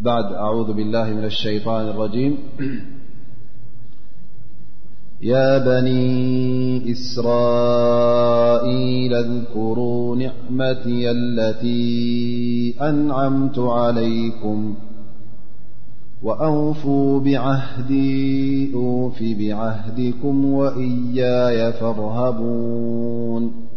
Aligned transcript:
بعد 0.00 0.24
أعوذ 0.32 0.72
بالله 0.72 1.10
من 1.10 1.24
الشيطان 1.24 1.88
الرجيم 1.88 2.38
يا 5.22 5.58
بني 5.58 6.92
إسرائيل 6.92 9.14
اذكروا 9.14 10.16
نعمتي 10.16 11.10
التي 11.10 12.74
أنعمت 12.82 13.58
عليكم 13.58 14.74
وأوفوا 16.22 17.20
بعهدي 17.20 18.74
أوف 18.74 19.22
بعهدكم 19.22 20.44
وإياي 20.44 21.72
فارهبون 21.72 23.69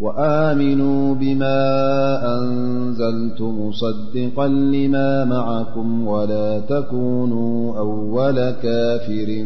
وآمنوا 0.00 1.14
بما 1.14 2.20
أنزلت 2.38 3.42
مصدقا 3.42 4.48
لما 4.48 5.24
معكم 5.24 6.06
ولا 6.06 6.58
تكونوا 6.60 7.78
أول 7.78 8.50
كافر 8.50 9.44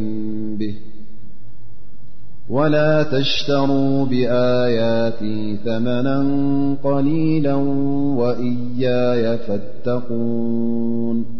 به 0.58 0.74
ولا 2.48 3.02
تشتروا 3.02 4.04
بآيات 4.06 5.18
ثمنا 5.64 6.26
قليلا 6.84 7.54
وإياي 8.18 9.38
فاتقون 9.38 11.39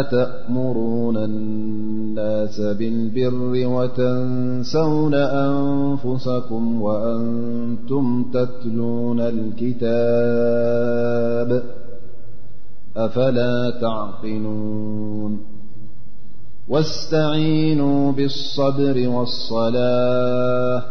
أتأمرون 0.00 1.16
الناس 1.16 2.60
بالبر 2.60 3.66
وتنسون 3.66 5.14
أنفسكم 5.14 6.82
وأنتم 6.82 8.24
تتلون 8.32 9.20
الكتاب 9.20 11.62
أفلا 12.96 13.70
تعقنون 13.80 15.38
واستعينوا 16.68 18.12
بالصبر 18.12 19.08
والصلاة 19.08 20.82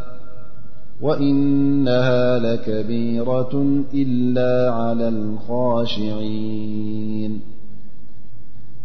وإنها 1.01 2.39
لكبيرة 2.39 3.83
إلا 3.93 4.73
على 4.73 5.09
الخاشعين 5.09 7.52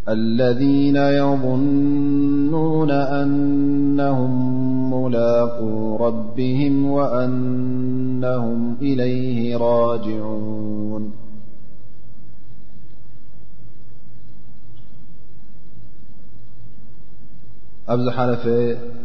الذين 0.09 0.97
يظنون 0.97 2.91
أنهم 2.91 5.03
ملاقوا 5.03 5.99
ربهم 6.07 6.87
وأنهم 6.91 8.77
إليه 8.83 9.57
راجعون 9.57 11.13
أبز 17.89 18.09
حلف 18.09 18.47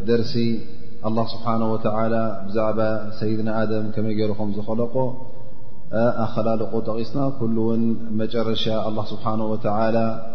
درسي 0.07 0.59
الله 1.05 1.25
سبحانه 1.27 1.73
وتعالى 1.73 2.43
بزعب 2.47 3.09
سيدنا 3.19 3.63
آدم 3.63 3.91
كم 3.91 4.07
رخم 4.31 4.53
زخلق 4.53 5.15
خللق 6.35 6.83
تقصنا 6.85 7.31
كل 7.39 7.57
ون 7.59 7.81
مرش 8.19 8.67
الله 8.67 9.05
سبحانه 9.05 9.45
وتعالى 9.45 10.32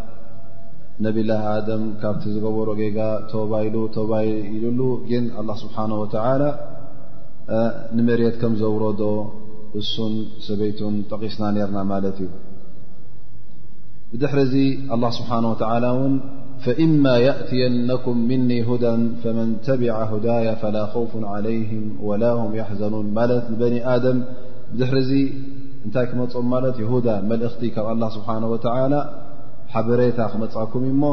ነብላه 1.04 1.42
ደም 1.68 1.82
ካብቲ 2.02 2.22
ዝገበሮ 2.34 2.68
ጋ 2.96 3.00
ተባ 3.32 3.50
ኢ 3.66 3.68
ባ 4.10 4.14
ኢሉ 4.56 4.80
ግን 5.10 5.24
الله 5.40 5.54
ስብሓنه 5.64 5.96
و 6.02 6.06
ንመሬት 7.96 8.34
ከም 8.40 8.52
ዘውረዶ 8.60 9.02
እሱን 9.80 10.14
ሰበይቱን 10.46 10.94
ጠቒስና 11.10 11.44
ነርና 11.56 11.78
ማለት 11.92 12.16
እዩ 12.24 12.30
بድሕርዚ 14.10 14.54
الله 14.94 15.10
ስብሓنه 15.18 15.48
ول 15.54 15.86
ን 16.10 16.12
فإማ 16.64 17.04
يأትينኩም 17.28 18.16
ምኒ 18.30 18.50
ሁዳ 18.68 18.84
فመن 19.22 19.48
ተቢع 19.66 19.96
هዳያ 20.12 20.48
فل 20.62 20.76
خوፍ 20.92 21.12
علይه 21.34 21.70
وላ 22.08 22.24
ه 22.40 22.42
يحዘኑوን 22.60 23.06
ማለት 23.18 23.44
ንበኒ 23.52 23.74
ደም 24.04 24.18
ድር 24.78 24.94
ዚ 25.08 25.10
እንታይ 25.84 26.04
ክመፅም 26.10 26.46
ማለት 26.54 26.76
ዳ 27.06 27.08
መልእኽቲ 27.30 27.62
ካብ 27.74 27.86
لله 27.96 28.08
ስብሓنه 28.16 28.46
وى 28.54 28.60
ሓበሬታ 29.72 30.20
ክመፃኩም 30.32 30.82
እዩ 30.88 30.92
እሞ 30.94 31.04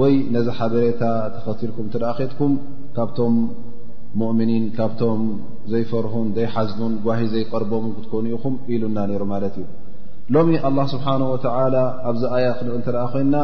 ወይ 0.00 0.14
ነዚ 0.34 0.48
ሓበሬታ 0.58 1.02
ተኸቲልኩም 1.34 1.86
እተደኣ 1.88 2.10
ከትኩም 2.18 2.52
ካብቶም 2.96 3.34
ሙእምኒን 4.20 4.64
ካብቶም 4.76 5.22
ዘይፈርሁን 5.72 6.28
ዘይሓዝኑን 6.36 6.94
ጓሂ 7.06 7.20
ዘይቀርቦምን 7.34 7.94
ክትኮኑ 7.96 8.24
ኢኹም 8.36 8.54
ኢሉና 8.74 8.98
ነይሩ 9.10 9.22
ማለት 9.34 9.54
እዩ 9.62 9.66
ሎሚ 10.34 10.50
ኣላه 10.68 10.86
ስብሓን 10.94 11.22
ወተዓላ 11.32 11.76
ኣብዚ 12.10 12.22
ኣያ 12.36 12.46
ክንቕል 12.58 12.78
ንተደኣ 12.82 13.04
ኮይና 13.14 13.34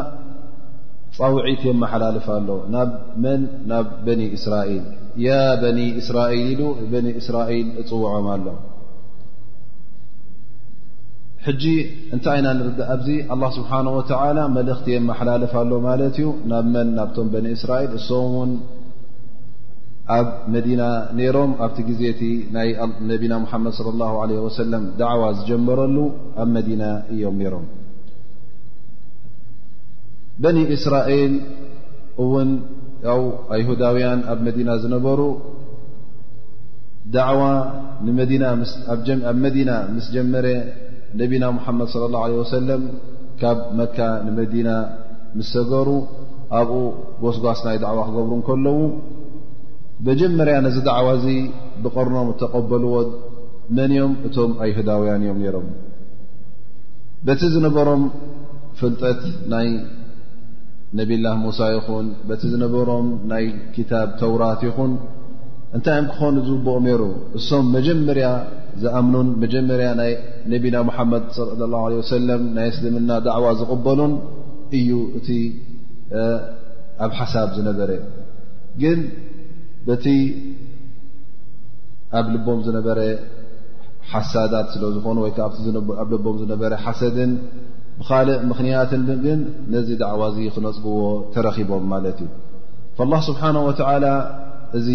ፀውዒት 1.17 1.61
የመሓላልፍ 1.69 2.25
ኣሎ 2.37 2.49
ናብ 2.75 2.89
መን 3.25 3.41
ናብ 3.71 3.87
በኒ 4.05 4.21
እስራኤል 4.37 4.83
ያ 5.27 5.37
በኒ 5.63 5.79
እስራኤል 6.01 6.47
ኢሉ 6.53 6.61
በኒ 6.93 7.07
እስራኤል 7.21 7.67
እፅውዖም 7.81 8.27
ኣሎ 8.35 8.45
ሕጂ 11.47 11.63
እንታይ 12.15 12.37
ኢና 12.39 12.47
ንርእ 12.59 12.79
ኣዚ 12.93 13.07
ኣلላه 13.33 13.51
ስብሓነه 13.57 13.91
ወተላ 13.97 14.37
መልእኽት 14.55 14.87
መሓላለፍ 15.09 15.51
ኣሎ 15.61 15.71
ማለት 15.89 16.15
እዩ 16.21 16.27
ናብ 16.51 16.65
መን 16.73 16.87
ናብቶም 16.97 17.27
በኒ 17.33 17.45
እስራኤል 17.57 17.91
እሶም 17.97 18.31
ውን 18.37 18.51
ኣብ 20.17 20.27
መዲና 20.53 20.81
ነይሮም 21.17 21.51
ኣብቲ 21.65 21.77
ግዜቲ 21.89 22.21
ናይ 22.55 22.69
ነቢና 23.11 23.33
ሙሓመድ 23.43 23.73
صለ 23.77 23.87
له 24.01 24.11
عለه 24.23 24.37
ወሰለም 24.47 24.83
ዳዕዋ 25.01 25.21
ዝጀመረሉ 25.37 25.95
ኣብ 26.41 26.49
መዲና 26.57 26.81
እዮም 27.13 27.37
ነሮም 27.43 27.65
በኒ 30.43 30.57
እስራኤል 30.75 31.33
እውን 32.25 32.49
ው 33.19 33.23
ይሁዳውያን 33.61 34.19
ኣብ 34.33 34.39
መዲና 34.47 34.69
ዝነበሩ 34.83 35.21
ዳዕዋ 37.15 37.41
ኣብ 39.31 39.35
መዲና 39.45 39.73
ምስ 39.95 40.05
ጀመረ 40.17 40.45
ነቢና 41.21 41.43
ሙሓመድ 41.57 41.87
صለ 41.93 42.03
ላه 42.15 42.23
ወሰለም 42.41 42.81
ካብ 43.41 43.57
መካ 43.79 43.97
ንመዲና 44.25 44.69
ምስ 45.37 45.47
ሰገሩ 45.55 45.89
ኣብኡ 46.59 46.73
ጎስጓስ 47.23 47.59
ናይ 47.67 47.77
ድዕዋ 47.83 47.99
ክገብሩ 48.07 48.31
ከለዉ 48.47 48.79
መጀመርያ 50.07 50.55
ነዚ 50.65 50.77
ደዕዋ 50.87 51.07
እዚ 51.17 51.25
ብቐርኖም 51.83 52.27
እተቐበልዎ 52.33 52.93
መን 53.77 53.91
እዮም 53.95 54.13
እቶም 54.27 54.51
ኣይህዳውያን 54.63 55.21
እዮም 55.25 55.39
ነይሮም 55.43 55.67
በቲ 57.27 57.41
ዝነበሮም 57.53 58.03
ፍልጠት 58.79 59.21
ናይ 59.53 59.69
ነብላህ 60.97 61.33
ሙሳ 61.45 61.59
ይኹን 61.75 62.07
በቲ 62.27 62.41
ዝነበሮም 62.53 63.07
ናይ 63.31 63.45
ክታብ 63.75 64.09
ተውራት 64.21 64.61
ይኹን 64.69 64.91
እንታይ 65.77 65.95
እኦም 66.01 66.05
ክኾኑ 66.11 66.35
ዝውብኦ 66.49 66.75
ነይሩ 66.87 67.01
እሶም 67.37 67.65
መጀመርያ 67.75 68.27
ዝኣምኑን 68.81 69.27
መጀመርያ 69.43 69.87
ናይ 70.01 70.11
ነብና 70.51 70.75
መሓመድ 70.89 71.23
ه 71.35 71.37
ه 71.91 72.03
ሰለም 72.11 72.41
ናይ 72.57 72.69
ስልምና 72.77 73.11
ዳዕዋ 73.27 73.45
ዝቕበሉን 73.59 74.13
እዩ 74.77 74.89
እቲ 75.19 75.29
ኣብ 77.05 77.11
ሓሳብ 77.19 77.47
ዝነበረ 77.57 77.91
ግን 78.81 78.99
በቲ 79.87 80.05
ኣብ 82.19 82.25
ልቦም 82.33 82.59
ዝነበረ 82.67 82.99
ሓሳዳት 84.11 84.67
ስለዝኾኑ 84.73 85.17
ወይዓ 85.25 85.37
ኣ 86.01 86.05
ልቦም 86.13 86.35
ዝነበረ 86.41 86.71
ሓሰድን 86.85 87.31
ብካልእ 87.99 88.37
ምኽንያትንግን 88.49 89.39
ነዚ 89.73 89.87
ዳዕዋ 90.03 90.21
እዚ 90.31 90.39
ክነፅብዎ 90.55 90.99
ተረኺቦም 91.33 91.85
ማለት 91.93 92.19
እዩ 92.25 92.29
ስብሓነه 93.29 93.61
ወላ 93.69 94.05
እዚ 94.77 94.87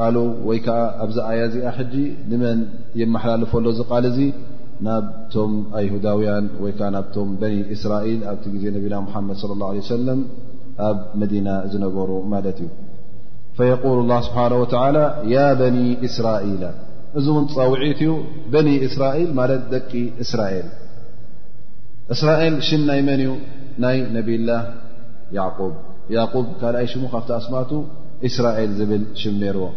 ቃ 0.00 0.02
ወይ 0.48 0.58
ከዓ 0.64 0.76
ኣብዚ 1.04 1.16
ኣያ 1.30 1.40
እዚኣ 1.48 1.66
ሕጂ 1.78 1.94
ንመን 2.30 2.58
የመሓላልፈሎ 3.00 3.64
ዝቃል 3.78 4.04
ዙ 4.16 4.20
ናብቶም 4.86 5.50
ይሁዳውያን 5.86 6.44
ወይ 6.64 6.72
ከዓ 6.78 6.86
ናብቶም 6.94 7.28
በኒ 7.40 7.56
እስራል 7.74 8.20
ኣብቲ 8.30 8.44
ግዜ 8.54 8.64
ነቢና 8.76 8.94
ሓመድ 9.14 9.36
صለ 9.42 9.50
ላه 9.62 9.70
ለه 9.78 9.84
ሰለም 9.96 10.20
ኣብ 10.88 10.98
መዲና 11.22 11.48
ዝነበሩ 11.72 12.08
ማለት 12.34 12.58
እዩ 12.64 12.70
ፈየقል 13.58 13.98
ላه 14.12 14.20
ስብሓናه 14.28 14.54
ወላ 14.62 14.98
ያ 15.34 15.44
በኒ 15.60 15.78
እስራኢላ 16.08 16.64
እዚ 17.18 17.26
ውን 17.36 17.44
ፀውዒት 17.56 18.00
እዩ 18.06 18.10
በኒ 18.54 18.70
እስራኤል 18.88 19.30
ማለት 19.40 19.62
ደቂ 19.74 19.90
እስራኤል 20.26 20.68
እስራኤል 22.16 22.56
ሽም 22.70 22.82
ናይ 22.90 23.00
መን 23.10 23.22
እዩ 23.26 23.32
ናይ 23.86 23.98
ነብይ 24.16 24.38
ላህ 24.48 24.64
ያዕብ 26.20 26.46
ካልኣይ 26.62 26.86
ሽሙ 26.94 27.04
ካብቲ 27.14 27.30
ኣስማቱ 27.40 27.72
እስራኤል 28.28 28.70
ዝብል 28.78 29.04
ሽም 29.20 29.34
ነይርዎ 29.42 29.68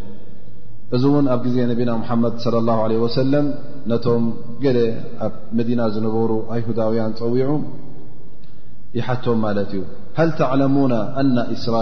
እዚ 0.96 1.04
እውን 1.10 1.26
ኣብ 1.34 1.40
ግዜ 1.46 1.56
ነቢና 1.72 1.92
ሙሓመድ 2.02 2.34
صى 2.44 2.50
ه 2.66 2.70
عለه 2.86 2.98
ወሰለም 3.06 3.46
ነቶም 3.92 4.24
ገለ 4.64 4.78
ኣብ 5.26 5.34
መዲና 5.58 5.82
ዝነበሩ 5.94 6.32
ኣይሁዳውያን 6.54 7.12
ፀዊዑ 7.20 7.50
ይሓቶም 8.98 9.38
ማለት 9.46 9.70
እዩ 9.76 9.82
ሃል 10.18 10.30
ተዕለሙና 10.40 10.94
ነ 11.36 11.48
ስራ 11.66 11.78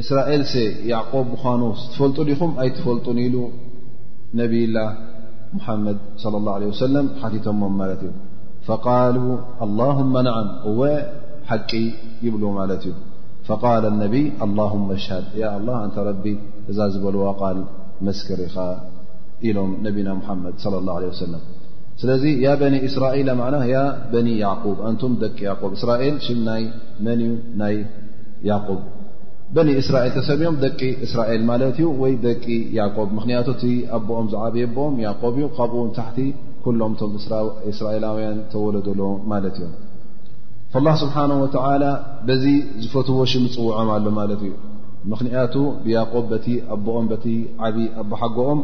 እስራኤል 0.00 0.42
ሰ 0.52 0.62
ዕቆብ 0.98 1.26
ምዃኑ 1.32 1.62
ትፈልጡ 1.92 2.16
ዲኹም 2.30 2.50
ኣይ 2.62 2.68
ትፈልጡን 2.78 3.18
ኢሉ 3.26 3.36
ነብላ 4.40 4.76
ሙሓመድ 5.56 5.98
صى 6.22 6.28
ه 6.44 6.68
ه 6.70 6.78
ሰለም 6.84 7.06
ሓቲቶሞም 7.22 7.74
ማለት 7.80 8.00
እዩ 8.08 8.12
ፈቃሉ 8.70 9.18
አلላهመ 9.64 10.14
ነዓም 10.28 10.48
እወ 10.68 10.80
ሓቂ 11.48 11.70
ይብሉ 12.26 12.42
ማለት 12.60 12.82
እዩ 12.88 12.92
فقል 13.48 13.84
الነቢ 13.92 14.14
الله 14.46 14.72
ሽሃድ 15.04 15.26
ያ 15.42 15.46
ላه 15.66 15.78
እንተ 15.86 15.96
ረቢ 16.08 16.24
እዛ 16.70 16.78
ዝበልዎ 16.94 17.24
قል 17.40 17.58
መስክር 18.06 18.38
ኢኻ 18.48 18.56
ኢሎም 19.48 19.70
ነቢና 19.86 20.08
مሓመድ 20.20 20.54
صى 20.64 20.76
الله 20.80 20.94
عله 20.98 21.08
ሰለም 21.24 21.42
ስለዚ 22.00 22.24
በن 22.60 22.74
እስራኤል 22.88 23.28
ና 23.40 23.58
በኒ 24.12 24.28
ያق 24.44 24.62
ኣንቱ 24.88 25.02
ደቂ 25.22 25.38
እስራኤል 25.76 26.14
ሽናይ 26.26 26.62
መን 27.04 27.18
እዩ 27.26 27.30
ናይ 27.60 27.76
በ 29.54 29.58
እስራኤል 29.82 30.12
ተሰቢኦም 30.18 30.56
ደቂ 30.64 30.80
እስራኤል 31.06 31.42
ማለት 31.50 31.76
እዩ 31.80 31.86
ወይ 32.02 32.12
ደቂ 32.26 32.44
ያቆ 32.78 32.96
ምክንያቶ 33.16 33.46
እ 33.70 33.72
ኣቦኦም 33.98 34.26
ዝዓብዩ 34.34 34.64
ኣኦም 34.76 34.94
ያቆብ 35.06 35.34
እዩ 35.38 35.46
ካብኡ 35.58 35.78
ታሕቲ 35.98 36.18
ኩሎም 36.64 36.94
ቶም 37.02 37.12
እስራኤላውያን 37.72 38.38
ተወለደሉ 38.54 39.00
ማለት 39.32 39.56
እዮ 39.60 39.68
ኣላህ 40.76 40.94
ስብሓን 41.02 41.32
ወተዓላ 41.42 41.84
በዚ 42.28 42.44
ዝፈትዎ 42.84 43.18
ሽሙ 43.32 43.44
ዝፅውዖም 43.52 43.88
ኣሎ 43.96 44.06
ማለት 44.18 44.40
እዩ 44.46 44.52
ምኽንያቱ 45.10 45.54
ብያቆብ 45.84 46.24
በቲ 46.32 46.46
ኣቦኦም 46.74 47.06
በቲ 47.12 47.26
ዓብ 47.68 47.76
ኣቦ 48.02 48.10
ሓጎኦም 48.22 48.60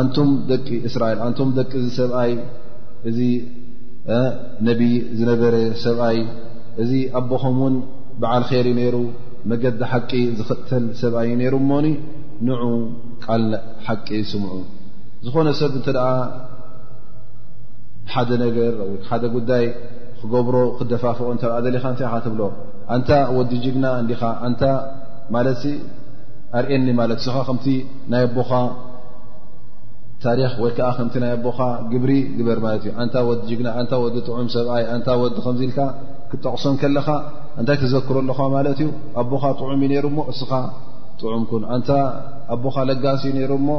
ኣንቱም 0.00 0.30
ደቂ 0.50 0.68
እስራኤል 0.88 1.20
ኣንም 1.26 1.50
ደቂ 1.58 1.72
ዚ 1.84 1.88
ሰብኣይ 1.98 2.32
እዚ 3.10 3.18
ነብ 4.68 4.80
ዝነበረ 5.20 5.54
ሰብኣይ 5.84 6.18
እዚ 6.84 6.92
ኣቦኸም 7.20 7.58
ውን 7.64 7.76
በዓል 8.22 8.44
ኸር 8.50 8.66
ነይሩ 8.80 8.96
መገዲ 9.52 9.80
ሓቂ 9.92 10.12
ዝኽተል 10.40 10.86
ሰብኣይ 11.02 11.30
ነይሩ 11.42 11.54
እሞኒ 11.64 11.88
ንዑ 12.48 12.62
ቃል 13.26 13.46
ሓቂ 13.86 14.08
ስምዑ 14.32 14.54
ዝኾነ 15.26 15.48
ሰብ 15.62 15.72
እንተ 15.80 15.88
ደኣ 15.98 16.10
ሓደ 18.14 18.30
ነገር 18.46 18.74
ሓደ 19.08 19.22
ጉዳይ 19.36 19.64
ክገብሮ 20.20 20.56
ክደፋፈቅ 20.78 21.28
እተብኣ 21.34 21.52
ዘለኻ 21.64 21.84
እንታይ 21.92 22.06
ኢኻ 22.08 22.14
ትብሎ 22.24 22.40
አንታ 22.94 23.10
ወዲ 23.36 23.50
ጅግና 23.64 23.86
እንዲኻ 24.02 24.22
አንታ 24.46 24.62
ማለት 25.34 25.62
ኣርእየኒ 26.58 26.88
ማለት 27.00 27.18
እስኻ 27.22 27.36
ከምቲ 27.48 27.66
ናይ 28.12 28.22
ኣቦኻ 28.28 28.50
ታሪክ 30.24 30.54
ወይከዓ 30.64 30.88
ከምቲ 30.98 31.14
ናይ 31.24 31.32
ኣቦኻ 31.36 31.58
ግብሪ 31.92 32.12
ግበር 32.38 32.60
ማለት 32.66 32.82
እዩ 32.86 32.92
ንታ 33.08 33.16
ወዲ 33.28 33.48
ግና 33.60 33.68
ንታ 33.84 33.94
ወዲ 34.04 34.16
ጥዑም 34.28 34.48
ሰብኣይ 34.56 34.84
ንታ 35.00 35.08
ወዲ 35.22 35.36
ከምዚ 35.46 35.60
ኢልካ 35.68 35.80
ክጠቕሶም 36.32 36.74
ከለኻ 36.82 37.06
እንታይ 37.60 37.76
ተዘክረ 37.84 38.16
ኣለኻ 38.24 38.38
ማለት 38.56 38.78
እዩ 38.84 38.88
ኣቦኻ 39.22 39.44
ጥዑም 39.60 39.78
እዩ 39.86 39.90
ነሩ 39.92 40.06
ሞ 40.18 40.26
እስኻ 40.34 40.50
ጥዑም 41.22 41.44
ኩን 41.52 41.62
ንታ 41.80 41.90
ኣቦኻ 42.56 42.76
ለጋሲ 42.90 43.22
እዩ 43.32 43.36
ነሩ 43.40 43.52
ሞ 43.68 43.78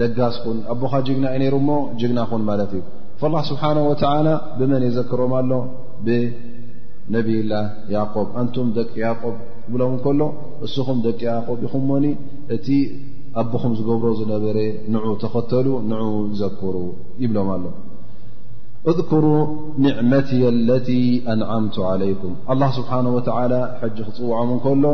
ለጋስ 0.00 0.36
ኩን 0.44 0.58
ኣቦኻ 0.72 0.92
ጅግና 1.08 1.26
እዩነሩ 1.36 1.54
ሞ 1.70 1.72
ጅግና 2.00 2.20
ኹን 2.32 2.42
ማለት 2.50 2.72
እዩ 2.78 2.82
ፈላه 3.20 3.42
ስብሓና 3.50 3.78
ወተዓላ 3.90 4.28
ብመን 4.58 4.82
የዘክሮም 4.86 5.32
ኣሎ 5.38 5.52
ብነብይላህ 6.06 7.62
ያዕቆብ 7.94 8.26
ኣንቱም 8.40 8.68
ደቂ 8.78 8.90
ያዕቆብ 9.04 9.34
ይብሎም 9.68 9.92
እንከሎ 9.96 10.20
እስኹም 10.66 10.98
ደቂ 11.06 11.20
ያዕቆብ 11.32 11.58
ይኹምሞኒ 11.66 12.06
እቲ 12.56 12.68
ኣቦኹም 13.42 13.72
ዝገብሮ 13.78 14.10
ዝነበረ 14.20 14.56
ንዑ 14.94 15.06
ተኸተሉ 15.22 15.66
ንዑ 15.92 16.02
ዘክሩ 16.42 16.74
ይብሎም 17.24 17.48
ኣሎ 17.56 17.64
እذክሩ 18.90 19.24
ኒዕመት 19.84 20.28
ለቲ 20.68 20.90
ኣንዓምቱ 21.32 21.76
ዓለይኩም 21.92 22.34
ኣላ 22.54 22.62
ስብሓን 22.78 23.06
ወዓላ 23.16 23.52
ሕጂ 23.80 23.96
ክፅውዖም 24.08 24.50
እንከሎ 24.56 24.84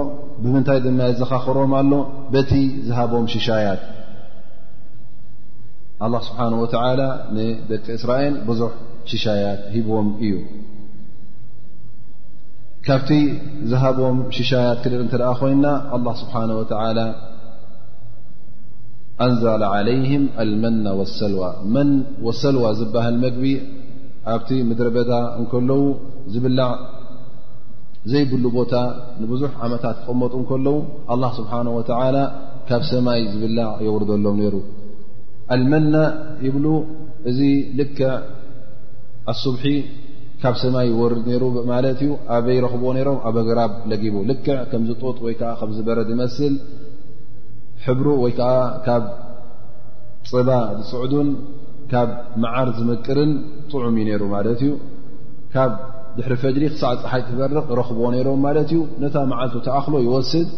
ብምንታይ 0.44 0.78
ድማ 0.86 1.00
የዘኻኽሮም 1.10 1.74
ኣሎ 1.80 1.92
በቲ 2.34 2.52
ዝሃቦም 2.86 3.26
ሽሻያት 3.34 3.82
ኣላ 6.04 6.14
ስብሓን 6.28 6.52
ወተላ 6.60 7.00
ንደቂ 7.36 7.84
እስራኤል 7.98 8.34
ብዙሕ 8.48 8.70
ሽሻያት 9.10 9.60
ሂቦም 9.74 10.08
እዩ 10.26 10.34
ካብቲ 12.86 13.10
ዝሃቦም 13.70 14.16
ሽሻያት 14.36 14.78
ክድር 14.84 15.00
እንተ 15.04 15.14
ደኣ 15.22 15.30
ኮይና 15.40 15.66
ኣላ 15.96 16.06
ስብሓነه 16.22 16.54
ወተላ 16.62 16.98
ኣንዘለ 19.26 19.62
ዓለይህም 19.74 20.24
አልመና 20.42 20.84
ወሰልዋ 21.00 21.44
መን 21.74 21.90
ወሰልዋ 22.26 22.64
ዝበሃል 22.80 23.16
መግቢ 23.24 23.46
ኣብቲ 24.34 24.50
ምድረ 24.68 24.86
በዳ 24.96 25.12
እንከለዉ 25.40 25.82
ዝብላዕ 26.34 26.70
ዘይብሉ 28.12 28.44
ቦታ 28.58 28.74
ንብዙሕ 29.22 29.50
ዓመታት 29.66 29.96
ቀመጡ 30.06 30.32
እከለዉ 30.44 30.76
ኣ 31.14 31.32
ስብሓه 31.40 31.58
ወላ 31.96 32.16
ካብ 32.68 32.82
ሰማይ 32.92 33.20
ዝብላዕ 33.32 33.70
የውርደሎም 33.86 34.36
ነይሩ 34.42 34.54
አልመና 35.54 35.94
ይብሉ 36.46 36.66
እዚ 37.30 37.38
ልክ 37.78 37.98
ኣሱቡሒ 39.32 39.64
ካብ 40.42 40.54
ሰማይ 40.62 40.86
ይወርድ 40.92 41.18
ነይሩ 41.30 41.42
ማለት 41.72 41.98
እዩ 42.04 42.12
ኣበይ 42.36 42.56
ረኽብዎ 42.64 42.88
ነይሮም 42.96 43.18
ኣበ 43.28 43.36
ግራብ 43.48 43.72
ለጊቡ 43.90 44.14
ልክ 44.30 44.46
ከም 44.70 44.82
ዝጡጥ 44.88 45.16
ወይ 45.26 45.34
ከዓ 45.40 45.50
ከም 45.60 45.70
ዝበረድ 45.76 46.08
ይመስል 46.14 46.54
ሕብሩ 47.84 48.06
ወይ 48.24 48.32
ከዓ 48.38 48.50
ካብ 48.86 49.04
ፅባ 50.30 50.48
ዝፅዕዱን 50.88 51.28
ካብ 51.92 52.10
መዓር 52.42 52.68
ዝምቅርን 52.78 53.32
ጥዑምእ 53.70 54.04
ነይሩ 54.08 54.22
ማለት 54.36 54.60
እዩ 54.66 54.72
ካብ 55.54 55.72
ድሕሪ 56.16 56.34
ፈጅሪ 56.42 56.64
ክሳዕ 56.72 56.92
ፀሓይ 57.02 57.22
ትበርቕ 57.28 57.68
ረኽብዎ 57.80 58.06
ነይሮም 58.14 58.40
ማለት 58.46 58.68
እዩ 58.74 58.80
ነታ 59.02 59.16
መዓልቱ 59.32 59.54
ተኣክሎ 59.66 59.94
ይወስድ 60.06 60.48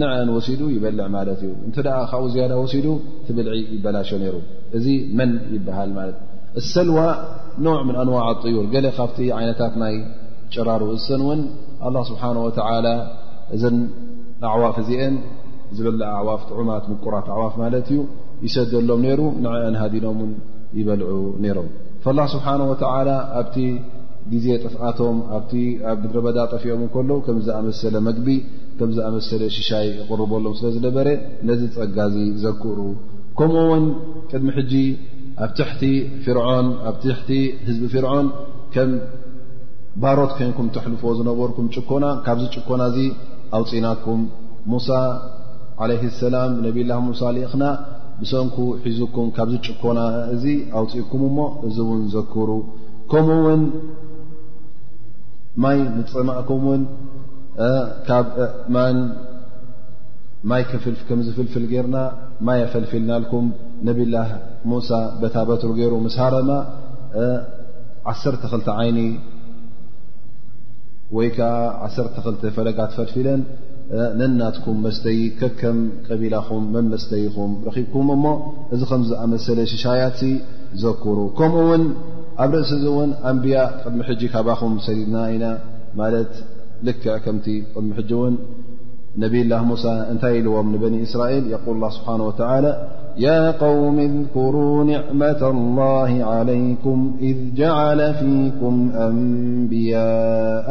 ንዕአን 0.00 0.28
ወሲዱ 0.34 0.60
ይበልዕ 0.74 1.06
ማለት 1.14 1.40
እዩ 1.44 1.52
እንተ 1.68 1.76
ደኣ 1.86 1.96
ካብኡ 2.10 2.26
ዝያዳ 2.34 2.52
ወሲዱ 2.62 2.86
ትብልዒ 3.26 3.48
ይበላሾ 3.76 4.08
ነይሩ 4.22 4.36
እዚ 4.78 4.86
መን 5.18 5.30
ይበሃል 5.54 5.90
ማለት 5.98 6.16
እሰልዋ 6.60 6.98
ኖዕ 7.66 7.78
ምን 7.88 7.96
ኣንዋዕት 8.02 8.38
ጥዩር 8.44 8.64
ገለ 8.74 8.86
ካብቲ 8.98 9.18
ዓይነታት 9.38 9.74
ናይ 9.82 9.94
ጨራሩ 10.54 10.82
እሰን 10.98 11.20
እውን 11.24 11.40
ኣላ 11.88 11.96
ስብሓን 12.10 12.38
ወተ 12.46 12.58
እዘን 13.56 13.78
ኣዕዋፍ 14.54 14.76
እዚአን 14.82 15.14
ዝበላ 15.76 16.02
ኣዕዋፍ 16.20 16.42
ጥዑማት 16.50 16.84
ምቁራት 16.92 17.26
ኣዕዋፍ 17.34 17.54
ማለት 17.62 17.88
እዩ 17.92 18.00
ይሰደሎም 18.46 19.00
ነሩ 19.06 19.20
ንዕአን 19.44 19.74
ሃዲኖም 19.82 20.20
ን 20.28 20.32
ይበልዑ 20.78 21.10
ነይሮም 21.44 21.68
ላ 22.18 22.20
ስብሓነه 22.34 22.66
ወተላ 22.72 23.08
ኣብቲ 23.40 23.56
ግዜ 24.32 24.46
ጥፍኣቶም 24.64 25.16
ኣብቲ 25.36 25.52
ኣብ 25.90 25.96
ብድረበዳ 26.02 26.38
ጠፊኦም 26.54 26.80
ንከሎ 26.84 27.10
ከም 27.26 27.36
ዝኣመሰለ 27.46 27.94
መግቢ 28.08 28.26
ከም 28.80 28.90
ዝኣመሰለ 28.96 29.42
ሽሻይ 29.54 29.82
ይቕርበሎም 30.00 30.52
ስለ 30.58 30.66
ዝነበረ 30.74 31.08
ነዚ 31.48 31.62
ፀጋ 31.74 31.96
ዚ 32.12 32.16
ዘክእሩ 32.44 32.78
ከምኡውን 33.38 33.84
ቅድሚ 34.30 34.48
ሕጂ 34.58 34.72
ኣብ 35.44 35.50
ትሕቲ 35.58 35.80
ንኣብ 36.66 36.94
ትሕቲ 37.02 37.28
ህዝቢ 37.66 37.82
ፍርዖን 37.94 38.28
ከም 38.74 38.90
ባሮት 40.04 40.30
ኮይንኩም 40.38 40.68
ተሕልፎዎ 40.76 41.12
ዝነበርኩም 41.18 41.66
ጭኮና 41.76 42.06
ካብዚ 42.26 42.44
ጭኮና 42.56 42.82
እዚ 42.92 42.98
ኣውፂናኩም 43.58 44.22
ሙሳ 44.74 44.88
ዓለይ 45.84 45.98
ሰላም 46.22 46.52
ነብላ 46.64 46.90
ሙሳ 47.10 47.20
ሊእኽና 47.36 47.64
ብሰንኩ 48.22 48.56
ሒዙኩም 48.86 49.28
ካብዚ 49.38 49.54
ጭኮና 49.68 50.00
እዚ 50.36 50.44
ኣውፂኢኩም 50.80 51.22
እሞ 51.30 51.38
እዚ 51.68 51.76
ውን 51.90 52.02
ዘክእሩ 52.16 52.50
ከምኡ 53.12 53.38
ውን 53.48 53.62
ማይ 55.64 55.78
ምፅማእኩም 55.98 56.64
ውን 56.70 56.82
ካብ 58.08 58.26
ማን 58.74 58.98
ማይ 60.50 60.62
ከም 61.08 61.20
ዝፍልፍል 61.26 61.64
ጌርና 61.72 61.96
ማይ 62.46 62.60
ኣፈልፊልናልኩም 62.66 63.46
ነብላه 63.86 64.28
ሙሳ 64.70 64.88
በታ 65.22 65.36
በትሩ 65.48 65.70
ገይሩ 65.80 65.94
ምሳረማ 66.06 66.50
ዓተ 68.10 68.22
ክ 68.52 68.66
ዓይኒ 68.82 68.98
ወይከዓ 71.16 71.52
ዓ 71.86 72.06
ክ 72.14 72.44
ፈለጋ 72.56 72.78
ትፈልፊለን 72.92 73.40
ነናትኩም 74.18 74.76
መስተይ 74.86 75.20
ከከም 75.38 75.78
ቀቢላኹም 76.06 76.64
መንመስተይኹም 76.74 77.52
ረኺብኩም 77.66 78.08
እሞ 78.16 78.24
እዚ 78.74 78.80
ከም 78.90 79.02
ዝኣመሰለ 79.10 79.58
ሽሻያ 79.72 80.02
ዘክሩ 80.82 81.18
ከምኡ 81.38 81.62
ውን 81.70 81.84
ኣብ 82.44 82.50
ርእሲ 82.58 82.72
እውን 82.90 83.10
ኣንብያ 83.30 83.56
ቅድሚ 83.82 84.00
ሕጂ 84.10 84.20
ካባኹም 84.34 84.74
ሰዲድና 84.86 85.16
ኢና 85.34 85.46
ማት 86.00 86.32
لك 86.84 87.22
كمت 87.26 87.50
محجون 87.76 88.38
نبي 89.18 89.40
الله 89.42 89.64
موسى 89.64 89.88
أنتالوملبني 90.10 91.02
إسرائيل 91.02 91.46
يقول 91.46 91.74
الله 91.76 91.90
سبحانه 91.90 92.26
وتعالى 92.26 92.88
يا 93.16 93.50
قوم 93.50 93.98
اذكروا 93.98 94.84
نعمة 94.84 95.50
الله 95.50 96.24
عليكم 96.24 97.16
إذ 97.20 97.36
جعل 97.56 98.14
فيكم 98.14 98.90
أنبياء 98.94 100.68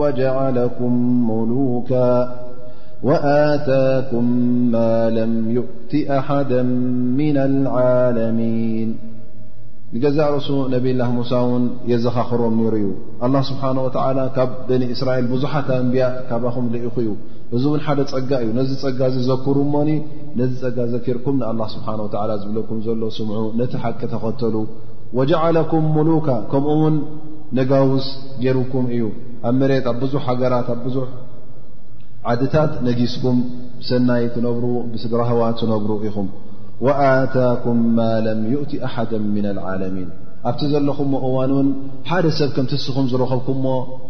وجعلكم 0.00 0.92
ملوكا 1.30 2.34
وآتاكم 3.02 4.24
ما 4.72 5.10
لم 5.10 5.50
يؤت 5.50 6.08
أحدا 6.10 6.62
من 7.20 7.36
العالمين 7.36 8.96
ንገዛ 9.96 10.18
ርእሱ 10.34 10.48
ነብላህ 10.72 11.08
ሙሳ 11.16 11.32
ውን 11.48 11.64
የዘኻኽሮም 11.90 12.54
ነይሩ 12.60 12.74
እዩ 12.78 12.86
ኣላ 13.26 13.34
ስብሓን 13.48 13.76
ወዓላ 13.82 14.20
ካብ 14.36 14.50
በኒ 14.68 14.82
እስራኤል 14.94 15.26
ብዙሓት 15.32 15.68
ኣንብያ 15.74 16.06
ካባኹም 16.28 16.66
ልኢኹ 16.72 16.94
እዩ 17.02 17.10
እዚ 17.56 17.62
እውን 17.70 17.82
ሓደ 17.86 18.00
ጸጋ 18.12 18.30
እዩ 18.44 18.48
ነዚ 18.58 18.70
ጸጋ 18.82 19.00
ዘዘክሩሞኒ 19.16 19.90
ነዚ 20.40 20.50
ጸጋ 20.62 20.78
ዘኪርኩም 20.94 21.36
ንኣላ 21.42 21.60
ስብሓን 21.74 22.00
ወዓላ 22.06 22.30
ዝብለኩም 22.42 22.78
ዘሎ 22.86 23.02
ስምዑ 23.18 23.44
ነቲ 23.60 23.74
ሓቂ 23.84 24.00
ተኸተሉ 24.14 24.56
ወጀዓለኩም 25.18 25.86
ሙሉካ 25.98 26.28
ከምኡውን 26.54 26.96
ነጋውስ 27.58 28.08
ጌይርኩም 28.44 28.86
እዩ 28.96 29.04
ኣብ 29.50 29.54
መሬት 29.60 29.86
ኣብ 29.92 29.98
ብዙሕ 30.04 30.22
ሃገራት 30.30 30.70
ኣብ 30.74 30.80
ብዙሕ 30.88 31.06
ዓድታት 32.32 32.74
ነጊስኩም 32.88 33.38
ብሰናይ 33.82 34.24
ትነብሩ 34.36 34.66
ብስድራህዋ 34.92 35.40
ትነብሩ 35.62 35.90
ኢኹም 36.08 36.28
وኣታኩም 36.84 37.78
ማ 37.98 38.10
ለም 38.26 38.40
يؤቲ 38.54 38.72
ኣሓደ 38.86 39.12
ምና 39.34 39.46
ልዓለሚን 39.58 40.08
ኣብቲ 40.48 40.62
ዘለኹም 40.72 41.10
እዋን 41.26 41.52
ውን 41.58 41.68
ሓደ 42.08 42.24
ሰብ 42.38 42.50
ከምትስኹም 42.56 43.06
ዝረኸብኩምሞ 43.12 43.66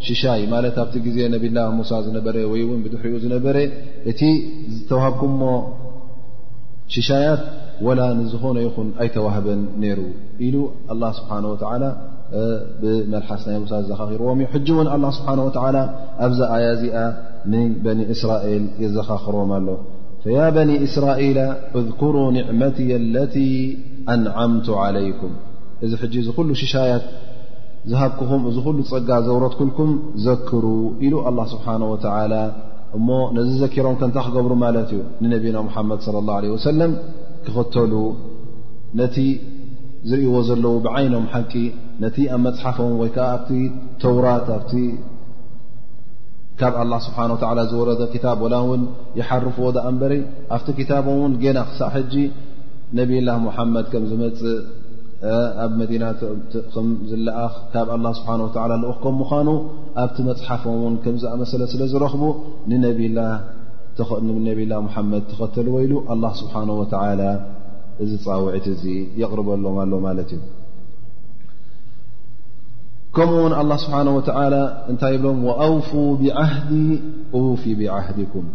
ሽሻይ 0.06 0.40
ማለት 0.54 0.76
ኣብቲ 0.82 0.94
ግዜ 1.06 1.18
ነብላ 1.34 1.58
ሙሳ 1.78 1.90
ዝነበረ 2.06 2.36
ወይ 2.52 2.62
ውን 2.70 2.80
ብድሕሪኡ 2.84 3.18
ዝነበረ 3.24 3.56
እቲ 4.12 4.20
ዝተዋህብኩምሞ 4.76 5.42
ሽሻያት 6.96 7.44
ወላ 7.86 8.00
ንዝኾነ 8.18 8.56
ይኹን 8.66 8.88
ኣይተዋህበን 9.02 9.60
ነይሩ 9.84 10.00
ኢሉ 10.48 10.56
ه 11.00 11.12
ስብሓه 11.18 11.88
ብመልሓስ 12.82 13.42
ናይ 13.48 13.56
ሙሳ 13.64 13.72
ዝዘኻኺርዎም 13.84 14.40
ሕጂ 14.54 14.66
እውን 14.74 14.88
ስብሓه 15.18 15.40
ወ 15.48 15.50
ኣብዛ 16.26 16.40
ኣያ 16.56 16.66
እዚኣ 16.76 16.96
ንበኒ 17.52 17.98
እስራኤል 18.14 18.64
የዘኻኽርዎም 18.84 19.50
ኣሎ 19.58 19.66
فያ 20.24 20.42
በن 20.56 20.68
እስራኤላ 20.86 21.38
እذክሩ 21.78 22.14
ንዕመት 22.36 22.76
اለت 22.98 23.34
ኣንዓምቱ 24.14 24.66
عለይኩም 24.84 25.32
እዚ 25.84 25.92
ሕጂ 26.02 26.14
እዚ 26.22 26.28
ኩሉ 26.38 26.48
ሽሻያት 26.60 27.04
ዝሃክኹም 27.90 28.42
እዚ 28.50 28.56
ኩሉ 28.66 28.78
ፀጋ 28.90 29.10
ዘውረት 29.26 29.54
ኩልኩም 29.58 29.90
ዘክሩ 30.26 30.64
ኢሉ 31.06 31.14
الله 31.30 31.44
ስብሓه 31.52 31.76
وላ 31.92 32.32
እሞ 32.96 33.08
ነዚ 33.36 33.50
ዘኪሮም 33.62 33.96
ከንታ 34.00 34.16
ክገብሩ 34.26 34.52
ማለት 34.64 34.88
እዩ 34.94 35.00
ንነቢና 35.22 35.56
ሓመድ 35.74 36.00
صለ 36.06 36.16
الላه 36.22 36.36
عه 36.40 36.52
وሰለም 36.56 36.92
ክኽተሉ 37.44 37.92
ነቲ 39.00 39.16
ዝርእዎ 40.08 40.34
ዘለዉ 40.48 40.74
ብዓይኖም 40.86 41.24
ሓቂ 41.32 41.52
ነቲ 42.02 42.16
ኣብ 42.34 42.40
መፅሓፎም 42.46 42.92
ወይ 43.02 43.10
ከዓ 43.16 43.28
ኣ 43.36 43.38
ተውራት 44.02 44.48
ካብ 46.60 46.74
ኣላ 46.80 46.92
ስብሓ 47.06 47.18
ዝወረደ 47.70 48.02
ታብ 48.24 48.40
ወላ 48.44 48.54
እውን 48.64 48.82
ይሓርፍ 49.18 49.56
ዎዳእ 49.66 49.86
እንበሪ 49.90 50.12
ኣብቲ 50.56 50.68
ክታቦ 50.78 51.06
ውን 51.20 51.32
ገና 51.42 51.58
ክሳዕ 51.68 51.88
ሕጂ 51.94 52.14
ነብይላ 52.98 53.28
ሙሓመድ 53.46 53.86
ከም 53.92 54.04
ዝመፅእ 54.10 54.54
ኣብ 55.64 55.72
መዲና 55.80 56.04
ከም 56.74 56.86
ዝለኣኽ 57.10 57.54
ካብ 57.74 57.90
ስብሓ 58.20 58.30
ዝኡከም 58.42 59.14
ምኳኑ 59.22 59.48
ኣብቲ 60.04 60.16
መፅሓፎም 60.30 60.78
ውን 60.84 60.96
ከም 61.04 61.16
ዝኣመሰለ 61.24 61.62
ስለ 61.74 61.82
ዝረኽቡ 61.92 62.22
ንነ 62.70 62.82
ነብላ 64.48 64.72
ሙሓመድ 64.88 65.24
ተኸተሉ 65.32 65.66
ወኢሉ 65.76 65.92
ኣላ 66.14 66.24
ስብሓ 66.42 66.54
ወ 66.80 66.82
እዚ 68.04 68.12
ፃውዒት 68.24 68.66
እዚ 68.74 68.84
የቕርበሎም 69.20 69.76
ኣሎ 69.82 69.92
ማለት 70.06 70.30
እዩ 70.36 70.40
ከምኡውን 73.16 73.52
ه 73.58 73.74
ስብሓናه 73.82 74.10
ወ 74.16 74.20
እንታይ 74.90 75.14
ብሎም 75.22 75.38
ኣውፉ 75.64 75.90
ብዓህዲ 76.20 76.70
ውፊ 77.48 77.62
ብዓህዲኩም 77.80 78.46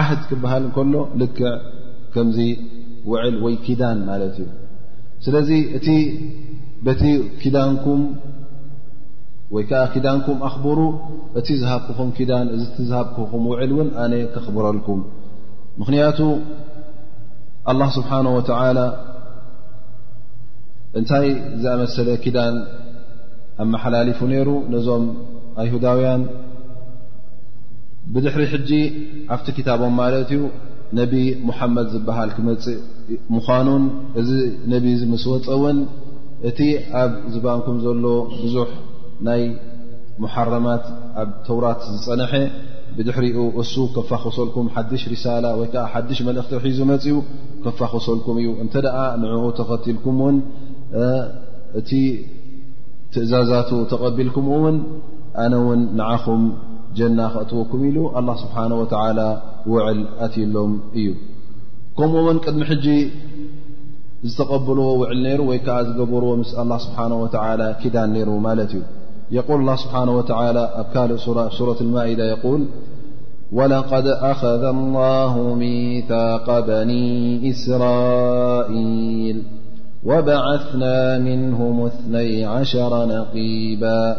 ዓህድ 0.00 0.20
ክበሃል 0.30 0.64
ከሎ 0.76 0.94
ልክዕ 1.20 1.44
ከምዚ 2.14 2.38
ውዕል 3.10 3.36
ወይ 3.44 3.54
ኪዳን 3.66 3.98
ማለት 4.08 4.34
እዩ 4.42 4.48
ስለዚ 5.24 5.50
እቲ 5.78 5.88
በቲ 6.86 7.02
ክዳንኩም 7.42 8.02
ወይ 9.54 9.64
ከዓ 9.70 9.80
ክዳንኩም 9.94 10.38
ኣኽብሩ 10.48 10.78
እቲ 11.38 11.48
ዝሃብክኹም 11.62 12.10
ዳን 12.30 12.46
እዚ 12.56 12.62
ዝሃብክኹም 12.90 13.42
ውዕል 13.50 13.70
እውን 13.76 13.88
ኣነ 14.04 14.12
ክኽብረልኩም 14.34 15.00
ምክንያቱ 15.82 16.18
له 17.80 17.88
ስብሓነه 17.98 18.32
ወ 18.38 18.40
እንታይ 20.98 21.26
ዝኣመሰለ 21.62 22.08
ኪዳን 22.22 22.54
ኣብ 23.60 23.68
መሓላሊፉ 23.74 24.18
ነይሩ 24.32 24.50
ነዞም 24.72 25.04
ኣይሁዳውያን 25.62 26.22
ብድሕሪ 28.14 28.42
ሕጂ 28.52 28.70
ኣብቲ 29.34 29.46
ክታቦም 29.56 29.92
ማለት 30.00 30.28
እዩ 30.34 30.40
ነብ 30.98 31.12
ሙሓመድ 31.48 31.86
ዝበሃል 31.94 32.30
ክመፅእ 32.36 32.78
ምዃኑን 33.34 33.84
እዚ 34.20 34.30
ነቢ 34.72 34.86
ዝምስ 35.00 35.24
ወፀ 35.32 35.46
እውን 35.58 35.78
እቲ 36.48 36.58
ኣብ 37.02 37.12
ዝባንኩም 37.34 37.76
ዘሎ 37.84 38.04
ብዙሕ 38.42 38.70
ናይ 39.28 39.42
መሓረማት 40.22 40.84
ኣብ 41.22 41.28
ተውራት 41.48 41.80
ዝፀነሐ 41.92 42.32
ብድሕሪኡ 42.96 43.38
እሱ 43.62 43.74
ከፋኸሰልኩም 43.94 44.66
ሓድሽ 44.74 45.02
ሪሳላ 45.12 45.44
ወይ 45.60 45.68
ከዓ 45.74 45.84
ሓዱሽ 45.92 46.18
መልእኽቲ 46.28 46.52
ኣሒዝመፅ 46.60 47.04
እዩ 47.08 47.16
ከፋኸሰልኩም 47.64 48.36
እዩ 48.42 48.48
እንተ 48.64 48.74
ደኣ 48.86 48.96
ንዕኡ 49.22 49.44
ተኸትልኩም 49.58 50.18
እውን 50.24 50.36
እቲ 51.80 51.90
تእزازت 53.12 53.70
تقبلكم 53.92 54.48
ون 54.48 54.76
أن 55.46 55.54
ون 55.54 55.96
نعخم 55.96 56.42
جن 56.98 57.20
خأطوكم 57.28 57.84
إل 57.88 57.96
الله 58.18 58.36
سبحانه 58.44 58.76
وتعالى 58.82 59.28
وعل 59.72 59.98
أتيلم 60.20 60.80
እي 60.96 61.14
كم 61.98 62.10
ون 62.26 62.36
قدم 62.44 62.60
حج 62.68 62.86
ዝتقبلዎ 64.28 64.88
وعل 65.00 65.18
نير 65.26 65.40
وي 65.48 65.58
كع 65.66 65.76
ዝجبرዎ 65.86 66.30
مس 66.40 66.50
الله 66.62 66.78
سبحانه 66.86 67.16
وتعالى 67.24 67.66
كዳن 67.82 68.08
نر 68.14 68.30
ملت 68.48 68.72
ي 68.78 68.82
يقول 69.38 69.58
الله 69.62 69.76
سبحانه 69.84 70.12
وتعالى 70.18 70.62
كق 70.94 71.10
سورة 71.58 71.78
المائدة 71.86 72.24
يقول 72.34 72.60
ولقد 73.58 74.06
أخذ 74.32 74.62
الله 74.74 75.32
منثاق 75.64 76.46
بني 76.70 77.06
إسرائيل 77.52 79.36
وبعثنا 80.06 81.18
منهم 81.18 81.80
اثني 81.86 82.44
عشر 82.44 83.06
نقيبا 83.06 84.16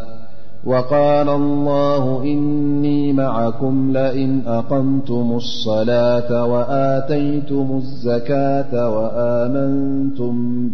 وقال 0.64 1.28
الله 1.28 2.22
إني 2.22 3.12
معكم 3.12 3.92
لئن 3.92 4.42
أقمتم 4.46 5.32
الصلاة 5.32 6.44
وآتيتم 6.44 7.82
الزكاة 7.82 8.90
وآمنتم 8.96 10.70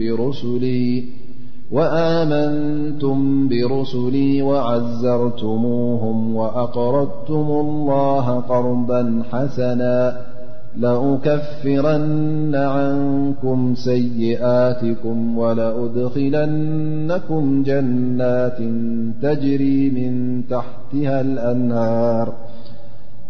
برسلي 3.48 4.42
وعزرتموهم 4.42 6.36
وأقرضتموا 6.36 7.62
الله 7.62 8.40
قرضا 8.40 9.22
حسنا 9.32 10.16
لأكፍرن 10.78 12.54
عنكم 12.54 13.74
سيئاتكم 13.74 15.38
ولأدخلنكم 15.38 17.62
جنات 17.62 18.58
تجري 19.22 19.90
من 19.90 20.42
تحتها 20.50 21.20
الأنهار 21.26 22.26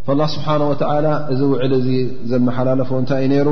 فالله 0.06 0.26
سبحانه 0.36 0.66
وتعالى 0.72 1.12
እዚ 1.32 1.40
وዕل 1.52 1.72
እዚ 1.80 1.88
ዘمحላለف 2.30 2.90
እنታይ 3.00 3.24
ነر 3.34 3.48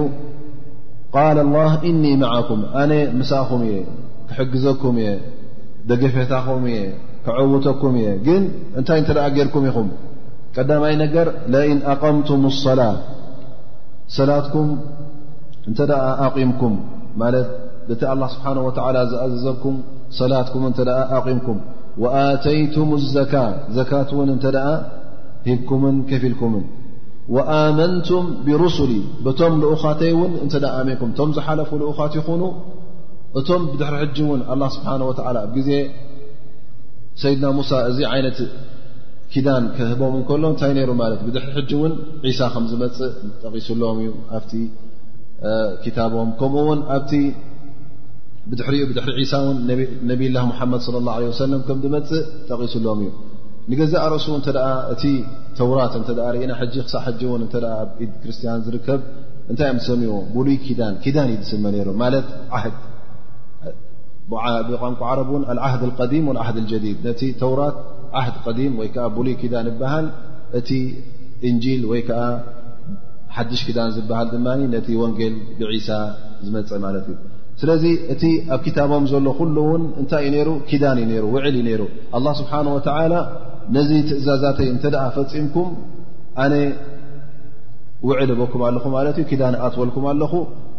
قال 1.16 1.36
الله 1.46 1.70
إني 1.90 2.12
معكم 2.24 2.58
أن 2.82 2.90
مسኹم 3.20 3.60
የ 3.70 3.72
كحግዘኩم 4.28 4.94
እየ 5.04 5.08
دገفታኹم 5.90 6.62
የ 6.74 6.76
ክعውتكم 7.26 7.92
የ 8.04 8.06
ግن 8.26 8.42
እنታይ 8.78 8.98
እت 9.02 9.08
ጌركم 9.36 9.62
يኹم 9.70 9.88
قዳمي 10.56 10.94
ነجر 11.02 11.26
لئن 11.54 11.78
أقمتم 11.92 12.40
الصلاة 12.52 12.96
صلاትكم 14.14 14.66
እنت 15.68 15.80
أقمكم 16.24 16.72
ت 17.90 17.92
ت 18.00 18.02
الله 18.14 18.28
سبحانه 18.34 18.62
وتلى 18.68 19.00
أذبكم 19.26 19.74
صلكم 20.20 20.60
أقمكم 21.16 21.56
وآتيتم 22.04 22.88
الزكاة 23.00 23.50
زا 23.74 24.76
هبكم 25.48 25.82
كفلكم 26.10 26.52
وآمنتم 27.34 28.22
برسل 28.46 28.92
بቶم 29.24 29.52
لقختي 29.62 30.12
منكم 30.88 31.10
م 31.30 31.32
زحلف 31.36 31.70
لقخت 31.80 32.14
ين 32.30 32.42
እቶم 33.38 33.62
دحر 33.80 34.04
ج 34.16 34.18
ون 34.32 34.40
الله 34.52 34.68
سبحانه 34.76 35.04
وتلى 35.10 35.40
ዜ 35.68 35.70
سيድن 37.22 37.44
موسى 37.58 37.78
ن 38.22 38.46
ህቦም 39.34 40.14
ሎ 40.42 40.50
ታይ 40.60 40.70
ዝፅእ 41.20 42.32
ሱም 43.66 43.76
ቦም 46.14 46.30
ከኡ 46.40 46.54
ኣ 46.94 46.96
ص 48.58 48.60
ه 48.64 48.66
ه 51.20 51.22
ፅእ 51.38 51.48
ጠቂሱሎም 52.48 53.00
እ 53.70 53.72
ሱ 54.12 54.26
እ 54.38 54.40
ተራት 57.54 57.88
ክርስያን 58.22 58.60
ዝከ 58.66 58.86
ታ 59.58 59.60
ሰዎ 59.88 60.46
ይ 60.50 60.56
ዩ 61.30 61.32
ስ 61.50 61.52
ቋን 67.42 67.60
ا 67.68 67.70
ህድ 68.24 68.36
ዲም 68.58 68.74
ወይ 68.80 68.88
ከዓ 68.94 69.04
ብሉይ 69.16 69.34
ክዳን 69.40 69.66
ይበሃል 69.72 70.06
እቲ 70.58 70.70
እንጂል 71.48 71.82
ወይ 71.90 72.00
ከዓ 72.08 72.20
ሓድሽ 73.36 73.60
ክዳን 73.68 73.90
ዝበሃል 73.96 74.28
ድማ 74.34 74.46
ነቲ 74.74 74.88
ወንጌል 75.02 75.34
ብዒሳ 75.58 75.88
ዝመፀ 76.44 76.70
ማለት 76.86 77.06
እዩ 77.12 77.16
ስለዚ 77.60 77.84
እቲ 78.12 78.22
ኣብ 78.54 78.60
ክታቦም 78.66 79.04
ዘሎ 79.12 79.26
ኩሉ 79.38 79.56
እውን 79.66 79.82
እንታይ 80.00 80.24
እዩ 80.28 80.34
ይሩ 80.40 80.50
ኪዳን 80.70 80.98
ዩሩ 81.16 81.24
ውዕል 81.34 81.54
ዩ 81.60 81.62
ነይሩ 81.68 81.82
ኣላ 82.16 82.26
ስብሓን 82.40 82.66
ወተላ 82.76 83.14
ነዚ 83.76 83.90
ትእዛዛተይ 84.08 84.68
እንተደኣ 84.74 85.04
ፈፂምኩም 85.16 85.68
ኣነ 86.44 86.54
ውዕል 88.08 88.30
በኩም 88.40 88.62
ኣለኹ 88.68 88.84
ማለት 88.96 89.16
እዩ 89.20 89.26
ክዳን 89.30 89.54
ኣትወልኩም 89.68 90.04
ኣለኹ 90.12 90.32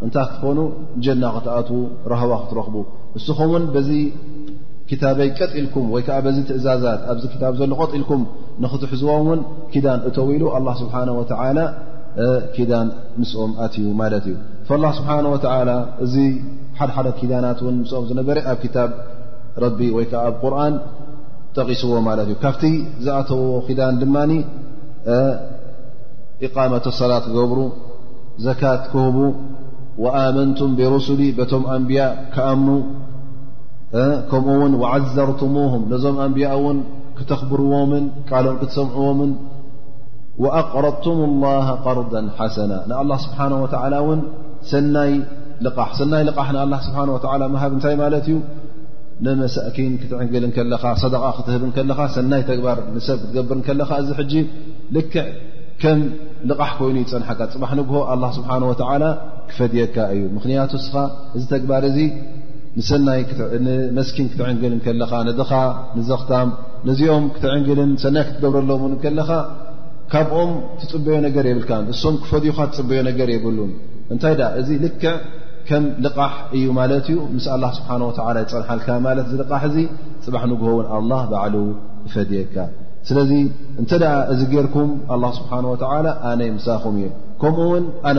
እንታይ 0.04 0.26
ክትኮኑ 0.32 0.58
ጀና 1.06 1.24
ክትኣትዉ 1.36 1.80
ረህዋ 2.12 2.30
ክትረኽቡ 2.42 2.76
ንስኹምን 3.16 3.64
ታበይ 5.02 5.28
ቀጥኢልኩም 5.38 5.86
ወይከዓ 5.94 6.16
በዚ 6.26 6.36
ትእዛዛት 6.48 7.00
ኣዚ 7.12 7.22
ታ 7.40 7.50
ዘሎ 7.60 7.72
ቀጢኢልኩም 7.80 8.20
ንኽትሕዝቦም 8.64 9.16
እውን 9.24 9.40
ኪዳን 9.72 10.00
እተው 10.08 10.28
ኢሉ 10.36 10.44
ኣ 10.56 10.60
ስብሓ 10.80 10.94
ኪዳን 12.54 12.86
ምስኦም 13.20 13.50
ኣትዩ 13.64 13.86
ማለት 14.02 14.24
እዩ 14.30 14.36
ስብሓه 14.96 15.18
እዚ 16.04 16.14
ሓደሓደ 16.78 17.08
ኪዳናት 17.18 17.58
ን 17.72 17.76
ምስኦም 17.82 18.04
ዝነበረ 18.10 18.38
ኣብ 18.52 18.62
ታብ 18.76 18.90
ረቢ 19.64 19.78
ወይ 19.96 20.04
ከዓ 20.10 20.22
ኣብ 20.30 20.34
ቁርን 20.42 20.74
ጠቂስዎ 21.56 21.92
ማለት 22.08 22.26
እዩ 22.30 22.34
ካብቲ 22.44 22.64
ዝኣተውዎ 23.04 23.52
ኪዳን 23.66 23.94
ድማ 24.02 24.16
ኢቃመት 26.46 26.84
ሰላት 27.00 27.24
ክገብሩ 27.30 27.58
ዘካት 28.46 28.82
ክህቡ 28.92 29.16
ኣመንቱም 30.24 30.72
ብሩስሊ 30.78 31.20
በቶም 31.38 31.62
ኣንብያ 31.76 32.02
ክኣምኑ 32.34 32.68
ከምኡ 34.30 34.46
ውን 34.62 34.72
ዓዘርትሙهም 34.92 35.82
ነዞም 35.92 36.16
ኣንብያ 36.24 36.48
ውን 36.64 36.78
ክተኽብርዎምን 37.18 38.04
ቃሎም 38.30 38.56
ክትሰምዕዎምን 38.62 39.30
ወኣቅረብቱም 40.44 41.18
اላሃ 41.28 41.68
ቀርዳ 41.84 42.12
ሓሰና 42.38 42.72
ንኣላ 42.90 43.10
ስብሓንه 43.24 43.56
ወ 43.64 43.68
እውን 44.02 44.20
ሰናይ 44.72 45.12
ሰናይ 46.00 46.22
ልቃሕ 46.28 46.48
ንኣ 46.56 46.74
ስብሓ 46.86 47.32
ምሃብ 47.54 47.72
እንታይ 47.76 47.96
ማለት 48.02 48.26
እዩ 48.30 48.36
ንመሳእኪን 49.26 49.92
ክትዕንግል 50.00 50.44
ከለኻ 50.56 50.84
صደቃ 51.02 51.24
ክትህብከለኻ 51.38 52.00
ሰናይ 52.16 52.42
ተግባር 52.50 52.78
ንሰብ 52.96 53.18
ክትገብር 53.22 53.58
ከለኻ 53.68 53.90
እዚ 54.02 54.10
ሕጂ 54.20 54.34
ልክዕ 54.96 55.26
ከም 55.82 55.98
ልቓሕ 56.50 56.70
ኮይኑ 56.78 56.96
ይፀንሐካ 57.04 57.40
ፅባሕ 57.54 57.72
ንግሆ 57.80 57.98
ኣ 58.10 58.14
ስብሓን 58.36 58.62
ወላ 58.70 59.02
ክፈድየካ 59.50 59.96
እዩ 60.14 60.22
ምኽንያቱ 60.36 60.72
ስኻ 60.86 60.94
እዚ 61.38 61.42
ተግባር 61.54 61.82
እዚ 61.90 61.98
ንሰናይ 62.78 63.20
ንመስኪን 63.66 64.26
ክትዕንግልን 64.32 64.80
ከለኻ 64.86 65.12
ነድኻ 65.28 65.52
ንዘኽታም 65.98 66.48
ነዚኦም 66.88 67.24
ክትዕንግልን 67.34 67.90
ሰናይ 68.02 68.24
ክትገብረሎን 68.28 68.92
ከለኻ 69.02 69.30
ካብኦም 70.12 70.50
ትፅበዮ 70.80 71.14
ነገር 71.26 71.44
የብልካ 71.50 71.70
ንሶም 71.88 72.14
ክፈድዩካ 72.24 72.58
ትፅበዮ 72.72 73.00
ነገር 73.10 73.28
የብሉን 73.34 73.72
እንታይ 74.14 74.34
ድ 74.40 74.44
እዚ 74.60 74.68
ልክዕ 74.84 75.14
ከም 75.68 75.84
ልቓሕ 76.04 76.34
እዩ 76.56 76.66
ማለት 76.78 77.06
እዩ 77.12 77.16
ምስ 77.36 77.46
ኣላ 77.54 77.64
ስብሓን 77.78 78.02
ወዓላ 78.08 78.36
ይፀንሓልካ 78.44 78.88
ማለት 79.08 79.26
እዚልቓሕ 79.30 79.62
እዙ 79.70 79.76
ፅባሕ 80.26 80.42
ንግሆውን 80.52 80.86
ኣልላህ 80.96 81.20
ባዕሉ 81.32 81.56
እፈድየካ 82.08 82.56
ስለዚ 83.08 83.32
እንተ 83.80 83.90
ደኣ 84.02 84.14
እዚ 84.34 84.40
ጌርኩም 84.52 84.90
ኣላ 85.16 85.24
ስብሓን 85.38 85.66
ወዓላ 85.72 86.06
ኣነ 86.30 86.40
ምሳኹም 86.58 86.96
እዩ 87.02 87.08
ከምኡ 87.42 87.66
ውን 87.72 87.84
ኣነ 88.10 88.18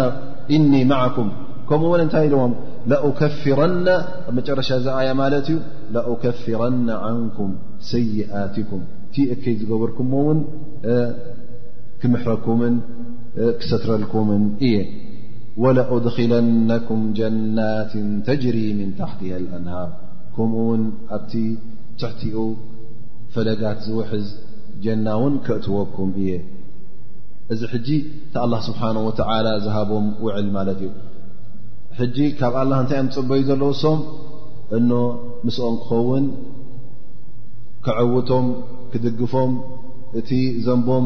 እኒ 0.57 0.71
ማዓኩም 0.91 1.29
ከምኡእውን 1.71 2.01
እንታይ 2.05 2.23
ኢልዎም 2.27 2.53
أፍረ 2.97 3.59
ኣ 3.73 3.95
መጨረሻ 4.37 4.69
ዚ 4.85 4.87
ኣያ 4.99 5.09
ማለት 5.23 5.45
እዩ 5.51 5.57
لأكፍረና 5.95 6.87
عንኩም 7.07 7.51
ሰይئتكም 7.91 8.81
ቲ 9.13 9.25
ከ 9.41 9.45
ዝገበርኩም 9.59 10.09
ውን 10.27 10.39
ክምሕረኩም 12.01 12.59
ክሰትረልኩም 13.61 14.29
እየ 14.67 14.75
ولأድخለنኩም 15.63 17.01
جናاት 17.19 17.93
ተجሪي 18.27 18.67
من 18.79 18.89
ታحት 18.99 19.19
الأنهር 19.41 19.89
ከምኡ 20.35 20.55
ውን 20.69 20.83
ኣብቲ 21.15 21.33
ትሕቲኡ 21.99 22.37
ፈለጋት 23.33 23.77
ዝውሕዝ 23.87 24.27
ጀና 24.83 25.07
ውን 25.21 25.33
ክእትወኩም 25.45 26.09
እየ 26.23 26.29
እዚ 27.53 27.61
ሕጂ 27.73 27.89
ታ 28.33 28.35
الله 28.45 28.59
سبሓنه 28.69 29.01
وتل 29.09 29.45
ዝሃቦም 29.65 30.05
ውዕል 30.25 30.47
ማለት 30.57 30.79
እዩ 30.83 30.89
ሕጂ 31.97 32.17
ካብ 32.39 32.53
ኣልላ 32.61 32.73
እንታይ 32.83 32.99
እዮም 33.01 33.09
ፅበዩ 33.15 33.41
ዘለዉ 33.49 33.71
ሶም 33.83 33.99
እኖ 34.77 34.91
ምስኦም 35.45 35.75
ክኸውን 35.85 36.25
ክዕውቶም 37.85 38.47
ክድግፎም 38.91 39.51
እቲ 40.19 40.29
ዘንቦም 40.65 41.05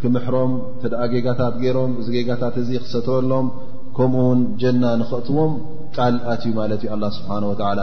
ክምሕሮም 0.00 0.52
ተደኣ 0.80 1.02
ጌጋታት 1.12 1.54
ገይሮም 1.62 1.92
እዚጌጋታት 2.00 2.54
እዚ 2.62 2.70
ክሰትረሎም 2.84 3.46
ከምኡ 3.96 4.22
ውን 4.28 4.40
ጀና 4.62 4.84
ንክእትዎም 5.00 5.52
ቃል 5.96 6.14
ኣትእዩ 6.32 6.52
ማለት 6.60 6.80
እዩ 6.84 6.88
ኣላ 6.96 7.04
ስብሓን 7.18 7.44
ወተዓላ 7.50 7.80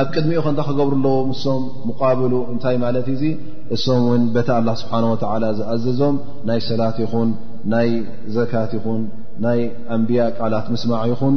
ኣብ 0.00 0.06
ቅድሚኡኸ 0.14 0.46
እንታ 0.52 0.62
ክገብሩ 0.68 0.94
ኣለዎ 1.00 1.18
ምሶም 1.32 1.62
ሙቓበሉ 1.88 2.32
እንታይ 2.52 2.76
ማለት 2.84 3.06
እዩ 3.14 3.16
እዙ 3.34 3.38
እሶም 3.74 4.00
እውን 4.06 4.22
በቲ 4.34 4.48
ኣላ 4.58 4.68
ስብሓን 4.82 5.04
ወተዓላ 5.12 5.44
ዝኣዘዞም 5.58 6.16
ናይ 6.50 6.60
ሰላት 6.68 6.98
ይኹን 7.04 7.30
ናይ 7.74 7.90
ዘካት 8.36 8.72
ይኹን 8.78 9.02
ናይ 9.42 9.60
ኣንብያ 9.94 10.22
ቃላት 10.38 10.66
ምስማዕ 10.72 11.02
ይኹን 11.12 11.36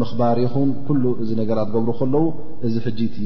ምኽባር 0.00 0.36
ይኹን 0.46 0.68
ኩሉ 0.86 1.04
እዚ 1.22 1.30
ነገራት 1.40 1.68
ገብሩ 1.74 1.90
ከለዉ 2.00 2.26
እዚ 2.66 2.74
ሕጂቲ 2.86 3.16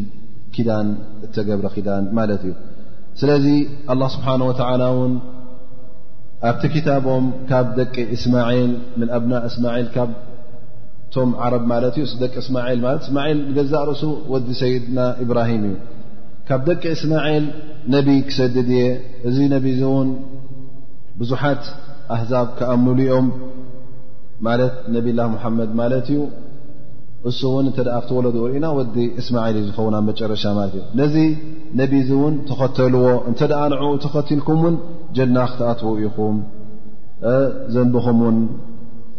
ኪዳን 0.57 0.87
እተገብረ 1.25 1.67
ኪዳን 1.77 2.05
ማለት 2.19 2.43
እዩ 2.49 2.53
ስለዚ 3.21 3.47
አላه 3.93 4.09
ስብሓን 4.15 4.43
ወተላ 4.51 4.83
ውን 4.99 5.13
ኣብቲ 6.49 6.63
ክታቦም 6.75 7.27
ካብ 7.51 7.67
ደቂ 7.81 7.95
እስማዒል 8.17 8.73
ምን 8.99 9.09
ኣብና 9.17 9.35
እስማል 9.49 9.85
ካብቶም 9.97 11.31
ዓረብ 11.45 11.65
ማለት 11.73 11.95
እዩ 11.99 12.05
ደቂ 12.23 12.35
እስማል 12.45 12.79
ለት 12.85 13.03
እስማል 13.07 13.37
ንገዛእ 13.51 13.85
ርእሱ 13.91 14.03
ወዲ 14.33 14.49
ሰይድና 14.63 14.99
ኢብራሂም 15.25 15.63
እዩ 15.69 15.75
ካብ 16.49 16.63
ደቂ 16.71 16.83
እስማዒል 16.97 17.45
ነቢይ 17.95 18.19
ክሰድድ 18.29 18.69
እየ 18.79 18.83
እዚ 19.29 19.37
ነብ 19.55 19.67
እ 19.73 19.75
እውን 19.89 20.09
ብዙሓት 21.21 21.63
ኣህዛብ 22.15 22.49
ክኣምኑሉኦም 22.59 23.27
ማለት 24.47 24.75
ነብ 24.95 25.07
ላه 25.19 25.31
ሓመድ 25.43 25.71
ማለት 25.81 26.07
እዩ 26.13 26.19
እሱ 27.29 27.41
እውን 27.51 27.67
እተ 27.71 27.79
ኣብቲ 27.99 28.11
ወለድ 28.17 28.35
ርኢና 28.49 28.67
ወዲ 28.79 28.97
እስማልእዩ 29.21 29.63
ዝኸውና 29.69 29.97
መጨረሻ 30.09 30.43
ማለት 30.57 30.75
እዩ 30.79 30.83
ነዚ 31.01 31.17
ነቢ 31.81 31.93
ዚ 32.09 32.11
እውን 32.19 32.35
ተኸተልዎ 32.49 33.07
እተ 33.31 33.41
ንኡ 33.73 33.83
ተኸትልኩም 34.05 34.61
ውን 34.65 34.77
ጀና 35.17 35.37
ክትኣትዉ 35.53 35.93
ኢኹም 36.07 36.37
ዘንብኹም 37.75 38.19
ውን 38.27 38.39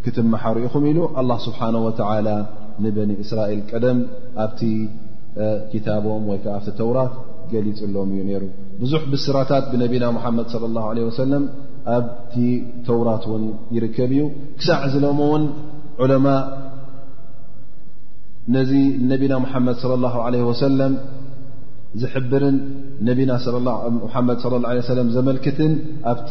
ክትመሓሩ 0.06 0.56
ኢኹም 0.68 0.84
ኢሉ 0.92 1.00
ኣلله 1.20 1.38
ስብሓه 1.48 1.74
ወ 1.86 1.90
ንበኒ 2.84 3.10
እስራኤል 3.24 3.60
ቀደም 3.72 4.00
ኣብቲ 4.44 4.62
ታቦም 5.86 6.24
ወይዓ 6.32 6.46
ኣብቲ 6.58 6.68
ተውራት 6.80 7.14
ገሊፅሎዎም 7.52 8.10
እዩ 8.14 8.22
ነይሩ 8.30 8.44
ብዙሕ 8.82 9.02
ብስራታት 9.14 9.66
ብነቢና 9.72 10.06
ሓመድ 10.24 10.48
ص 10.54 10.56
اله 10.70 10.84
عله 10.92 11.04
ሰለ 11.22 11.34
ኣብቲ 11.94 12.34
ተውራት 12.86 13.24
እውን 13.30 13.44
ይርከብ 13.76 14.12
እዩ 14.16 14.22
ክሳዕ 14.60 14.82
ዚ 14.94 15.02
ለሞ 15.06 15.20
እውን 15.30 15.44
ዑለማ 16.04 16.28
ነዚ 18.56 18.72
ነቢና 19.12 19.34
ሙሓመድ 19.46 19.78
ለ 19.92 20.00
ላه 20.04 20.16
ለ 20.34 20.42
ወሰለም 20.50 20.94
ዝሕብርን 22.04 22.58
ሓመድ 24.16 24.40
ላه 24.54 24.72
ለ 24.78 24.80
ሰለ 24.92 25.00
ዘመልክትን 25.18 25.74
ኣብቲ 26.14 26.30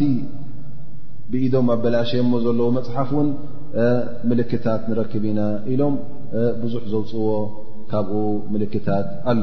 ብኢዶም 1.31 1.69
ኣበላእሸየሞ 1.75 2.33
ዘለዎ 2.47 2.69
መፅሓፍ 2.79 3.11
እውን 3.14 3.29
ምልክታት 4.31 4.83
ንረክብ 4.90 5.23
ኢና 5.33 5.40
ኢሎም 5.75 5.95
ብዙሕ 6.62 6.83
ዘውፅዎ 6.95 7.29
ካብኡ 7.93 8.17
ምልክታት 8.55 9.07
ኣሎ 9.33 9.43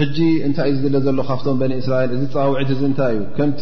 ሕጂ 0.00 0.16
እንታይ 0.46 0.66
እዩ 0.72 0.78
ዝድለ 0.80 0.96
ዘሎ 1.04 1.18
ካብቶም 1.28 1.56
በኒ 1.60 1.72
እስራኤል 1.82 2.10
እዚ 2.16 2.22
ፃውዒት 2.32 2.70
እዚ 2.74 2.82
እንታይ 2.88 3.12
እዩ 3.14 3.20
ከምቲ 3.36 3.60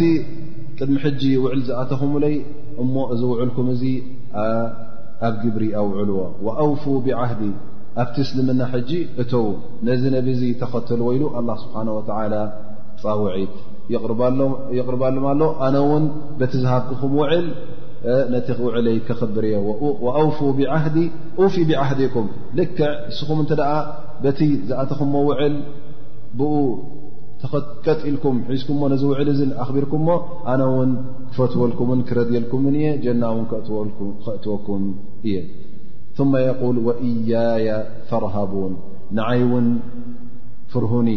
ቅድሚ 0.78 0.94
ሕጂ 1.04 1.22
ውዕል 1.42 1.60
ዝኣተኹምለይ 1.68 2.34
እሞ 2.82 2.94
እዚ 3.14 3.22
ውዕልኩም 3.32 3.66
እዙ 3.74 3.82
ኣብ 5.26 5.34
ግብሪ 5.42 5.64
ኣውዕልዎ 5.80 6.18
وأውፉ 6.46 6.84
ብዓህዲ 7.06 7.42
ኣብቲ 8.02 8.16
እስልምና 8.26 8.60
ሕጂ 8.72 8.90
እቶው 9.24 9.46
ነዚ 9.88 10.02
ነብዙ 10.16 10.40
ተኸተሉ 10.62 11.00
ወ 11.08 11.12
ኢሉ 11.16 11.24
ኣه 11.38 11.46
ስብሓን 11.62 11.88
ፀውዒት 13.04 13.54
ይቕርበሎም 14.76 15.24
ኣሎ 15.30 15.40
ኣነ 15.66 15.76
ውን 15.90 16.04
በቲ 16.40 16.52
ዝሃትኹም 16.64 17.12
ውዕል 17.20 17.46
ነቲ 18.34 18.46
ውዕለይ 18.66 18.96
ክኽብር 19.06 19.44
እየ 19.50 19.56
ው 19.66 20.10
ውፊ 21.42 21.56
ብዓህዲኩም 21.70 22.26
ልክዕ 22.58 22.88
እስኹም 23.12 23.38
እተ 23.44 23.50
ደ 23.60 23.64
በቲ 24.24 24.40
ዝኣተኹምዎ 24.68 25.22
ውዕል 25.30 25.54
ብኡ 26.38 26.54
ተኸቀጥኢልኩም 27.42 28.36
ሒዝኩምሞ 28.50 28.82
ነዚ 28.92 29.02
ውዕል 29.10 29.28
እ 29.32 29.46
ኣኽቢርኩምሞ 29.62 30.08
ኣነ 30.52 30.60
ውን 30.74 30.90
ክፈትወልኩምን 31.30 32.00
ክረድየልኩምን 32.08 32.74
እየ 32.80 32.88
ጀና 33.04 33.22
እውን 33.34 33.46
ከእትወኩም 34.24 34.84
እየ 35.28 35.34
ثመ 36.18 36.32
የቁል 36.46 36.76
ወእያያ 36.86 37.68
ፈረሃቡን 38.08 38.72
ንዓይ 39.18 39.42
ውን 39.52 39.68
ፍርሁኒ 40.72 41.10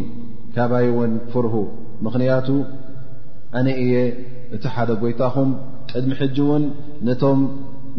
ካባይ 0.56 0.88
ውን 0.98 1.14
ፍርሁ 1.34 1.54
ምኽንያቱ 2.06 2.48
ኣነ 3.60 3.68
እየ 3.84 3.96
እቲ 4.56 4.64
ሓደ 4.76 4.90
ጐይታኹም 5.02 5.50
ቅድሚ 5.92 6.12
ሕጂ 6.22 6.38
እውን 6.46 6.64
ነቶም 7.08 7.40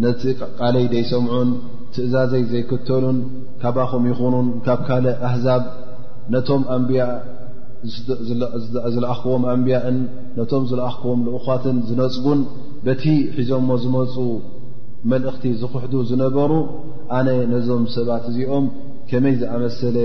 ነቲ 0.04 0.22
ቃለይ 0.60 0.86
ደይሰምዑን 0.94 1.50
ትእዛዘይ 1.94 2.44
ዘይክተሉን 2.52 3.18
ካባኹም 3.62 4.02
ይኹኑን 4.12 4.48
ካብ 4.66 4.80
ካልእ 4.88 5.18
ኣህዛብ 5.28 5.62
ነቶም 6.34 6.62
ኣንብያ 6.76 7.02
ዝለኣኽቦም 8.94 9.42
ኣንብያእን 9.52 9.98
ነቶም 10.38 10.64
ዝለኣኽቦም 10.70 11.18
ልኡኳትን 11.26 11.76
ዝነፅቡን 11.88 12.40
በቲ 12.86 13.04
ሒዞ 13.36 13.50
ሞ 13.68 13.76
ዝመፁ 13.84 14.14
መልእኽቲ 15.10 15.44
ዝኽሕዱ 15.60 15.94
ዝነበሩ 16.10 16.52
ኣነ 17.18 17.28
ነዞም 17.52 17.84
ሰባት 17.96 18.22
እዚኦም 18.30 18.64
ከመይ 19.10 19.34
ዝኣመሰለ 19.42 19.98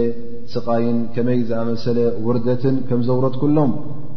ስቓይን 0.53 0.97
ከመይ 1.15 1.39
ዝኣመሰለ 1.49 1.99
ውርደትን 2.27 2.75
ከም 2.89 3.01
ዘውረት 3.07 3.35
ኩሎም 3.41 3.71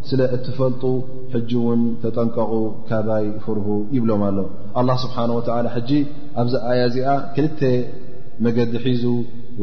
ስለ 0.09 0.21
እትፈልጡ 0.37 0.83
ሕጂ 1.33 1.51
እውን 1.61 1.81
ተጠንቀቑ 2.03 2.53
ካባይ 2.89 3.25
ፍርሁ 3.45 3.67
ይብሎም 3.97 4.23
ኣሎ 4.29 4.39
ኣላ 4.81 4.89
ስብሓን 5.05 5.31
ወዓላ 5.39 5.67
ሕጂ 5.77 5.91
ኣብዚ 6.43 6.55
ኣያ 6.73 6.83
እዚኣ 6.91 7.15
ክልተ 7.37 7.61
መገዲ 8.47 8.75
ሒዙ 8.85 9.05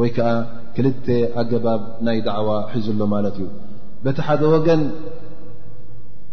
ወይ 0.02 0.10
ከዓ 0.18 0.32
ክልተ 0.76 1.08
ኣገባብ 1.42 1.82
ናይ 2.06 2.18
ዳዕዋ 2.28 2.50
ሒዙሎ 2.74 3.02
ማለት 3.16 3.36
እዩ 3.42 3.48
በቲ 4.06 4.18
ሓደ 4.28 4.42
ወገን 4.54 4.82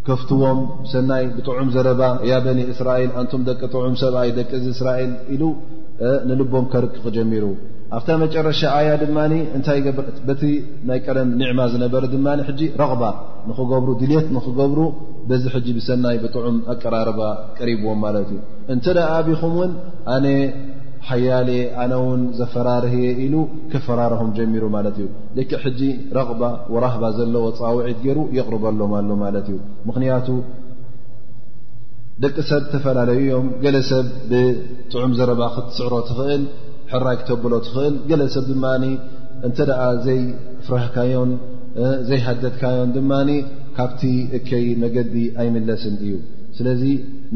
ከፍትዎም 0.06 0.60
ሰናይ 0.92 1.24
ብጥዑም 1.34 1.68
ዘረባ 1.74 2.02
ያ 2.30 2.34
በኒ 2.44 2.60
እስራኤል 2.72 3.10
ኣንቶም 3.20 3.42
ደቂ 3.48 3.60
ጥዑም 3.74 3.96
ሰብኣይ 4.02 4.30
ደቂ 4.38 4.50
እስራኤል 4.74 5.10
ኢሉ 5.34 5.42
ንልቦም 6.28 6.66
ከርቅቕ 6.72 7.04
ጀሚሩ 7.16 7.44
ኣብታ 7.96 8.08
መጨረሻ 8.22 8.60
ኣያ 8.78 8.90
ድማ 9.02 9.18
እታይ 9.58 9.80
ቲ 10.40 10.44
ናይ 10.88 10.98
ቀደም 11.06 11.28
ኒዕማ 11.40 11.60
ዝነበረ 11.72 12.02
ድማ 12.14 12.26
ረغባ 12.82 13.02
ንክገብሩ 13.48 13.88
ድልት 14.02 14.26
ንክገብሩ 14.36 14.80
በዚ 15.30 15.44
ሕ 15.54 15.60
ብሰናይ 15.78 16.18
ብጥዑም 16.24 16.56
ኣቀራረባ 16.74 17.20
ቀሪብዎም 17.58 17.98
ማለት 18.06 18.28
እዩ 18.34 18.38
እንተ 18.74 18.84
ኹም 19.42 19.54
ውን 19.60 19.72
ሓያለየ 21.10 21.60
ኣነ 21.82 21.92
ውን 22.06 22.20
ዘፈራርህየ 22.38 23.06
ኢሉ 23.24 23.34
ከፈራርሆም 23.72 24.28
ጀሚሩ 24.38 24.64
ማለት 24.76 24.96
እዩ 25.02 25.06
ልክዕ 25.36 25.58
ሕጂ 25.64 25.80
ረቕባ 26.16 26.42
ወራህባ 26.74 27.04
ዘለዎ 27.18 27.44
ፃውዒት 27.60 27.98
ገይሩ 28.06 28.18
የቕርበሎም 28.38 28.92
ሎ 29.08 29.14
ማለት 29.24 29.46
እዩ 29.52 29.58
ምክንያቱ 29.88 30.26
ደቂ 32.24 32.36
ሰብ 32.50 32.62
ዝተፈላለዩዮም 32.66 33.46
ገለ 33.64 33.76
ሰብ 33.90 34.06
ብጥዑም 34.30 35.12
ዘረባ 35.18 35.42
ክትስዕሮ 35.54 35.92
ትኽእል 36.08 36.42
ሕራይ 36.92 37.16
ክተብሎ 37.22 37.52
ትኽእል 37.66 37.94
ገለ 38.10 38.22
ሰብ 38.34 38.44
ድማ 38.50 38.64
እንተ 39.48 39.58
ደኣ 39.70 39.82
ዘይፍርህካዮን 40.06 41.30
ዘይሃደድካዮም 42.10 42.90
ድማ 42.98 43.12
ካብቲ 43.78 44.02
እከይ 44.36 44.66
መገዲ 44.82 45.16
ኣይምለስን 45.42 45.94
እዩ 46.04 46.12
ስለዚ 46.58 46.82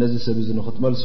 ነዚ 0.00 0.12
ሰብ 0.26 0.36
እዚ 0.42 0.48
ንክትመልሶ 0.58 1.04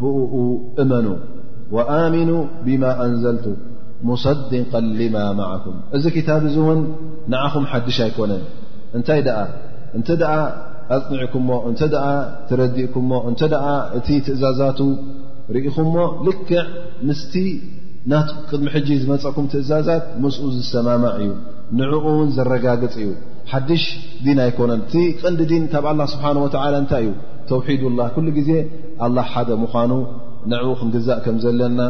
ብኡ 0.00 0.16
እመኑ 0.82 1.06
ወኣሚኑ 1.76 2.30
ብማ 2.66 2.82
ኣንዘልቱ 3.04 3.46
ሙصዲቀን 4.08 4.86
ሊማ 4.98 5.16
ማዓኩም 5.38 5.76
እዚ 5.96 6.04
ክታብ 6.16 6.42
እዚ 6.48 6.56
እውን 6.64 6.80
ንዓኹም 7.32 7.64
ሓድሽ 7.72 7.98
ኣይኮነን 8.06 8.42
እንታይ 8.98 9.20
ደኣ 9.26 9.38
እንተ 9.98 10.08
ኣ 10.34 10.38
ኣፅኒዒኩሞ 10.96 11.50
እንተ 11.70 11.80
ትረዲእኩሞ 12.48 13.10
እንተ 13.30 13.40
እቲ 13.98 14.08
ትእዛዛቱ 14.26 14.80
ርኢኹምሞ 15.54 15.96
ልክዕ 16.26 16.52
ምስቲ 17.08 17.34
ና 18.10 18.20
ቅድሚ 18.48 18.66
ሕጂ 18.76 18.88
ዝመፀኩም 19.02 19.46
ትእዛዛት 19.54 20.04
ምስኡ 20.22 20.44
ዝሰማማ 20.56 21.04
እዩ 21.20 21.30
ንዕኡ 21.80 22.04
ውን 22.18 22.30
ዘረጋግፅ 22.36 22.94
እዩ 23.04 23.10
ሓድሽ 23.52 23.84
ዲን 24.24 24.38
ኣይኮነን 24.46 24.82
እቲ 24.86 24.94
ቅንዲ 25.20 25.40
ዲን 25.52 25.64
ካብ 25.72 25.84
ኣላه 25.92 26.06
ስብሓንه 26.14 26.40
ወላ 26.44 26.74
እንታይ 26.82 27.04
እዩ 27.08 27.12
ድ 27.52 27.54
ه 27.66 27.68
ዜ 27.68 28.58
ደ 29.48 29.50
ምኑ 29.80 29.92
ንع 30.50 30.60
ክንግዛእ 30.80 31.18
ከ 31.24 31.28
ዘለና 31.44 31.80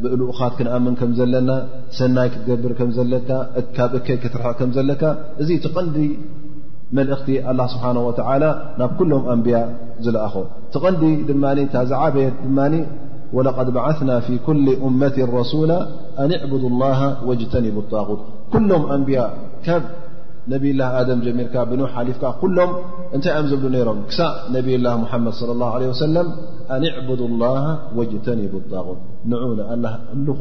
ብእሉኡኻት 0.00 0.52
ክንኣምን 0.58 0.94
ከ 1.00 1.02
ዘለና 1.18 1.50
ሰናይ 1.98 2.28
ክትገብር 2.32 2.72
ብ 2.82 3.30
እከይ 3.98 4.16
ክትር 4.22 4.40
ዘካ 4.90 5.02
እዚ 5.42 5.48
ትቀዲ 5.64 5.96
መلእቲ 6.96 7.26
ه 7.58 7.60
ስه 7.72 7.84
و 8.08 8.10
ናብ 8.80 8.90
كሎም 8.98 9.22
ኣንብያ 9.32 9.56
ዝለኸ 10.04 10.34
ዲ 11.02 11.04
ዝበየ 11.28 12.74
قድ 13.56 13.68
بعثن 13.76 14.10
في 14.26 14.34
كل 14.46 14.66
أመት 14.86 15.16
رسول 15.38 15.70
ن 16.30 16.32
ابد 16.46 16.62
الله 16.70 17.00
واጅተنب 17.28 17.76
الطغት 17.82 18.20
ም 18.62 19.06
نبي 20.50 20.70
الله 20.74 20.88
م 21.18 21.30
جمر 21.54 21.76
نح 21.80 21.94
لف 22.08 22.22
كلم 22.42 22.70
نتይ 23.18 23.34
م 23.42 23.46
لو 23.74 23.82
رم 23.88 23.98
ك 24.16 24.18
نب 24.54 24.66
الله 24.78 24.94
محمد 25.04 25.32
صلى 25.40 25.52
الله 25.56 25.70
عليه 25.76 25.88
وسلم 25.94 26.26
أناعبد 26.76 27.20
الله 27.30 27.60
وجتن 27.96 28.40
بطغ 28.52 28.86
نع 29.30 29.40
نأله 29.58 29.92
أمل 30.12 30.38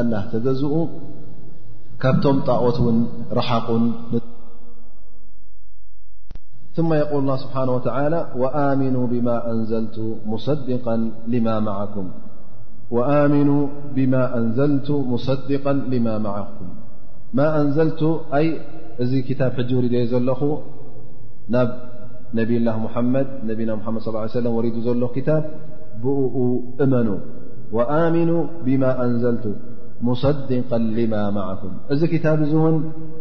أله 0.00 0.20
تز 0.46 0.62
م 0.74 0.74
طقت 2.48 2.78
ن 2.94 2.96
رحق 3.38 3.68
ثم 6.76 6.90
يقول 7.02 7.18
الله 7.22 7.36
سبحانه 7.44 7.72
وتعالى 7.78 8.20
وآمنوا 8.42 9.04
بما 9.12 9.36
أنزلت 9.52 9.96
مصدقا 15.12 15.76
لما 15.96 16.20
معكم 16.28 16.84
ما 17.38 17.46
أنل 17.62 17.90
እዚ 19.02 19.12
ክታብ 19.28 19.52
ሕጂ 19.58 19.70
ወሪዶዮ 19.76 20.04
ዘለኹ 20.12 20.40
ናብ 21.54 21.70
ነብይላ 22.38 22.68
ሙሓመድ 22.84 23.28
ነቢና 23.48 23.70
ሙሓመድ 23.80 24.02
ص 24.06 24.36
ሰለ 24.38 24.46
ወሪዱ 24.56 24.76
ዘለኹ 24.86 25.08
ክታብ 25.16 25.42
ብኡ 26.02 26.36
እመኑ 26.84 27.08
ወኣሚኑ 27.76 28.30
ብማ 28.66 28.82
እንዘልቱ 29.04 29.44
ሙሰዲቀን 30.08 30.84
ሊማ 30.98 31.14
ማዓኩም 31.36 31.74
እዚ 31.94 32.00
ክታብ 32.14 32.38
እዚ 32.46 32.52
እውን 32.60 32.76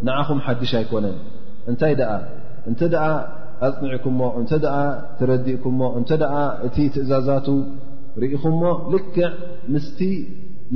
ንዓኹም 0.08 0.40
ሓድሽ 0.46 0.74
ኣይኮነን 0.80 1.18
እንታይ 1.72 1.94
ደኣ 2.02 2.12
እንተ 2.70 2.80
ደኣ 2.94 3.06
ኣፅኒዒኩምሞ 3.68 4.22
እንተ 4.40 4.52
ደኣ 4.64 4.78
ትረዲእኩምሞ 5.20 5.82
እንተ 6.00 6.12
ደኣ 6.24 6.36
እቲ 6.68 6.78
ትእዛዛቱ 6.96 7.48
ርኢኹምሞ 8.22 8.64
ልክዕ 8.94 9.22
ምስቲ 9.74 10.00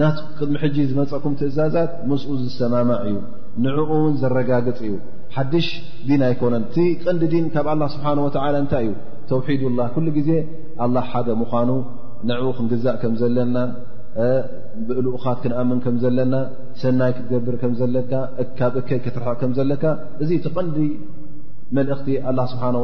ናት 0.02 0.18
ቅድሚ 0.38 0.56
ሕጂ 0.64 0.78
ዝመፀአኩም 0.92 1.34
ትእዛዛት 1.42 1.92
ምስኡ 2.10 2.30
ዝሰማማዕ 2.44 3.02
እዩ 3.10 3.18
ንዕኡ 3.65 3.89
ውን 4.04 4.13
ዘረጋግፅ 4.22 4.80
እዩ 4.88 4.93
ሓድሽ 5.36 5.67
ዲን 6.08 6.22
ኣይኮነን 6.28 6.63
ቲ 6.74 6.86
ቀንዲ 7.04 7.22
ዲን 7.34 7.46
ካብ 7.54 7.67
ኣላ 7.74 7.84
ስብሓه 7.93 8.17
ወ 8.26 8.30
እንታይ 8.63 8.86
እዩ 8.89 8.93
ተውሒድ 9.30 9.62
ላ 9.78 9.82
ኩሉ 9.96 10.08
ጊዜ 10.17 10.30
ኣላ 10.86 10.96
ሓደ 11.12 11.28
ምኳኑ 11.41 11.70
ንዕኡ 12.30 12.43
ክንግዛእ 12.58 12.96
ከም 13.02 13.13
ዘለና 13.22 13.58
ብእሉኡኻት 14.88 15.39
ክንኣምን 15.43 15.80
ከም 15.86 15.96
ዘለና 16.04 16.34
ሰናይ 16.82 17.12
ክትገብር 17.15 17.56
ከም 17.62 17.74
ዘለካ 17.82 18.12
ካብ 18.60 18.76
እከይ 18.82 19.00
ክትርሐቕ 19.06 19.36
ከም 19.41 19.52
ዘለካ 19.60 19.84
እዚ 20.26 20.30
ቲ 20.46 20.54
ቀንዲ 20.56 20.78
መልእኽቲ 21.78 22.08
ኣላ 22.30 22.39
ስብሓንه 22.54 22.80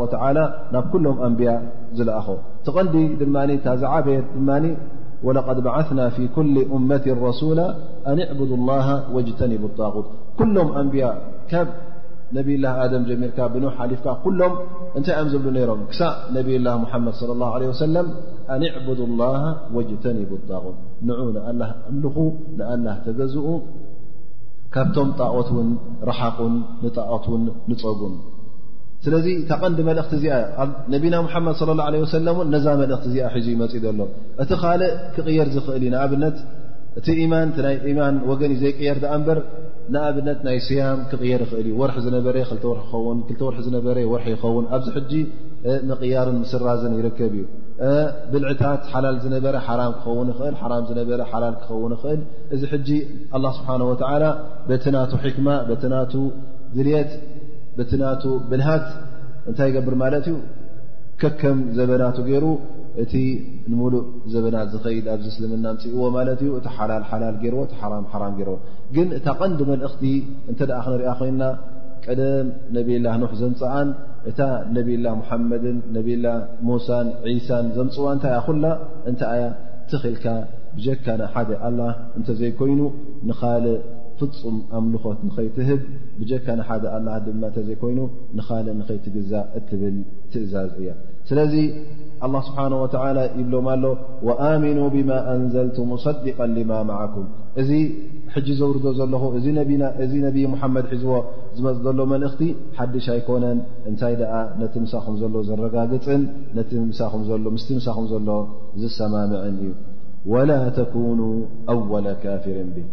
ናብ 0.75 0.85
ኩሎም 0.95 1.17
ኣንብያ 1.27 1.51
ዝለኣኾ 1.99 2.27
ቲቐንዲ 2.67 2.95
ድ 3.21 3.61
ታዝዓበየት 3.67 4.27
ድ 4.49 4.75
ወለቐድ 5.27 5.59
በዓثና 5.65 5.99
ፊ 6.15 6.25
ኩል 6.35 6.49
እመት 6.77 7.03
ረሱላ 7.27 7.59
ኣንዕብዱ 8.13 8.49
الላ 8.59 8.71
ወጅተኒብ 9.15 9.63
ጣغት 9.79 10.07
ኩሎም 10.39 10.67
ኣንቢያ 10.81 11.05
ካብ 11.51 11.67
ነብይ 12.37 12.55
ላ 12.63 12.67
ኣደም 12.83 13.03
ጀሚርካ 13.07 13.39
ብን 13.53 13.63
ሓሊፍካ 13.77 14.07
ኩሎም 14.25 14.53
እንታይ 14.97 15.15
እኦም 15.17 15.27
ዘሉ 15.33 15.45
ነይሮም 15.57 15.81
ክሳእ 15.91 16.13
ነብላ 16.35 16.67
ሙሓመድ 16.83 17.15
ለ 17.29 17.33
ላ 17.41 17.49
ለ 17.61 17.65
ወሰለም 17.71 18.07
ኣንዕብድ 18.55 18.99
ላሃ 19.21 19.43
ወጅተን 19.77 20.17
ይቡታቑ 20.23 20.65
ንዑ 21.09 21.19
ንኣላ 21.35 21.61
እምልኹ 21.91 22.15
ንኣላ 22.59 22.87
ተገዝኡ 23.07 23.47
ካብቶም 24.75 25.09
ጣቐት 25.19 25.49
ውን 25.57 25.69
ረሓቁን 26.09 26.53
ንጣዖት 26.85 27.25
ውን 27.31 27.43
ንፀጉን 27.71 28.15
ስለዚ 29.05 29.25
ታቐንዲ 29.51 29.79
መልእኽቲ 29.89 30.13
እዚኣ 30.17 30.35
ኣብ 30.63 30.69
ነቢና 30.93 31.15
ሙሓመድ 31.27 31.55
ለ 31.69 31.73
ላ 31.79 31.85
ለ 31.93 31.99
ወሰለም 32.05 32.37
እን 32.43 32.49
ነዛ 32.55 32.65
መልእኽቲ 32.81 33.05
እዚኣ 33.11 33.27
ሒዙ 33.35 33.47
ይመፅእ 33.55 33.81
ዘሎ 33.85 33.99
እቲ 34.43 34.49
ኻልእ 34.61 34.91
ክቕየር 35.15 35.47
ዝኽእል 35.55 35.81
እዩ 35.85 35.91
ንኣብነት 35.95 36.37
እቲ 36.99 37.07
ኢማን 37.23 37.49
ናይ 37.65 37.75
ኢማን 37.91 38.15
ወገን 38.31 38.51
እዩ 38.55 38.59
ዘይቅየር 38.63 38.97
ኣ 39.11 39.15
እምበር 39.19 39.39
ንኣብነት 39.93 40.39
ናይ 40.47 40.57
ስያም 40.67 40.99
ክቕየር 41.11 41.41
ይኽእል 41.45 41.59
እዩ 41.61 41.71
ወርሒ 41.81 41.95
ዝነበ 42.05 42.25
ወር 43.41 43.57
ዝነበረ 43.65 43.97
ወርሒ 44.11 44.27
ይኸውን 44.35 44.65
ኣብዚ 44.75 44.87
ሕጂ 44.97 45.11
ምቕያርን 45.89 46.37
ምስራዘን 46.43 46.93
ይርከብ 46.99 47.33
እዩ 47.39 47.43
ብልዕታት 48.31 48.81
ሓላል 48.93 49.17
ዝነበረ 49.25 49.55
ሓራ 49.67 49.81
ክኸውን 49.95 50.27
ይኽእል 50.33 50.55
ራ 50.71 50.75
ዝነበረ 50.89 51.19
ሓላል 51.31 51.55
ክኸውን 51.61 51.93
ይኽእል 51.97 52.21
እዚ 52.55 52.61
ሕጂ 52.73 52.89
ኣላه 53.37 53.51
ስብሓንه 53.59 53.85
ወላ 53.91 54.23
በትናቱ 54.69 55.11
ክማ 55.35 55.47
በትናቱ 55.69 56.13
ድልት 56.75 57.11
በትናቱ 57.77 58.23
ብልሃት 58.51 58.87
እንታይ 59.49 59.67
ይገብር 59.71 59.95
ማለት 60.03 60.25
እዩ 60.31 60.35
ከከም 61.21 61.57
ዘበናቱ 61.77 62.17
ገይሩ 62.27 62.45
እቲ 63.01 63.13
ንሙሉእ 63.71 64.03
ዘበና 64.33 64.57
ዝኸይድ 64.71 65.05
ኣብዚ 65.13 65.25
እስልምና 65.33 65.65
ንፅእዎ 65.75 66.01
ማለት 66.17 66.39
እዩ 66.45 66.49
እቲ 66.59 66.67
ሓላል 66.77 67.03
ሓላል 67.11 67.35
ገይርዎ 67.43 67.61
እቲ 67.67 67.73
ሓራ 67.81 67.93
ሓራም 68.13 68.33
ገርዎ 68.39 68.55
ግን 68.95 69.07
እታ 69.17 69.27
ቐንዲ 69.39 69.59
መልእኽቲ 69.71 70.03
እንተ 70.51 70.59
ደኣ 70.69 70.79
ክንሪኣ 70.87 71.11
ኮይንና 71.19 71.43
ቀደም 72.05 72.47
ነብላህ 72.75 73.13
ኑሕ 73.21 73.31
ዘምፅዓን 73.41 73.89
እታ 74.29 74.39
ነብላ 74.75 75.05
ሙሓመድን 75.21 75.77
ነብላ 75.95 76.25
ሙሳን 76.69 77.09
ዒሳን 77.27 77.65
ዘምፅዋ 77.77 78.05
እንታይያ 78.15 78.37
ኩላ 78.47 78.65
እንታይኣያ 79.11 79.47
ትኽልካ 79.93 80.25
ብጀካ 80.75 81.05
ሓደ 81.33 81.49
ኣላ 81.69 81.79
እንተ 82.19 82.27
ዘይኮይኑ 82.41 82.81
ንኻል 83.29 83.65
ፍፁም 84.19 84.57
ኣምልኾት 84.79 85.19
ንኸይትህብ 85.27 85.81
ብጀካ 86.19 86.47
ሓደ 86.69 86.83
ኣላ 86.97 87.07
ድማ 87.25 87.43
እተዘይኮይኑ 87.53 87.99
ንኻል 88.39 88.67
ንኸይትግዛእ 88.81 89.45
እትብል 89.59 89.95
ትእዛዝ 90.33 90.71
እያ 90.83 90.87
ስለዚ 91.29 91.53
ኣላه 92.25 92.41
ስብሓና 92.47 92.73
ወተላ 92.81 93.17
ይብሎም 93.39 93.65
ኣሎ 93.73 93.83
ወኣሚኑ 94.27 94.77
ብማ 94.95 95.09
ኣንዘልቱ 95.33 95.77
ሙصዲቃ 95.91 96.37
ልማ 96.55 96.71
ማዓኩም 96.89 97.25
እዚ 97.61 97.69
ሕጂ 98.33 98.47
ዘውርዶ 98.59 98.85
ዘለኹ 98.99 99.23
እዚ 100.05 100.13
ነብ 100.25 100.35
መሓመድ 100.53 100.85
ሒዝዎ 100.93 101.15
ዝመፅ 101.57 101.77
ዘሎ 101.85 101.99
መልእኽቲ 102.13 102.41
ሓድሽ 102.77 103.05
ኣይኮነን 103.15 103.59
እንታይ 103.89 104.13
ደኣ 104.21 104.33
ነቲ 104.61 104.73
ምሳኹም 104.85 105.15
ዘሎ 105.21 105.35
ዝረጋግፅን 105.49 106.21
ነቲ 106.59 106.71
ምምሎምስቲ 106.83 107.69
ምሳኹም 107.79 108.05
ዘሎ 108.11 108.27
ዝሰማምዕን 108.83 109.55
እዩ 109.63 109.71
ወላ 110.33 110.51
ተኑ 110.77 111.21
ኣወ 111.73 111.91
ካፍርን 112.23 112.69
ብ 112.75 112.85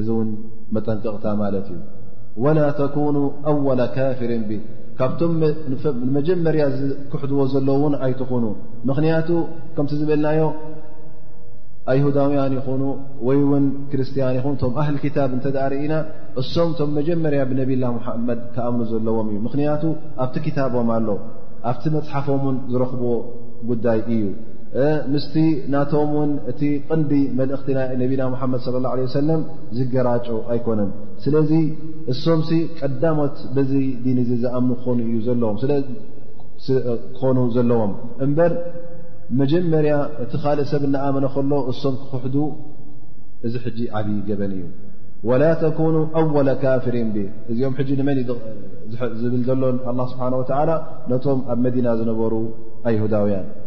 እዚ 0.00 0.08
እውን 0.14 0.30
መጠንቅቕታ 0.74 1.24
ማለት 1.42 1.66
እዩ 1.74 1.82
ወላ 2.44 2.58
ተኩኑ 2.80 3.16
ኣወለ 3.50 3.80
ካፍርን 3.98 4.42
ብ 4.48 4.62
ካብቶም 4.98 5.32
ንመጀመርያ 6.06 6.62
ዝክሕድዎ 6.78 7.40
ዘለ 7.54 7.68
ውን 7.82 7.94
ኣይትኹኑ 8.06 8.44
ምኽንያቱ 8.88 9.28
ከምቲ 9.76 9.92
ዝበልናዮ 10.00 10.42
ኣይሁዳውያን 11.92 12.54
ይኹኑ 12.58 12.82
ወይ 13.26 13.38
ውን 13.50 13.64
ክርስቲያን 13.90 14.32
ይኹን 14.38 14.54
ቶም 14.62 14.72
ኣህሊ 14.82 14.96
ክታብ 15.04 15.30
እንተ 15.36 15.44
ዳርኢኢና 15.56 15.94
እሶም 16.40 16.70
እቶም 16.72 16.90
መጀመርያ 16.98 17.40
ብነብይላ 17.50 17.84
ሙሓመድ 17.96 18.40
ክኣምኑ 18.54 18.80
ዘለዎም 18.92 19.28
እዩ 19.32 19.38
ምኽንያቱ 19.46 19.82
ኣብቲ 20.24 20.36
ክታቦም 20.46 20.88
ኣሎ 20.96 21.08
ኣብቲ 21.72 21.84
መፅሓፎምን 21.96 22.56
ዝረኽብዎ 22.72 23.12
ጉዳይ 23.70 24.00
እዩ 24.16 24.24
ምስቲ 25.12 25.34
ናቶም 25.72 26.08
ውን 26.18 26.30
እቲ 26.50 26.62
ቅንዲ 26.88 27.10
መልእኽቲ 27.38 27.66
ነብና 28.00 28.22
ሓመድ 28.40 28.60
ص 28.64 28.68
ه 28.72 28.74
عه 28.92 28.98
ሰለም 29.18 29.40
ዝገራጮ 29.76 30.26
ኣይኮነን 30.52 30.90
ስለዚ 31.24 31.50
እሶም 32.12 32.40
ቀዳሞት 32.80 33.36
በዚ 33.56 33.72
ዲን 34.04 34.18
ዝኣምኑ 34.42 34.70
ክኾኑ 34.80 34.98
እዩ 35.18 35.28
ዎክኾኑ 36.88 37.38
ዘለዎም 37.56 37.92
እምበር 38.24 38.52
መጀመርያ 39.40 39.94
እቲ 40.24 40.32
ካልእ 40.42 40.66
ሰብ 40.72 40.82
እናኣመነ 40.88 41.26
ከሎ 41.34 41.52
እሶም 41.72 41.94
ክክሕዱ 42.02 42.36
እዚ 43.46 43.54
ሕጂ 43.64 43.78
ዓብይ 43.98 44.18
ገበን 44.28 44.52
እዩ 44.58 44.64
ወላ 45.28 45.42
ተኮኑ 45.62 45.96
ኣወለ 46.20 46.48
ካፍሪን 46.62 47.10
እዚኦም 47.52 47.74
ንመን 48.00 48.18
እዝብል 49.14 49.42
ዘሎን 49.48 49.76
ስብሓ 50.12 50.24
ነቶም 51.12 51.38
ኣብ 51.52 51.58
መዲና 51.66 51.86
ዝነበሩ 52.00 52.32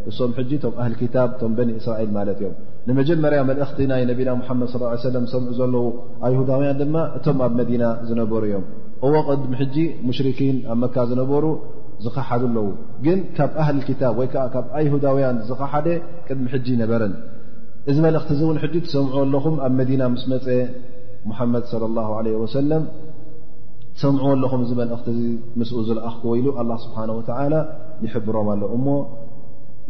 እሶም 0.10 0.32
ጂ 0.50 0.58
ቶም 0.64 0.74
ኣህሊ 0.82 1.00
ታ 1.14 1.18
ቶም 1.40 1.52
በኒ 1.58 1.70
እስራኤል 1.80 2.12
ማለት 2.18 2.38
እዮም 2.42 2.54
ንመጀመርያ 2.88 3.40
መልእኽቲ 3.50 3.80
ናይ 3.92 4.04
ነቢና 4.12 4.30
ሓመድ 4.48 4.70
ص 4.74 5.12
ለ 5.14 5.20
ዝሰምዑ 5.26 5.54
ዘለዉ 5.60 5.86
ኣይሁዳውያን 6.28 6.78
ድማ 6.82 6.96
እቶም 7.18 7.40
ኣብ 7.46 7.54
መዲና 7.60 7.84
ዝነበሩ 8.10 8.42
እዮም 8.50 8.64
እዎ 9.08 9.14
ቅድሚ 9.30 9.52
ሕጂ 9.62 9.76
ሙሽርኪን 10.10 10.58
ኣብ 10.74 10.78
መካ 10.84 10.96
ዝነበሩ 11.12 11.46
ዝኸሓደ 12.06 12.44
ኣለዉ 12.52 12.68
ግን 13.06 13.20
ካብ 13.38 13.52
ኣህሊ 13.64 13.80
ክታብ 13.90 14.16
ወይ 14.22 14.28
ከዓ 14.36 14.46
ካብ 14.54 14.66
ኣይሁዳውያን 14.80 15.38
ዝኸሓደ 15.50 15.88
ቅድሚ 16.30 16.46
ሕጂ 16.56 16.68
ነበረን 16.84 17.14
እዚ 17.90 17.98
መልእኽቲ 18.08 18.32
እ 18.38 18.42
እውን 18.48 18.58
ሕጂ 18.64 18.76
ትሰምዑዎ 18.86 19.20
ኣለኹም 19.26 19.56
ኣብ 19.68 19.74
መዲና 19.80 20.02
ምስ 20.16 20.24
መፀ 20.34 20.46
ሙሓመድ 21.30 21.66
ለ 22.26 22.38
ወሰለም 22.46 22.86
ትሰምዕዎ 23.98 24.30
ኣለኹም 24.38 24.62
እዚ 24.68 24.72
መልእኽቲ 24.82 25.10
ምስኡ 25.60 25.78
ዝለኣኽክዎ 25.90 26.34
ኢሉ 26.42 26.48
ስብሓን 26.88 27.12
ላ 27.54 27.64
ይሕብሮም 28.08 28.48
ኣሎ 28.54 28.64
እሞ 28.76 28.88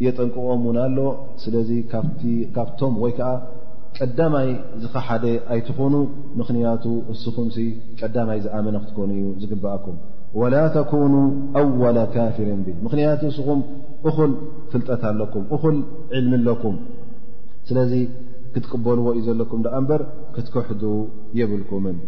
የጠንቅቖም 0.04 0.60
እውን 0.66 0.76
ኣሎ 0.84 0.98
ስለዚ 1.42 1.70
ካብቶም 2.56 2.94
ወይ 3.02 3.12
ከዓ 3.18 3.30
ቀዳማይ 3.98 4.48
ዝኸሓደ 4.82 5.24
ኣይትኾኑ 5.54 5.94
ምኽንያቱ 6.38 6.84
ንስኹምሲ 7.12 7.56
ቀዳማይ 8.00 8.38
ዝኣመነ 8.44 8.76
ክትኮኑ 8.84 9.08
እዩ 9.20 9.28
ዝግባኣኩም 9.42 9.96
ወላ 10.40 10.54
ተኩኑ 10.76 11.14
ኣወላ 11.60 11.98
ካፍርን 12.14 12.60
ብ 12.66 12.74
ምኽንያቱ 12.84 13.22
እስኹም 13.32 13.60
እኹል 14.10 14.32
ፍልጠታ 14.72 15.02
ኣለኩም 15.12 15.44
እኹል 15.56 15.76
ዕልሚ 16.18 16.32
ኣለኩም 16.40 16.76
ስለዚ 17.70 17.92
ክትቅበልዎ 18.54 19.06
እዩ 19.16 19.24
ዘለኩም 19.30 19.60
ደኣ 19.66 19.74
እምበር 19.80 20.02
ክትከሕዱ 20.34 20.82
የብልኩምን 21.40 21.98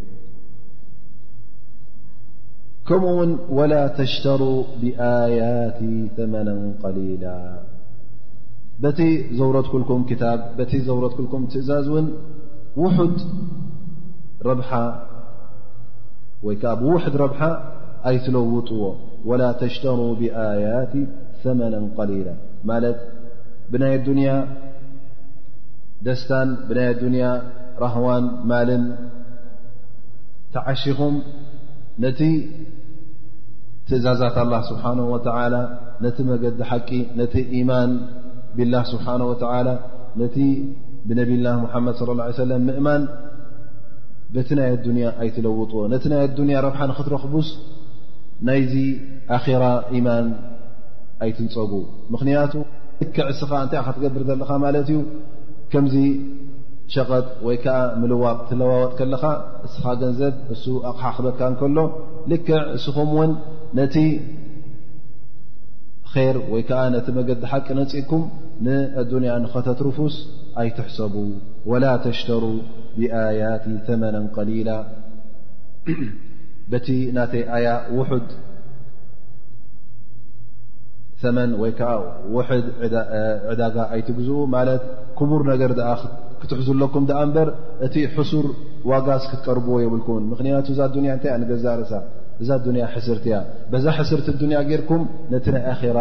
كم 2.88 3.04
ن 3.28 3.38
ولا 3.58 3.86
تشتروا 3.98 4.62
بآيات 4.80 5.78
ثمنا 6.16 6.56
قليلا 6.84 7.38
بت 8.82 9.00
ورت 9.46 9.66
كلكم 9.72 10.00
ك 10.10 10.12
ور 10.96 11.04
لكم 11.22 11.42
እزز 11.54 11.88
ن 12.04 12.06
وح 12.84 12.96
ي 16.50 16.56
بوحد 16.80 17.16
رب 17.24 17.34
أيتلوዎ 18.06 18.70
ولا 19.28 19.50
تشترا 19.62 20.08
بآيات 20.20 20.94
ثمنا 21.44 21.80
قليلا 21.98 22.34
ب 23.70 23.78
ا 23.78 24.44
دس 26.06 26.22
ب 26.68 26.72
ن 27.12 27.16
رهوان 27.82 28.24
مل 28.50 28.70
تعشخم 30.54 31.14
ت 32.18 32.22
ትእዛዛት 33.92 34.36
ኣላህ 34.42 34.60
ስብሓንሁ 34.68 35.04
ወተላ 35.14 35.54
ነቲ 36.04 36.18
መገዲ 36.28 36.58
ሓቂ 36.68 36.90
ነቲ 37.20 37.34
ኢማን 37.58 37.90
ብላህ 38.56 38.84
ስብሓን 38.92 39.22
ወላ 39.30 39.68
ነቲ 40.20 40.36
ብነቢላ 41.08 41.46
ሙሓመድ 41.64 41.94
صለ 41.98 42.10
ه 42.28 42.38
ሰለም 42.42 42.60
ምእማን 42.68 43.02
በቲ 44.34 44.48
ናይ 44.58 44.68
ኣዱንያ 44.76 45.06
ኣይትለውጥዎ 45.22 45.80
ነቲ 45.94 46.04
ናይ 46.12 46.20
ኣዱንያ 46.26 46.56
ረብሓ 46.66 46.80
ንኽትረኽቡስ 46.90 47.48
ናይዚ 48.48 48.74
ኣኼራ 49.36 49.64
ኢማን 49.98 50.26
ኣይትንፀጉ 51.24 51.72
ምኽንያቱ 52.12 52.54
ልክዕ 53.00 53.26
እስኻ 53.32 53.50
እንታይ 53.64 53.80
ካ 53.86 53.88
ትገብር 53.96 54.22
ዘለኻ 54.30 54.50
ማለት 54.64 54.88
እዩ 54.92 54.98
ከምዚ 55.72 55.96
ሸቐጥ 56.94 57.26
ወይ 57.46 57.56
ከዓ 57.64 57.76
ምልዋቅ 58.00 58.38
ትለዋወጥ 58.48 58.92
ከለኻ 59.00 59.22
እስኻ 59.66 59.84
ገንዘብ 60.02 60.34
እሱ 60.54 60.64
ኣቕሓ 60.90 61.04
ክበካ 61.18 61.40
እንከሎ 61.50 61.78
ልክዕ 62.30 62.56
እስኹም 62.78 63.10
ውን 63.18 63.30
ነቲ 63.78 63.96
ር 66.34 66.36
ወይ 66.52 66.62
ከዓ 66.68 66.80
ነቲ 66.94 67.06
መገዲ 67.18 67.42
ሓቂ 67.52 67.66
ነፅኩም 67.78 68.24
ንኣዱንያ 68.64 69.32
ንኸተት 69.44 69.78
ርፉስ 69.86 70.14
ኣይትሕሰቡ 70.62 71.14
ወላ 71.70 71.84
ተሽተሩ 72.04 72.42
ብኣያት 72.96 73.62
መና 74.02 74.16
ቀሊላ 74.36 74.70
በቲ 76.72 76.88
ናተይ 77.18 77.44
ኣያ 77.58 77.68
ው 77.98 78.02
መ 81.36 81.40
ወይ 81.62 81.72
ዓ 81.90 81.92
ው 82.36 82.38
ዕዳጋ 83.52 83.76
ኣይትግዝኡ 83.94 84.38
ማለት 84.56 84.84
ክቡር 85.20 85.42
ነገር 85.52 85.72
ክትሕዝለኩም 86.42 87.04
ኣ 87.18 87.20
እበር 87.28 87.48
እቲ 87.86 87.94
ሕሱር 88.16 88.46
ዋጋዝ 88.92 89.24
ክትቀርብዎ 89.30 89.74
የብልኩ 89.84 90.08
ምክንያቱ 90.32 90.66
እዛ 90.74 90.80
ኣዱያ 90.88 91.14
እይ 91.18 91.34
ንገዛርሳ 91.42 91.92
እዛ 92.42 92.50
ዱያ 92.66 92.84
ሕስርቲ 92.94 93.24
እያ 93.30 93.36
በዛ 93.72 93.84
ሕስርቲ 93.98 94.28
ዱንያ 94.40 94.58
ጌርኩም 94.68 95.02
ነቲ 95.32 95.46
ናይ 95.54 95.64
ኣራ 95.72 95.98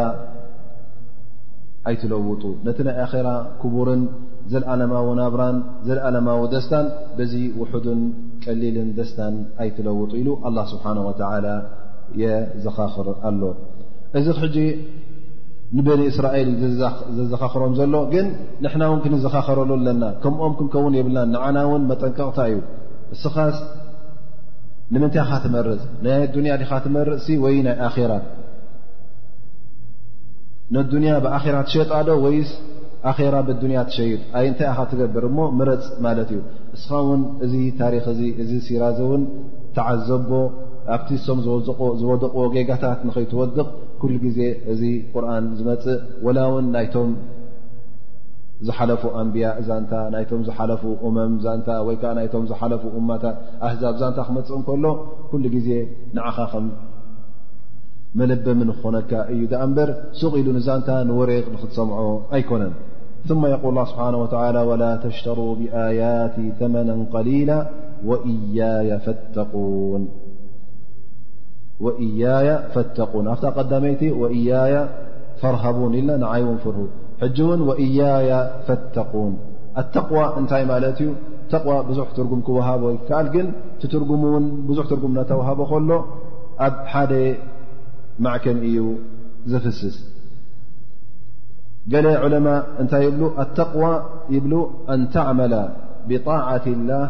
ኣይትለውጡ 1.90 2.44
ነቲ 2.68 2.78
ናይ 2.88 2.98
ኣራ 3.04 3.28
ክቡርን 3.62 4.02
ዘለኣለማዊ 4.54 5.08
ናብራን 5.20 5.58
ዘለኣለማዊ 5.88 6.42
ደስታን 6.54 6.88
በዚ 7.18 7.34
ውሑድን 7.60 8.02
ቀሊልን 8.46 8.90
ደስታን 9.00 9.36
ኣይትለውጡ 9.64 10.12
ኢሉ 10.22 10.30
ኣላ 10.50 10.58
ስብሓን 10.72 11.00
ወተላ 11.08 11.46
የዘኻኽር 12.24 13.10
ኣሎ 13.30 13.42
እዚ 14.20 14.28
ሕጂ 14.42 14.58
ንበኒ 15.78 16.02
እስራኤል 16.12 16.50
ዘዘኻኽሮም 17.18 17.76
ዘሎ 17.82 17.94
ግን 18.14 18.26
ንሕና 18.64 18.84
ውን 18.92 19.00
ክንዘኻኸረሉ 19.04 19.70
ኣለና 19.80 20.04
ከምኦም 20.24 20.56
ክንከውን 20.60 20.96
የብልና 21.00 21.22
ንዓና 21.36 21.58
ውን 21.72 21.84
መጠንቀቕታ 21.92 22.40
እዩ 22.52 22.58
ስኻስ 23.22 23.56
ንምንታይ 24.94 25.24
ካ 25.30 25.34
ትመርፅ 25.44 25.82
ናይ 26.06 26.22
ዱኒያ 26.36 26.54
ዲካ 26.62 26.72
ትመርፅሲ 26.86 27.30
ወይ 27.44 27.56
ናይ 27.68 27.76
ኣራ 27.92 28.14
ንዱኒያ 30.76 31.14
ብኣራ 31.24 31.56
ትሸጣዶ 31.68 32.08
ወይስ 32.26 32.52
ኣራ 33.12 33.36
ብዱንያ 33.48 33.80
ትሸይጥ 33.88 34.20
ኣይ 34.40 34.46
እንታይ 34.50 34.68
ኢኻ 34.74 34.80
ትገብር 34.92 35.24
እሞ 35.30 35.38
ምረፅ 35.60 35.86
ማለት 36.06 36.30
እዩ 36.36 36.40
እስኻ 36.76 36.90
እውን 37.06 37.22
እዚ 37.46 37.54
ታሪክ 37.82 38.06
እዚ 38.14 38.22
እዚ 38.44 38.52
ሲራ 38.68 38.84
እዚ 38.94 39.00
እውን 39.08 39.24
ተዓዘቦ 39.78 40.30
ኣብቲ 40.96 41.10
ሶም 41.26 41.40
ዝወድቕዎ 42.02 42.46
ጌጋታት 42.56 43.00
ንኸይትወድቕ 43.08 43.68
ኩሉ 44.02 44.14
ግዜ 44.26 44.40
እዚ 44.74 44.82
ቁርኣን 45.14 45.46
ዝመፅእ 45.60 46.02
ወላ 46.28 46.38
እውን 46.52 46.68
ናይቶም 46.76 47.12
ሓፉ 48.78 49.04
أንبያء 49.22 49.58
ዛታ 49.68 49.92
ና 50.14 50.16
ሓፉ 50.58 50.84
أመም 51.08 51.32
ወዓ 51.88 52.04
ዝሓፉ 52.50 52.84
እታ 53.18 53.26
ኣዛብ 53.68 53.94
ዛታ 54.02 54.18
ክመፅእ 54.28 54.60
ከሎ 54.68 54.86
كل 55.32 55.44
ዜ 55.68 55.70
ንኻ 56.18 56.38
መለበም 58.20 58.60
ክኾነካ 58.78 59.12
እዩ 59.34 59.42
በር 59.78 59.90
ስغ 60.22 60.34
ኢሉ 60.42 60.48
ዛታ 60.68 60.90
ወሬغ 61.20 61.46
ክትሰምዖ 61.62 62.00
ኣይኮነን 62.38 62.74
ث 63.30 63.32
يقል 63.54 63.76
اه 63.80 63.86
ስብحه 63.92 64.16
وى 64.22 64.28
ول 64.70 64.84
تሽሩ 65.04 65.38
بيت 65.60 66.36
ثመن 66.60 66.90
قሊላ 67.14 67.52
وإያي 68.10 68.90
ፈتقን 72.74 73.28
ዳመይቲ 73.72 74.02
وإያي 74.22 74.76
فرሃቡ 75.42 75.78
ኢና 76.00 76.12
ይوን 76.42 76.58
ፍር 76.64 76.76
حج 77.22 77.38
ون 77.50 77.60
وإياي 77.70 78.30
فاتقون 78.66 79.34
التقوى 79.82 80.26
እنታي 80.40 80.64
ت 80.98 81.00
تقوى 81.56 81.78
بዙح 81.88 82.08
ترم 82.18 82.42
كوهب 82.48 82.82
يكل 82.96 83.28
ن 83.46 83.48
تترم 83.82 84.24
بዙح 84.68 84.86
ترمتوهب 84.92 85.60
ل 85.90 85.92
أب 86.66 86.76
حد 86.94 87.14
معكم 88.26 88.58
እዩ 88.68 88.78
زفسس 89.52 89.98
جل 91.92 92.08
علماء 92.24 92.60
نታ 92.86 92.94
يبل 93.08 93.24
التقوى 93.44 93.92
يبل 94.36 94.54
أن 94.94 95.00
تعمل 95.16 95.54
بطاعة 96.10 96.66
الله 96.76 97.04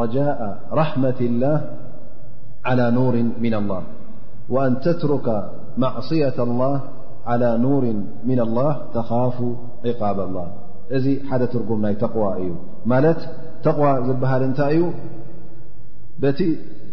رجاء 0.00 0.38
رحمة 0.80 1.20
الله 1.28 1.56
على 2.68 2.84
نور 2.96 3.14
من 3.44 3.54
الله 3.60 3.82
وأن 4.54 4.72
تترك 4.86 5.26
معصية 5.84 6.36
الله 6.48 6.74
ላى 7.42 7.48
ኑሪ 7.64 7.84
ምና 8.28 8.40
ላህ 8.58 8.72
ተኻፍ 8.96 9.36
ዕقባ 9.90 10.16
ላ 10.34 10.38
እዚ 10.96 11.06
ሓደ 11.28 11.42
ትርጉም 11.52 11.78
ናይ 11.84 11.94
ተقዋ 12.02 12.24
እዩ 12.42 12.50
ማለት 12.92 13.20
ተقዋ 13.66 13.86
ዝብሃል 14.08 14.42
እንታይ 14.48 14.72
እዩ 14.76 14.82
በቲ 16.22 16.40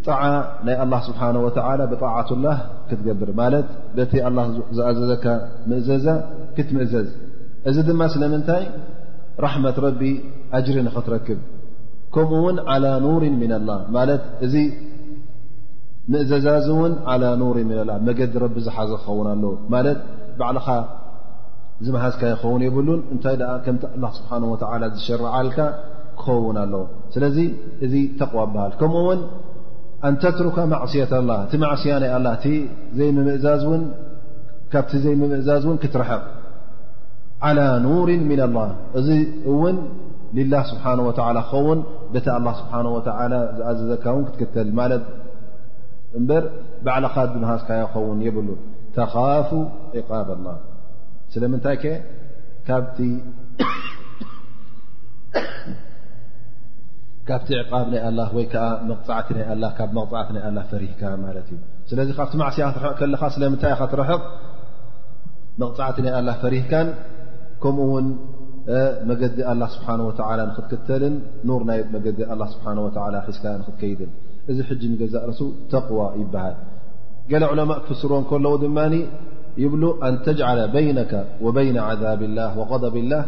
ጣዓ 0.07 0.21
ናይ 0.67 0.75
ኣላه 0.83 0.99
ስብሓናه 1.09 1.39
ወላ 1.47 1.81
ብጣዓት 1.91 2.29
ላህ 2.45 2.57
ክትገብር 2.89 3.29
ማለት 3.41 3.67
በቲ 3.97 4.13
ላ 4.37 4.39
ዝኣዘዘካ 4.77 5.25
ምእዘዛ 5.69 6.07
ክትምእዘዝ 6.55 7.09
እዚ 7.69 7.77
ድማ 7.89 8.01
ስለምንታይ 8.15 8.63
ራሕመት 9.45 9.77
ረቢ 9.85 10.01
ኣጅሪ 10.57 10.77
ኽትረክብ 10.95 11.39
ከምኡ 12.15 12.31
ውን 12.47 12.57
ዓلى 12.71 12.91
ኑሪ 13.05 13.23
ምና 13.41 13.53
ላ 13.69 13.77
ማለት 13.97 14.23
እዚ 14.47 14.55
ምእዘዛ 16.13 16.47
ውን 16.81 16.93
ኑሪ 17.43 17.57
ላ 17.91 17.91
መገዲ 18.07 18.33
ረቢ 18.43 18.55
ዝሓዘ 18.65 18.91
ክኸውን 19.03 19.27
ኣሎ 19.35 19.43
ባዕኻ 20.41 20.67
ዝምሃዝካ 21.85 22.21
ይኸውን 22.33 22.61
የብሉን 22.65 23.01
እንታይ 23.13 23.35
ከምቲ 23.65 23.83
ስብሓه 24.17 24.83
ዝሸርዓልካ 24.95 25.57
ክኸውን 26.19 26.57
ኣለዎ 26.63 26.83
ስለዚ 27.13 27.37
እዚ 27.85 27.93
ተقዋ 28.19 28.39
በሃል 28.53 28.73
ከምኡ 28.79 28.99
ውን 29.09 29.21
ኣንተትሩካ 30.09 30.57
ማዕصية 30.73 31.11
ላ 31.29 31.33
እቲ 31.45 31.53
ማصያ 31.63 31.93
ናይ 32.03 32.11
ዘይም 33.45 33.83
ካቲ 34.71 34.91
ዘይምምእዛዝ 35.05 35.63
ን 35.73 35.75
ክትርሐቕ 35.83 36.23
على 37.47 37.65
ኑሪ 37.85 38.09
ምن 38.29 38.39
لላه 38.41 38.69
እዚ 38.99 39.07
እውን 39.51 39.77
ላ 40.51 40.55
ስብሓه 40.69 40.93
ክኸውን 41.17 41.79
ታ 42.27 42.29
ስብሓه 42.59 42.85
ዝኣዘዘካ 43.57 44.05
ን 44.21 44.23
ክትክተል 44.27 44.67
ማለት 44.79 45.03
እበር 46.19 46.43
ባዕልኻ 46.85 47.15
ዝምሃዝካ 47.33 47.69
ይኸውን 47.81 48.19
የብሉን 48.27 48.59
ተኻፉ 48.97 49.49
ዕቃብ 49.99 50.29
ላ 50.45 50.51
ስለምንታይ 51.33 51.75
ከ 51.83 51.93
ካብቲ 52.67 52.97
ዕቃ 57.63 57.69
ናይ 57.91 58.01
ኣላ 58.09 58.19
ወይ 58.35 58.45
ከዓ 58.53 58.65
መቕፃዕቲ 58.89 59.27
ናይ 59.39 59.45
ካብ 59.77 59.89
መቕፅዕቲ 59.97 60.29
ናይ 60.35 60.43
ኣላ 60.49 60.59
ፈሪህካ 60.71 61.01
ማለት 61.25 61.47
እዩ 61.53 61.59
ስለዚ 61.91 62.09
ካብቲ 62.17 62.33
ማዕስያትረሕ 62.41 62.91
ከለኻ 62.99 63.21
ስለምንታይ 63.35 63.73
ኢ 63.77 63.87
ትረሕቕ 63.93 64.21
መቕፅዕቲ 65.61 65.97
ናይ 66.05 66.13
ኣላ 66.19 66.29
ፈሪህካን 66.43 66.87
ከምኡ 67.63 67.87
ውን 67.93 68.07
መገዲ 69.11 69.37
አላ 69.51 69.61
ስብሓ 69.75 69.87
ወላ 70.09 70.39
ንክትክተልን 70.49 71.15
ኑር 71.47 71.61
ናይ 71.69 71.79
መገዲ 71.95 72.19
ኣ 72.33 72.37
ስብሓ 72.53 72.65
ላ 73.15 73.23
ሒዝካ 73.29 73.45
ንክትከይድን 73.63 74.11
እዚ 74.51 74.57
ሕጂ 74.69 74.81
ንገዛእ 74.93 75.23
ርሱ 75.31 75.41
ተقዋ 75.73 75.99
ይበሃል 76.21 76.55
ገለ 77.31 77.43
ዕለማء 77.53 77.77
ክፍስርዎን 77.83 78.23
ከለዉ 78.29 78.53
ድማ 78.63 78.77
ይብሉ 79.63 79.83
ኣን 80.05 80.15
ተجለ 80.25 80.57
በይነከ 80.73 81.11
ወበይነ 81.45 81.77
عذብ 81.89 82.21
ላه 82.37 82.51
وغضቢ 82.59 82.95
ላه 83.11 83.23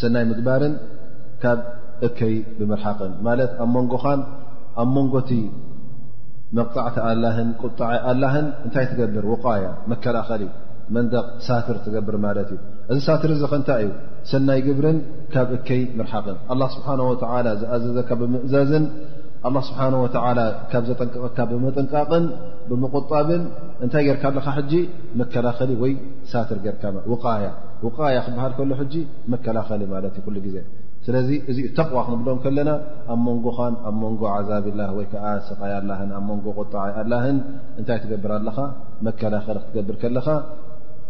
ሰናይ 0.00 0.24
ምግባርን 0.30 0.74
ካብ 1.42 1.58
እከይ 2.06 2.34
ብምርሓቅን 2.58 3.12
ማለት 3.26 3.50
ኣብ 3.64 3.68
መንጎኻን 3.76 4.20
ኣብ 4.82 4.88
መንጎቲ 4.96 5.30
መዕጣ 6.56 6.74
ኣላህን 8.08 8.46
እንታይ 8.64 8.84
ትገብር 8.90 9.24
ውቃያ 9.32 9.64
መከላኸሊ 9.90 10.42
መንደቕ 10.94 11.24
ሳትር 11.46 11.76
ትገብር 11.84 12.16
ማለት 12.26 12.48
እዩ 12.56 12.60
እዚ 12.92 12.98
ሳትር 13.06 13.30
እዚ 13.36 13.42
ክ 13.52 13.54
ንታይ 13.60 13.80
እዩ 13.86 13.90
ሰናይ 14.32 14.58
ግብርን 14.66 14.98
ካብ 15.34 15.48
እከይ 15.58 15.82
ምርሓቅን 16.00 16.36
ስብሓ 16.74 16.88
ዝኣዘዘካ 17.62 18.10
ብምእዛዝን 18.20 18.84
ኣላ 19.48 19.56
ስብሓን 19.68 19.94
ወተላ 20.04 20.38
ካብ 20.70 20.84
ዘጠንቀቅካ 20.90 21.38
ብምጥንቃቅን 21.50 22.24
ብምቁጣብን 22.68 23.42
እንታይ 23.84 24.02
ጌርካ 24.08 24.24
ኣለኻ 24.30 24.46
ሕጂ 24.58 24.72
መከላኸሊ 25.20 25.72
ወይ 25.82 25.92
ሳትር 26.32 26.58
ጌርካውቃያ 26.64 27.48
ውቃያ 27.86 28.18
ክበሃል 28.26 28.52
ከሎ 28.58 28.70
ሕጂ 28.80 28.94
መከላኸሊ 29.32 29.82
ማለት 29.94 30.14
እዩኩሉ 30.18 30.36
ግዜ 30.46 30.56
ስለዚ 31.06 31.28
እዚእዩ 31.50 31.66
ተቕዋ 31.78 31.98
ክንብሎም 32.06 32.38
ከለና 32.44 32.70
ኣብ 33.14 33.18
መንጎኻን 33.26 33.74
ኣብ 33.88 33.94
መንጎ 34.04 34.22
ዓዛብ 34.34 34.64
ላህ 34.78 34.88
ወይ 34.98 35.06
ከዓ 35.12 35.26
ስቃይ 35.48 35.72
ኣላህን 35.80 36.10
ኣብ 36.18 36.24
መንጎ 36.30 36.46
ቁጣዓይ 36.60 36.92
ኣላህን 37.02 37.36
እንታይ 37.80 37.98
ትገብር 38.04 38.32
ኣለኻ 38.38 38.56
መከላኸሊ 39.08 39.56
ክትገብር 39.64 39.96
ከለኻ 40.04 40.26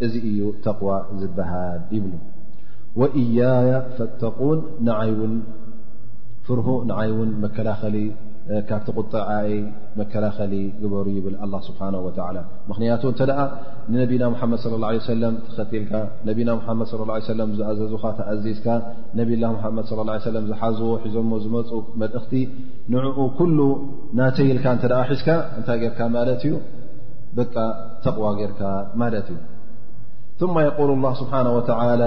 እዚ 0.07 0.15
እዩ 0.31 0.41
ተቕዋ 0.67 0.91
ዝበሃል 1.21 1.81
ይብሉ 1.95 2.15
ወእያያ 3.01 3.71
ፈተቁን 3.97 4.59
ንዓይእውን 4.89 5.33
ፍርሁ 6.47 6.69
ንዓይ 6.89 7.09
እውን 7.13 7.31
መከላኸሊ 7.45 7.97
ካብቲ 8.69 8.89
ቁጣዓይ 9.01 9.49
መከላኸሊ 10.01 10.53
ግበሩ 10.83 11.07
ይብል 11.15 11.35
ኣላ 11.45 11.55
ስብሓነ 11.69 11.97
ወላ 12.05 12.37
ምክንያቱ 12.71 13.03
እንተ 13.13 13.21
ደኣ 13.31 13.41
ንነቢና 13.93 14.25
ሙሓመድ 14.35 14.59
ለ 14.73 14.77
ላه 14.85 14.93
ለ 14.99 15.03
ሰለም 15.15 15.35
ተኸትልካ 15.57 15.93
ነቢና 16.29 16.51
ሓመድ 16.67 16.89
ه 16.93 17.19
ሰለም 17.31 17.51
ዝኣዘዙካ 17.61 18.05
ተኣዚዝካ 18.21 18.67
ነቢላ 19.21 19.45
ሓመድ 19.65 19.85
ص 19.91 19.93
ه 19.97 20.19
ሰለም 20.29 20.45
ዝሓዝዎ 20.53 20.91
ሒዞሞ 21.07 21.33
ዝመፁ 21.47 21.71
መልእኽቲ 22.03 22.33
ንዕኡ 22.95 23.19
ኩሉ 23.41 23.59
ናተይኢልካ 24.21 24.67
እተኣ 24.81 25.01
ሒዝካ 25.13 25.29
እንታይ 25.59 25.79
ጌርካ 25.85 26.01
ማለት 26.17 26.41
እዩ 26.49 26.55
ደቂ 27.41 27.55
ተቕዋ 28.07 28.27
ጌርካ 28.41 28.63
ማለት 29.03 29.29
እዩ 29.37 30.51
ማ 30.57 30.67
የቁል 30.69 30.91
ላ 31.07 31.11
ስብሓና 31.23 31.49
ወተላ 31.59 32.01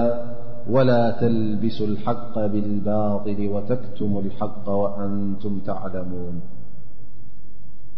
ወላ 0.73 0.91
ተልቢሱ 1.19 1.77
ልሓق 1.91 2.33
ብልባል 2.53 3.39
ወተክትሙ 3.53 4.11
ልሓق 4.25 4.67
አንቱም 5.03 5.53
ተዕለሙን 5.67 6.35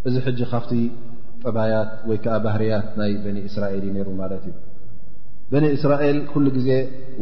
እዚ 0.10 0.16
ሕጂ 0.26 0.40
ካብቲ 0.52 0.72
ጠባያት 1.44 1.90
ወይ 2.10 2.18
ከዓ 2.26 2.36
ባህርያት 2.46 2.88
ናይ 3.00 3.12
በኒ 3.24 3.38
እስራኤል 3.50 3.82
እዩ 3.86 3.92
ነይሩ 3.98 4.10
ማለት 4.22 4.44
እዩ 4.50 4.56
በኒ 5.52 5.66
እስራኤል 5.78 6.20
ኩሉ 6.32 6.46
ግዜ 6.58 6.70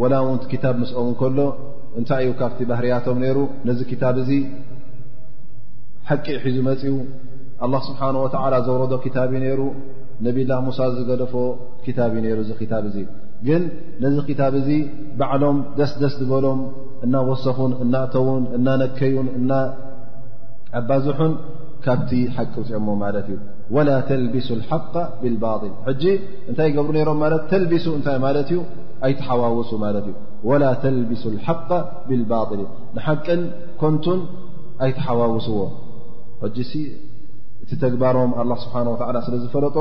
ወላውንቲ 0.03 0.43
ክታብ 0.53 0.75
ምስኦም 0.83 1.07
ን 1.11 1.15
ከሎ 1.21 1.39
እንታይ 2.01 2.23
እዩ 2.27 2.33
ካብቲ 2.41 2.61
ባህርያቶም 2.73 3.19
ነይሩ 3.25 3.37
ነዚ 3.69 3.79
ክታብ 3.91 4.17
እዚ 4.23 4.31
ሓቂ 6.09 6.27
ሒዙ 6.45 6.57
መፅ 6.69 6.83
አላ 7.67 7.73
ስብሓነ 7.87 8.15
ወተዓላ 8.25 8.53
ዘውረዶ 8.67 8.93
ክታብ 9.07 9.31
እዩ 9.33 9.41
ነይሩ 9.45 9.63
ነብላ 10.27 10.51
ሙሳ 10.67 10.79
ዝገለፎ 10.99 11.35
ክታብ 11.87 12.11
እዩ 12.15 12.23
ነይሩ 12.27 12.37
እዚ 12.45 12.51
ክታብ 12.61 12.85
እዙ 12.91 12.95
ግን 13.47 13.61
ነዚ 14.03 14.17
ክታብ 14.29 14.53
እዚ 14.61 14.69
ባዕሎም 15.19 15.57
ደስደስ 15.77 16.15
ዝበሎም 16.21 16.59
እናወሰኹን 17.05 17.71
እናእተውን 17.83 18.43
እናነከዩን 18.57 19.27
እናኣባዝሑን 19.37 21.33
ካብቲ 21.85 22.11
ሓቂ 22.37 22.53
ውፅኦሞ 22.61 22.87
ማለት 23.03 23.27
እዩ 23.33 23.37
ወላ 23.75 23.89
ተልቢሱ 24.09 24.47
ልሓق 24.59 24.93
ብልባል 25.21 25.63
ሕጂ 25.87 26.03
እንታይ 26.49 26.69
ገብሩ 26.77 26.93
ነይሮም 26.97 27.19
ማለት 27.23 27.41
ተልቢሱ 27.51 27.85
እንታይ 27.99 28.17
ማለት 28.27 28.47
እዩ 28.51 28.59
ኣይተሓዋውሱ 29.07 29.71
ማለት 29.85 30.05
እዩ 30.11 30.15
ወላ 30.49 30.63
ተልቢሱ 30.83 31.23
ሓق 31.47 31.69
ብልባል 32.09 32.51
ንሓቅን 32.95 33.41
ኮንቱን 33.83 34.19
ኣይትሓዋውስዎ 34.85 35.57
ሕጂ 36.43 36.57
እቲ 37.63 37.71
ተግባሮም 37.85 38.31
ኣላ 38.41 38.51
ስብሓን 38.63 38.87
ወዓላ 38.91 39.17
ስለ 39.25 39.33
ዝፈለጦ 39.45 39.77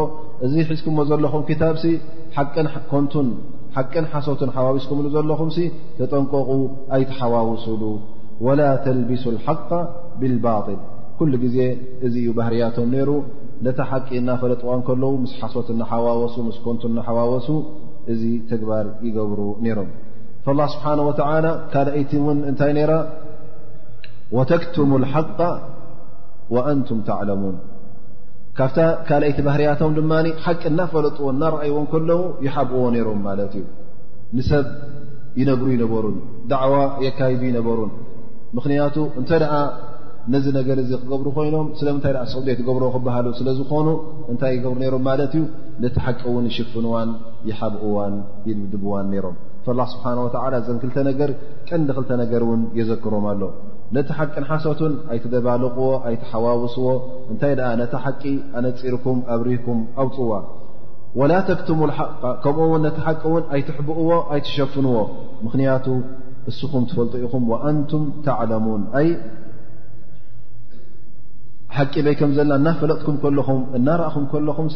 እዚ 0.46 0.54
ሒዝኩዎ 0.70 1.00
ዘለኹም 1.10 1.42
ክታብሲ 1.50 1.84
ኮንቱን 2.92 3.28
ሓቅን 3.74 4.06
ሓሶትን 4.12 4.50
ሓዋውስኩምሉ 4.56 5.06
ዘለኹምሲ 5.14 5.58
ተጠንቀቑ 5.98 6.48
ኣይተሓዋውስሉ 6.96 7.82
ወላ 8.46 8.60
ተልቢሱ 8.84 9.24
الሓق 9.34 9.70
ብልባጢል 10.20 10.80
ኩሉ 11.18 11.32
ጊዜ 11.44 11.58
እዚ 12.06 12.14
እዩ 12.22 12.26
ባህርያቶም 12.38 12.88
ነይሩ 12.94 13.10
ነታ 13.66 13.78
ሓቂ 13.90 14.08
እናፈለጥዎን 14.20 14.82
ከለዉ 14.88 15.12
ምስ 15.22 15.32
ሓሶት 15.38 15.68
እናሓዋወሱ 15.74 16.34
ምስ 16.48 16.58
ኮንቱ 16.64 16.82
እናሓዋወሱ 16.90 17.48
እዚ 18.12 18.22
ተግባር 18.52 18.86
ይገብሩ 19.08 19.40
ነይሮም 19.64 19.88
الላه 20.52 20.68
ስብሓነه 20.74 21.02
ወተ 21.08 21.20
ካልአይቲ 21.72 22.10
እውን 22.20 22.38
እንታይ 22.50 22.70
ነይራ 22.78 22.92
ወተክትሙ 24.36 24.90
لሓق 25.04 25.38
وአንቱም 26.54 27.00
ተዕለሙን 27.08 27.56
ካብታ 28.58 28.78
ካልኣይቲ 29.08 29.40
ባህርያቶም 29.48 29.92
ድማኒ 29.96 30.28
ሓቂ 30.44 30.62
እናፈለጥዎ 30.70 31.24
እናረኣይዎን 31.34 31.84
ከለዉ 31.90 32.20
ይሓብእዎ 32.46 32.84
ነይሮም 32.94 33.20
ማለት 33.26 33.52
እዩ 33.58 33.64
ንሰብ 34.36 34.66
ይነብሩ 35.40 35.66
ይነበሩን 35.74 36.16
ዳዕዋ 36.52 36.76
የካይዱ 37.04 37.40
ይነበሩን 37.50 37.92
ምክንያቱ 38.56 38.96
እንተ 39.20 39.30
ደኣ 39.42 39.52
ነዚ 40.32 40.46
ነገር 40.58 40.76
እዚ 40.84 40.90
ክገብሩ 41.02 41.28
ኮይኖም 41.36 41.68
ስለምንታይ 41.80 42.14
ኣ 42.22 42.24
ሰይ 42.32 42.54
ትገብሮ 42.60 42.84
ክበሃሉ 42.94 43.26
ስለዝኾኑ 43.38 43.88
እንታይ 44.32 44.52
ይገብሩ 44.56 44.76
ነይሮም 44.82 45.04
ማለት 45.10 45.32
እዩ 45.38 45.44
ነቲ 45.84 45.94
ሓቂ 46.06 46.20
እውን 46.30 46.44
ይሽፍንዋን 46.50 47.12
ይሓብእዋን 47.50 48.14
ይድብዋን 48.48 49.06
ነይሮም 49.14 49.36
ፈላ 49.66 49.80
ስብሓን 49.94 50.20
ወተዓላ 50.26 50.54
ዘንክልተ 50.68 50.98
ነገር 51.10 51.30
ቀንዲ 51.70 51.88
ክልተ 51.98 52.10
ነገር 52.24 52.42
እውን 52.48 52.60
የዘክሮም 52.80 53.26
ኣሎ 53.32 53.42
ነቲ 53.96 54.08
ሓቂን 54.16 54.44
ሓሶትን 54.50 54.94
ኣይትደባልቅዎ 55.12 55.86
ኣይትሓዋውስዎ 56.08 56.86
እንታይ 57.32 57.52
ደኣ 57.58 57.68
ነቲ 57.80 57.92
ሓቂ 58.04 58.22
ኣነፂርኩም 58.58 59.18
ኣብሪኩም 59.34 59.78
ኣውፅዋ 60.04 60.32
ወላ 61.20 61.32
ተክትሙ 61.48 61.78
ልሓቃ 61.90 62.20
ከምኡ 62.44 62.66
ውን 62.72 62.82
ነቲ 62.86 62.98
ሓቂ 63.06 63.22
እውን 63.30 63.44
ኣይትሕብእዎ 63.56 64.10
ኣይትሸፍንዎ 64.36 64.96
ምክንያቱ 65.44 65.86
እስኹም 66.50 66.84
ትፈልጦኢኹም 66.90 67.46
ወአንቱም 67.52 68.04
ተዕለሙን 68.26 68.82
ኣይ 69.00 69.08
ሓቂ 71.76 71.94
በይ 72.04 72.14
ከም 72.18 72.30
ዘላ 72.36 72.50
እናፈለጥኩም 72.60 73.16
ከለኹም 73.24 73.62
እናረእኹም 73.78 74.26
ከለኹም 74.34 74.68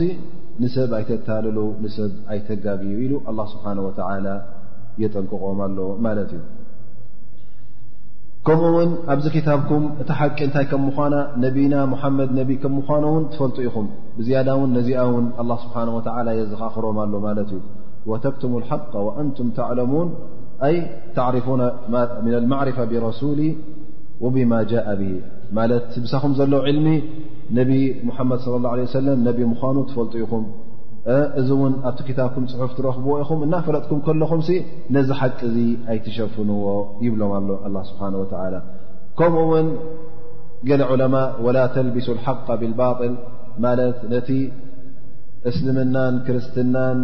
ንሰብ 0.63 0.91
ኣይተታልሉ 1.01 1.59
ንሰብ 1.85 2.11
ኣይተጋብ 2.33 2.81
ኢሉ 3.05 3.13
ኣላ 3.31 3.39
ስብሓን 3.53 3.79
ወተላ 3.89 4.27
የጠንቅቖኦም 5.03 5.61
ኣለዎ 5.67 5.87
ማለት 6.07 6.31
እዩ 6.39 6.43
ከምኡ 8.47 8.71
ውን 8.75 8.93
ኣብዚ 9.15 9.27
ክታብኩም 9.35 9.83
እቲ 10.03 10.09
ሓቂ 10.19 10.37
እንታይ 10.47 10.65
ከም 10.71 10.81
ምኳና 10.87 11.15
ነቢና 11.43 11.75
حመድ 12.03 12.31
ነቢ 12.39 12.51
ከም 12.63 12.73
ምኳኑ 12.79 13.03
ውን 13.15 13.25
ትፈልጡ 13.33 13.57
ኢኹም 13.67 13.87
ብዝያዳ 14.19 14.49
ውን 14.61 14.71
ነዚኣ 14.77 14.99
ውን 15.15 15.27
ه 15.41 15.59
ስብሓه 15.65 15.87
و 15.97 16.01
የዘኽኽሮም 16.41 16.97
ኣሎ 17.05 17.13
ማለት 17.27 17.49
እዩ 17.55 17.61
ወተብتሙ 18.11 18.53
الحق 18.63 18.93
وአንቱም 19.07 19.49
ተዕለሙوን 19.59 20.09
ሪ 22.43 22.47
ማርፈ 22.55 22.79
ብረሱሊ 22.93 23.41
وብማ 24.25 24.53
ጃاء 24.73 24.89
ብ 25.01 25.03
ማለት 25.59 25.87
ብሳኹም 26.05 26.33
ዘለ 26.41 26.53
ልሚ 26.75 26.87
ነብ 27.59 27.71
መድ 28.09 28.31
ص 28.45 28.49
ه 28.75 28.85
ሰ 28.95 28.99
ነ 29.07 29.31
ምዃኑ 29.53 29.77
ትፈልጡ 29.91 30.13
ኢኹም 30.25 30.45
እዚ 31.41 31.49
እውን 31.57 31.73
ኣብቲ 31.89 32.01
ክታብኩም 32.09 32.45
ፅሑፍ 32.51 32.73
ትረኽብዎ 32.79 33.13
ኢኹም 33.23 33.41
እናፈለጥኩም 33.47 34.01
ከለኹም 34.07 34.41
ነዚ 34.97 35.09
ሓቂ 35.21 35.39
ዚ 35.55 35.59
ኣይትሸፍንዎ 35.93 36.65
ይብሎም 37.07 37.33
ኣሎ 37.67 37.75
ስብሓን 37.89 38.15
ወላ 38.21 38.55
ከምኡ 39.21 39.43
ውን 39.51 39.69
ገለ 40.69 40.81
ዑለማء 40.93 41.27
ወላ 41.47 41.59
ተልቢሱ 41.77 42.09
ሓق 42.27 42.47
ብልባል 42.61 43.15
ማለት 43.65 43.99
ነቲ 44.13 44.29
እስልምናን 45.51 46.15
ክርስትናን 46.27 46.99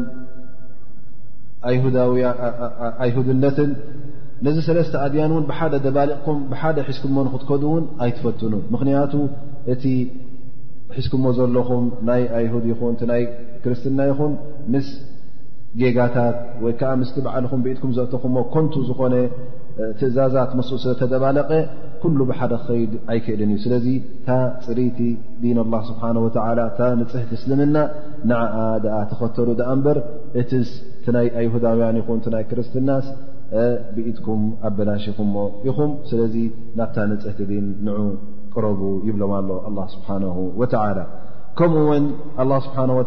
ኣይሁድነትን 3.03 3.71
ነዚ 4.47 4.57
ሰለስተ 4.69 4.95
ኣድያን 5.07 5.33
እውን 5.35 5.45
ብሓደ 5.51 5.73
ደባሊቕኩም 5.87 6.39
ብሓደ 6.51 6.77
ሒዝኩምዎ 6.89 7.23
ንክትከዱ 7.29 7.63
ውን 7.75 7.85
ኣይትፈትኑ 8.05 8.53
ምክንያቱ 8.75 9.13
እቲ 9.73 9.85
ሒዝኩዎ 10.97 11.31
ዘለኹም 11.39 11.85
ናይ 12.09 12.23
ኣይሁድ 12.39 12.65
ይኹን 12.73 12.93
እቲ 12.97 13.03
ናይ 13.13 13.23
ክርስትና 13.63 14.01
ይኹን 14.11 14.33
ምስ 14.73 14.89
ጌጋታት 15.81 16.37
ወይ 16.65 16.73
ከዓ 16.81 16.91
ምስቲ 17.01 17.17
በዓልኹም 17.25 17.61
ብኢትኩም 17.65 17.91
ዘእትኹሞ 17.97 18.37
ኮንቱ 18.55 18.75
ዝኾነ 18.89 19.15
ትእዛዛት 19.99 20.53
መስኡ 20.59 20.77
ስለ 20.85 20.93
ተደባለቐ 21.01 21.51
ኩሉ 22.03 22.19
ብሓደ 22.31 22.55
ኸይድ 22.65 22.93
ኣይክይድን 23.13 23.51
እዩ 23.55 23.59
ስለዚ 23.65 23.87
እታ 24.19 24.29
ፅሪቲ 24.67 24.99
ዲን 25.43 25.59
ኣላه 25.65 25.83
ስብሓን 25.91 26.17
ዓላ 26.47 26.61
ታ 26.79 26.91
ንፅሕቲ 27.01 27.31
እስልምና 27.39 27.77
ንዓኣ 28.31 28.57
ድኣ 28.85 28.97
ተኸተሉ 29.11 29.49
ደኣ 29.61 29.69
እምበር 29.79 29.99
እቲስ 30.43 30.71
ቲ 31.05 31.17
ናይ 31.17 31.29
ኣይሁዳውያን 31.43 31.99
ይኹን 32.01 32.19
ቲ 32.25 32.29
ናይ 32.37 32.45
ክርስትናስ 32.53 33.07
ብኢትኩም 33.97 34.43
ኣበላሽ 34.71 35.05
ኹሞ 35.21 35.35
ኢኹም 35.71 35.93
ስለዚ 36.11 36.35
ናብታ 36.81 36.97
ንፅሕቲ 37.13 37.41
ድን 37.53 37.69
ንዑ 37.89 37.97
ይብሎም 39.09 39.31
ኣሎ 39.39 39.51
ስብሓ 39.95 40.09
ወላ 40.61 41.05
ከምኡ 41.59 41.79
እውን 41.85 42.05
ስብሓه 42.67 42.91
ወ 42.99 43.03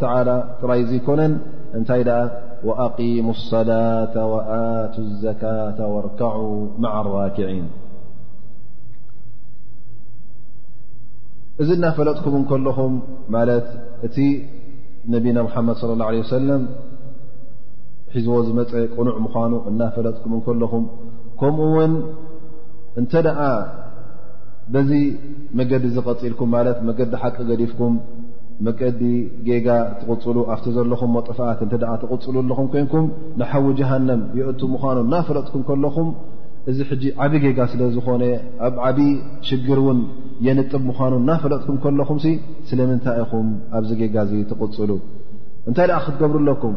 ጥራይ 0.62 0.82
ዘኮነን 0.92 1.34
እንታይ 1.78 2.02
ደኣ 2.08 2.66
ኣقሙ 2.86 3.26
الصላة 3.38 4.16
ኣቱ 4.82 4.96
ዘካة 5.24 5.80
ወርከ 5.94 6.22
ማ 6.86 6.94
ራኪን 7.08 7.68
እዚ 11.62 11.70
እናፈለጥኩም 11.78 12.34
እንከለኹም 12.40 12.94
ማለት 13.36 13.68
እቲ 14.08 14.16
ነቢና 15.16 15.38
ሙሓመድ 15.48 15.76
صለ 15.82 15.90
اላه 15.96 16.08
ع 16.12 16.12
ወሰለም 16.24 16.64
ሒዝዎ 18.14 18.36
ዝመፀ 18.48 18.72
ቁኑዕ 18.98 19.18
ምኳኑ 19.26 19.54
እናፈለጥኩም 19.70 20.32
እንከለኹም 20.38 20.84
ከምኡ 21.42 21.68
ውን 21.78 21.94
እንተ 23.00 23.12
ደኣ 23.28 23.40
በዚ 24.74 24.92
መገዲ 25.60 25.86
ዝቐፂልኩም 25.96 26.50
ማለት 26.56 26.78
መገዲ 26.88 27.14
ሓቂ 27.22 27.38
ገዲፍኩም 27.50 27.94
መገዲ 28.66 29.02
ጌጋ 29.48 29.68
ትቕፅሉ 30.00 30.38
ኣፍቲ 30.54 30.66
ዘለኹም 30.76 31.12
መጠፋኣት 31.18 31.60
እንት 31.66 31.74
ደኣ 31.82 31.90
ትቕፅሉ 32.04 32.36
ኣለኹም 32.44 32.68
ኮይንኩም 32.74 33.08
ንሓዊ 33.40 33.66
ጀሃንም 33.80 34.22
የእቱ 34.40 34.62
ምዃኑ 34.74 34.98
እናፈለጥኩም 35.06 35.64
ከለኹም 35.70 36.10
እዚ 36.72 36.80
ሕጂ 36.90 37.04
ዓብዪ 37.26 37.38
ጌጋ 37.46 37.60
ስለ 37.72 37.82
ዝኾነ 37.96 38.24
ኣብ 38.68 38.76
ዓብዪ 38.88 39.08
ሽግር 39.48 39.80
እውን 39.84 40.00
የንጥብ 40.48 40.82
ምዃኑ 40.90 41.14
እናፈለጥኩም 41.24 41.80
ከለኹም 41.86 42.20
ስለምንታይ 42.70 43.20
ኢኹም 43.26 43.48
ኣብዚ 43.80 43.92
ጌጋ 44.04 44.16
እዙ 44.28 44.34
ትቕፅሉ 44.52 44.92
እንታይ 45.70 45.88
ደኣ 45.92 46.00
ክትገብሩ 46.06 46.38
ኣለኩም 46.44 46.76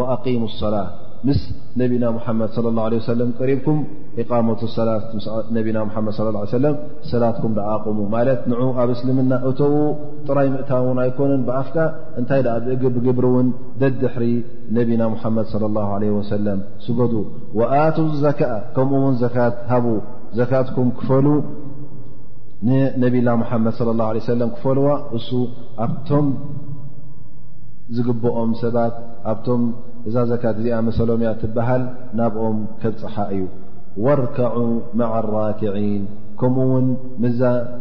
ወኣቂሙ 0.00 0.42
ኣصላት 0.50 0.90
ምስ 1.26 1.40
ነቢና 1.80 2.04
ሓመድ 2.24 2.50
ص 2.56 2.58
ه 2.64 3.00
ሰ 3.04 3.12
ቀሪብኩም 3.38 3.78
ኢቃመة 4.22 4.60
ሰላት 4.76 5.04
ነና 5.16 5.84
ድ 5.84 6.10
ص 6.16 6.20
ه 6.56 6.58
ለ 6.64 6.70
ሰላትኩም 7.12 7.52
ዝኣቕሙ 7.58 7.98
ማለት 8.14 8.40
ን 8.50 8.58
ኣብ 8.82 8.90
እስልምና 8.94 9.32
እቶዉ 9.50 9.74
ጥራይ 10.26 10.48
ምእታን 10.54 10.98
ኣይኮነን 11.04 11.42
ብኣፍካ 11.48 11.76
እንታይ 12.22 12.40
ብግብሪ 12.96 13.24
እውን 13.30 13.48
ደድሕሪ 13.82 14.24
ነቢና 14.78 15.02
ሓመድ 15.22 15.46
صى 15.52 15.64
اله 15.70 15.88
عه 15.96 16.28
ሰለም 16.34 16.60
ስገዱ 16.86 17.14
ወኣቶ 17.60 17.96
ዘካ 18.24 18.40
ከምኡውን 18.76 19.16
ዘካት 19.22 19.54
ሃ 19.72 19.82
ዘካትኩም 20.40 20.88
ክፈሉ 21.00 21.26
ንነቢና 22.66 23.28
ሓመድ 23.52 23.74
ى 23.90 24.20
ه 24.28 24.38
ለ 24.42 24.42
ክፈልዋ 24.56 24.88
እሱ 25.18 25.30
ኣብቶም 25.86 26.26
ዝግብኦም 27.96 28.52
ሰባት 28.62 28.94
ኣ 29.32 29.34
እዛ 30.08 30.16
ዘካት 30.30 30.56
እዚኣ 30.60 30.76
መሰሎም 30.88 31.20
እያ 31.22 31.30
ትበሃል 31.42 31.82
ናብኦም 32.18 32.56
ከብፅሓ 32.80 33.14
እዩ 33.34 33.42
ወርከዑ 34.04 34.56
ማ 35.00 35.08
لራክዒን 35.26 36.02
ከምኡ 36.40 36.64
ውን 36.70 36.86
ምዛ 37.24 37.40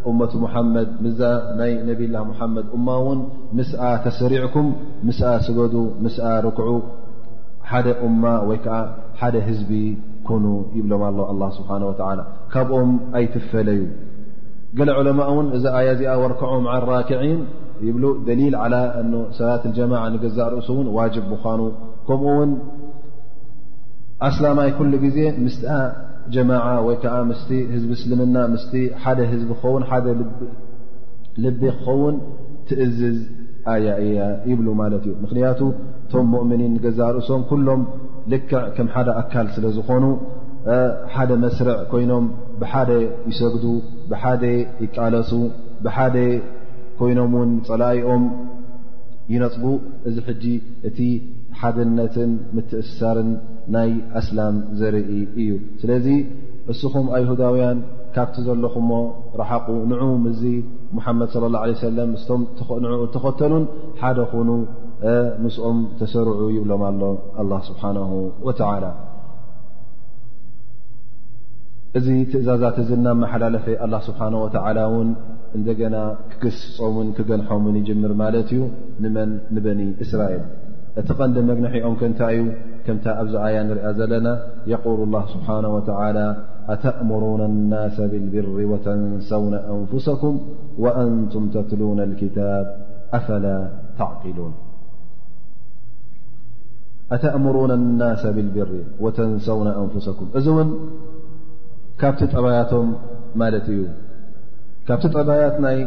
እመቱ 0.09 0.31
ሙሓመድ 0.43 0.89
ምዛ 1.05 1.19
ናይ 1.59 1.71
ነብይላ 1.89 2.15
መሓመድ 2.29 2.65
እማ 2.77 2.87
ውን 3.05 3.19
ምስኣ 3.59 3.81
ተሰሪዕኩም 4.05 4.67
ምስኣ 5.07 5.31
ስገዱ 5.45 5.75
ምስኣ 6.05 6.23
ርክዑ 6.47 6.71
ሓደ 7.69 7.87
እማ 8.07 8.23
ወይ 8.49 8.57
ከዓ 8.65 8.77
ሓደ 9.19 9.35
ህዝቢ 9.49 9.71
ኮኑ 10.27 10.45
ይብሎም 10.77 11.03
ኣሎ 11.07 11.23
ስብሓ 11.57 11.69
ወላ 12.09 12.21
ካብኦም 12.53 12.91
ኣይትፈለዩ 13.19 13.81
ገለ 14.77 14.89
ዑለማ 14.99 15.19
ውን 15.37 15.47
እዛ 15.57 15.63
ኣያ 15.79 15.89
እዚኣ 15.95 16.11
ወርክዑ 16.23 16.53
ማ 16.67 16.77
ራክዒን 16.91 17.41
ይብ 17.87 17.97
ደሊል 18.27 18.55
ሰላት 19.39 19.63
ጀማ 19.77 19.93
ንገዛእ 20.13 20.49
ርእሱ 20.53 20.67
እውን 20.75 20.87
ዋጅብ 20.99 21.25
ብኳኑ 21.33 21.59
ከምኡ 22.07 22.25
ውን 22.39 22.51
ኣስላማይ 24.27 24.69
ኩሉ 24.77 24.91
ግዜ 25.05 25.17
ምስ 25.45 25.55
ጀማዓ 26.33 26.67
ወይ 26.87 26.95
ከዓ 27.03 27.15
ምስ 27.31 27.41
ህዝቢ 27.73 27.89
እስልምና 27.99 28.35
ምስ 28.53 28.63
ሓደ 29.03 29.19
ህዝቢ 29.31 29.49
ክኸውን 29.61 29.83
ሓደ 29.89 30.05
ልቤ 31.43 31.61
ክኸውን 31.79 32.15
ትእዝዝ 32.67 33.17
ኣያ 33.71 33.87
እያ 34.05 34.19
ይብሉ 34.51 34.67
ማለት 34.81 35.03
እዩ 35.09 35.13
ምክንያቱ 35.23 35.59
እቶም 36.05 36.25
ሙእምኒን 36.33 36.73
ገዛርእሶም 36.85 37.41
ኩሎም 37.49 37.81
ልክዕ 38.31 38.63
ከም 38.77 38.87
ሓደ 38.95 39.09
ኣካል 39.21 39.47
ስለ 39.55 39.65
ዝኾኑ 39.77 40.05
ሓደ 41.13 41.29
መስርዕ 41.43 41.77
ኮይኖም 41.91 42.25
ብሓደ 42.61 42.91
ይሰግዱ 43.29 43.65
ብሓደ 44.11 44.43
ይቃለሱ 44.83 45.31
ብሓደ 45.85 46.17
ኮይኖም 46.99 47.31
ውን 47.39 47.51
ፀላዩኦም 47.69 48.25
ይነፅጉ 49.33 49.65
እዚ 50.09 50.15
ሕጂ 50.27 50.43
እቲ 50.89 50.99
ሓድነትን 51.63 52.31
ምትእስሳርን 52.55 53.29
ናይ 53.75 53.91
ኣስላም 54.19 54.55
ዘርኢ 54.79 55.11
እዩ 55.41 55.51
ስለዚ 55.81 56.07
እስኹም 56.71 57.05
ኣይሁዳውያን 57.17 57.77
ካብቲ 58.15 58.35
ዘለኹሞ 58.47 58.91
ረሓቑ 59.41 59.67
ንዑኡ 59.91 60.09
ምዚ 60.25 60.41
ሙሓመድ 60.95 61.31
ለ 61.43 61.47
ላ 61.53 61.57
ለ 61.69 61.75
ሰለም 61.85 62.09
ምስቶም 62.15 62.41
ንኡ 62.83 63.01
ተኸተኑን 63.15 63.63
ሓደ 64.01 64.19
ኹኑ 64.31 64.49
ምስኦም 65.43 65.77
ተሰርዑ 65.99 66.41
ይብሎም 66.57 66.83
ኣሎ 66.89 67.01
ኣላ 67.43 67.51
ስብሓነ 67.69 67.97
ወዓላ 68.47 68.85
እዚ 71.99 72.07
ትእዛዛት 72.31 72.77
እዚ 72.83 72.89
እናብመሓላለፈይ 72.99 73.75
ኣላ 73.85 73.95
ስብሓን 74.07 74.35
ወተዓላ 74.43 74.79
ውን 74.93 75.09
እንደገና 75.59 75.95
ክክስፆምን 76.31 77.09
ክገንሖምን 77.19 77.75
ይጅምር 77.81 78.13
ማለት 78.23 78.47
እዩ 78.55 78.61
ንመን 79.03 79.31
ንበኒ 79.55 79.81
እስራኤል 80.05 80.41
እቲ 81.01 81.09
ቀንዲ 81.19 81.37
መግንሐኦም 81.49 81.93
ከ 81.99 82.07
ንታይ 82.09 82.35
እዩ 82.41 82.49
ከምታ 82.85 83.05
ኣብዚዓያ 83.21 83.57
ንሪአ 83.69 83.87
ዘለና 83.99 84.27
የقل 84.71 84.99
الله 85.07 85.23
ስብሓنه 85.33 85.69
وعى 90.83 91.05
ንቱም 91.17 91.45
ተትلو 91.55 91.89
الكታብ 92.07 92.65
ኣፈلا 93.17 93.55
ተعقلوን 93.99 94.53
ተأምرون 97.23 97.71
الና 97.79 98.01
ብالብሪ 98.35 98.71
وተንሰውن 99.05 99.67
أንفኩም 99.81 100.27
እዚ 100.37 100.45
እውን 100.53 100.69
ካብቲ 102.01 102.21
ጠባያቶም 102.33 102.87
ማለት 103.41 103.65
እዩ 103.73 103.79
ካብቲ 104.87 105.03
ጠባያት 105.15 105.55
ናይ 105.65 105.77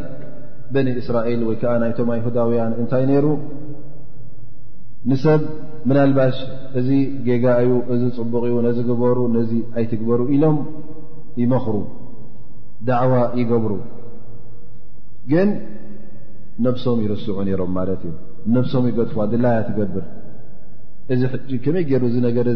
በن 0.74 0.86
እስራኤል 1.02 1.40
ወይ 1.48 1.56
ከዓ 1.62 1.72
ናይቶማ 1.82 2.10
ሁዳውያን 2.26 2.72
እንታይ 2.80 3.04
ነይሩ 3.10 3.26
ንሰብ 5.10 5.40
ምናልባሽ 5.88 6.36
እዚ 6.78 6.88
ጌጋዩ 7.26 7.68
እዚ 7.94 8.02
ፅቡቕኡ 8.18 8.54
ነዝግበሩ 8.66 9.18
ነዚ 9.36 9.52
ኣይትግበሩ 9.78 10.20
ኢሎም 10.34 10.56
ይመኽሩ 11.42 11.76
ዳዕዋ 12.88 13.14
ይገብሩ 13.40 13.72
ግን 15.32 15.48
ነብሶም 16.66 16.98
ይርስዑ 17.04 17.36
ነይሮም 17.46 17.70
ማለት 17.78 18.02
እዩ 18.08 18.12
ነብሶም 18.56 18.84
ይገድፍዋ 18.90 19.22
ድላያ 19.32 19.60
ትገብር 19.68 20.04
እዚ 21.14 21.22
ከመይ 21.64 21.84
ገይሩ 21.88 22.02
እዚ 22.10 22.16
ነገረ 22.26 22.48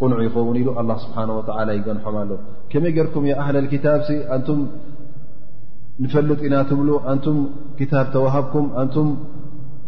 ቁንዑ 0.00 0.16
ይኸውን 0.26 0.56
ኢሉ 0.62 0.68
ኣላ 0.80 0.90
ስብሓን 1.04 1.30
ወትዓላ 1.38 1.68
ይገንሖም 1.78 2.16
ኣሎ 2.22 2.30
ከመይ 2.72 2.92
ጌይርኩም 2.96 3.26
የኣህለልክታብ 3.30 4.00
ሲ 4.08 4.18
ኣንቱም 4.36 4.60
ንፈልጥ 6.04 6.40
ኢና 6.48 6.56
ትብሉ 6.70 6.88
ኣንቱም 7.12 7.38
ክታብ 7.78 8.06
ተዋሃብኩም 8.16 8.66
ኣንቱም 8.82 9.08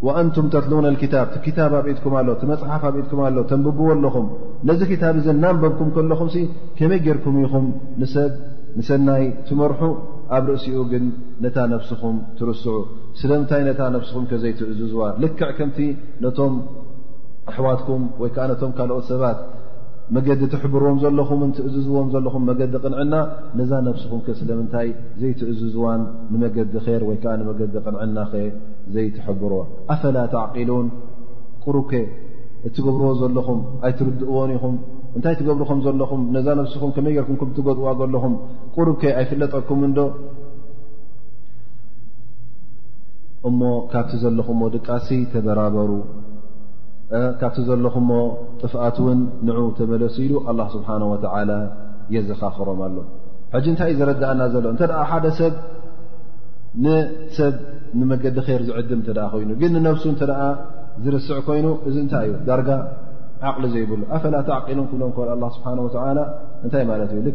ወአንቱም 0.06 0.46
ተትልውና 0.54 0.88
ክታብ 1.02 1.28
ቲ 1.34 1.38
ክታብ 1.46 1.72
ኣብኢትኩም 1.78 2.12
ኣሎ 2.18 2.28
ቲ 2.40 2.48
መፅሓፍ 2.50 2.82
ኣብኢትኩም 2.88 3.20
ኣሎ 3.26 3.36
ተንብጉዎ 3.50 3.88
ኣለኹም 3.94 4.26
ነዚ 4.68 4.80
ክታብ 4.92 5.14
እዘ 5.20 5.26
ናንበብኩም 5.42 5.88
ከለኹም 5.96 6.28
ከመይ 6.78 7.00
ጌይርኩም 7.06 7.36
ኢኹም 7.44 7.66
ንሰብ 8.02 8.30
ንሰናይ 8.78 9.24
ትመርሑ 9.48 9.80
ኣብ 10.36 10.44
ርእሲኡ 10.50 10.78
ግን 10.92 11.04
ነታ 11.44 11.56
ነፍስኹም 11.74 12.16
ትርስዑ 12.38 12.76
ስለምንታይ 13.20 13.62
ነታ 13.70 13.80
ነፍስኹም 13.96 14.24
ከዘይትዕዝዝዋ 14.32 15.02
ልክዕ 15.24 15.50
ከምቲ 15.58 15.78
ነቶም 16.26 16.54
ኣሕዋትኩም 17.52 18.02
ወይ 18.22 18.30
ከዓ 18.36 18.44
ነቶም 18.52 18.72
ካልኦት 18.78 19.06
ሰባት 19.12 19.38
መገዲ 20.16 20.40
እትሕብርዎም 20.48 20.98
ዘለኹምን 21.02 21.50
ትእዝዝዎም 21.56 22.06
ዘለኹም 22.12 22.42
መገዲ 22.50 22.74
ቕንዕና 22.84 23.14
ነዛ 23.58 23.70
ነብስኹም 23.86 24.20
ከ 24.26 24.36
ስለምንታይ 24.38 24.88
ዘይትእዝዝዋን 25.20 26.02
ንመገዲ 26.32 26.72
ኸይር 26.86 27.02
ወይ 27.08 27.16
ከዓ 27.22 27.32
ንመገዲ 27.40 27.74
ቕንዕና 27.86 28.16
ኸ 28.30 28.40
ዘይትሕብርዎ 28.94 29.60
ኣፈላ 29.94 30.18
ትዕቂሉን 30.34 30.86
ቁሩብ 31.64 31.84
ከ 31.90 32.00
እትገብርዎ 32.68 33.10
ዘለኹም 33.22 33.60
ኣይትርድእዎን 33.88 34.50
ኢኹም 34.56 34.76
እንታይ 35.16 35.34
ትገብርኹም 35.40 35.78
ዘለኹም 35.86 36.22
ነዛ 36.34 36.46
ነብስኹም 36.60 36.90
ከመይ 36.96 37.14
የርኩምኩም 37.18 37.50
ትገጥዋ 37.58 37.86
ዘለኹም 38.00 38.34
ቁሩብ 38.76 38.96
ከ 39.02 39.12
ኣይፍለጠኩም 39.20 39.80
ንዶ 39.90 39.98
እሞ 43.48 43.60
ካብቲ 43.92 44.12
ዘለኹምዎ 44.24 44.68
ድቃሲ 44.76 45.08
ተበራበሩ 45.32 45.90
ካብቲ 47.40 47.58
ዘለኹ 47.68 47.94
ሞ 48.08 48.12
ጥፍኣት 48.60 48.96
እውን 49.02 49.20
ንዑ 49.48 49.58
ተመለሱ 49.78 50.16
ኢሉ 50.24 50.32
ኣላ 50.50 50.60
ስብሓና 50.74 51.02
ወተዓላ 51.12 51.50
የዘኻኽሮም 52.14 52.80
ኣሎ 52.86 52.96
ሕጂ 53.54 53.66
እንታይ 53.72 53.88
እዩ 53.92 53.96
ዘረድእና 54.00 54.42
ዘሎ 54.54 54.64
እንተ 54.74 54.82
ደ 54.90 54.94
ሓደ 55.10 55.26
ሰብ 55.38 55.54
ንሰብ 56.84 57.54
ንመገዲ 58.00 58.36
ኸይር 58.46 58.62
ዝዕድም 58.68 59.00
እተኣ 59.04 59.24
ኮይኑ 59.34 59.50
ግን 59.60 59.72
ንነብሱ 59.76 60.04
እተ 60.14 60.22
ደኣ 60.30 60.42
ዝርስዕ 61.04 61.38
ኮይኑ 61.46 61.66
እዚ 61.88 61.96
እንታይ 62.04 62.26
እዩ 62.28 62.34
ዳርጋ 62.48 62.70
ዓቕሊ 63.48 63.64
ዘይብሉ 63.74 64.00
ኣፈላት 64.16 64.48
ዓቂሎም 64.58 64.86
ክብሎም 64.90 65.12
ኣላ 65.36 65.42
ስብሓን 65.56 65.80
ወላ 65.86 66.18
እንታይ 66.64 66.84
ማለት 66.92 67.10
እዩ 67.16 67.20
ል 67.28 67.30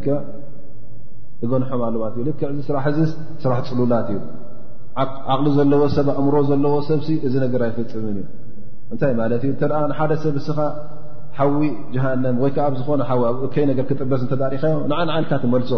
እጎንሖም 1.46 1.82
ኣለዋት 1.88 2.14
እዩ 2.22 2.26
ል 2.28 2.32
ዚ 2.58 2.62
ስራሕ 2.70 2.86
እዝስ 2.94 3.12
ስራሕ 3.46 3.60
ፅሉላት 3.72 4.10
እዩ 4.14 4.20
ዓቕሊ 5.34 5.46
ዘለዎ 5.60 5.82
ሰብ 5.98 6.08
ኣእምሮ 6.18 6.36
ዘለዎ 6.52 6.76
ሰብ 6.92 7.00
እዚ 7.30 7.34
ነገር 7.46 7.62
ኣይፈፅምን 7.68 8.18
እዩ 8.24 8.28
እንታይ 8.94 9.14
ማለት 9.22 9.42
እዩ 9.48 9.52
ተኣ 9.62 9.74
ሓደ 9.98 10.12
ሰብ 10.24 10.36
እስኻ 10.42 10.58
ሓዊ 11.38 11.60
ጀሃንም 11.94 12.36
ወይ 12.44 12.52
ከዓ 12.56 12.64
ኣብ 12.70 12.74
ዝኾነ 12.80 13.02
ሓዊ 13.10 13.22
ኣብከይ 13.30 13.66
ነገር 13.70 13.86
ክጥበስ 13.90 14.22
እተዛሪእካዮ 14.28 14.76
ንዓንዓይልካ 14.92 15.32
ትመልሶ 15.44 15.72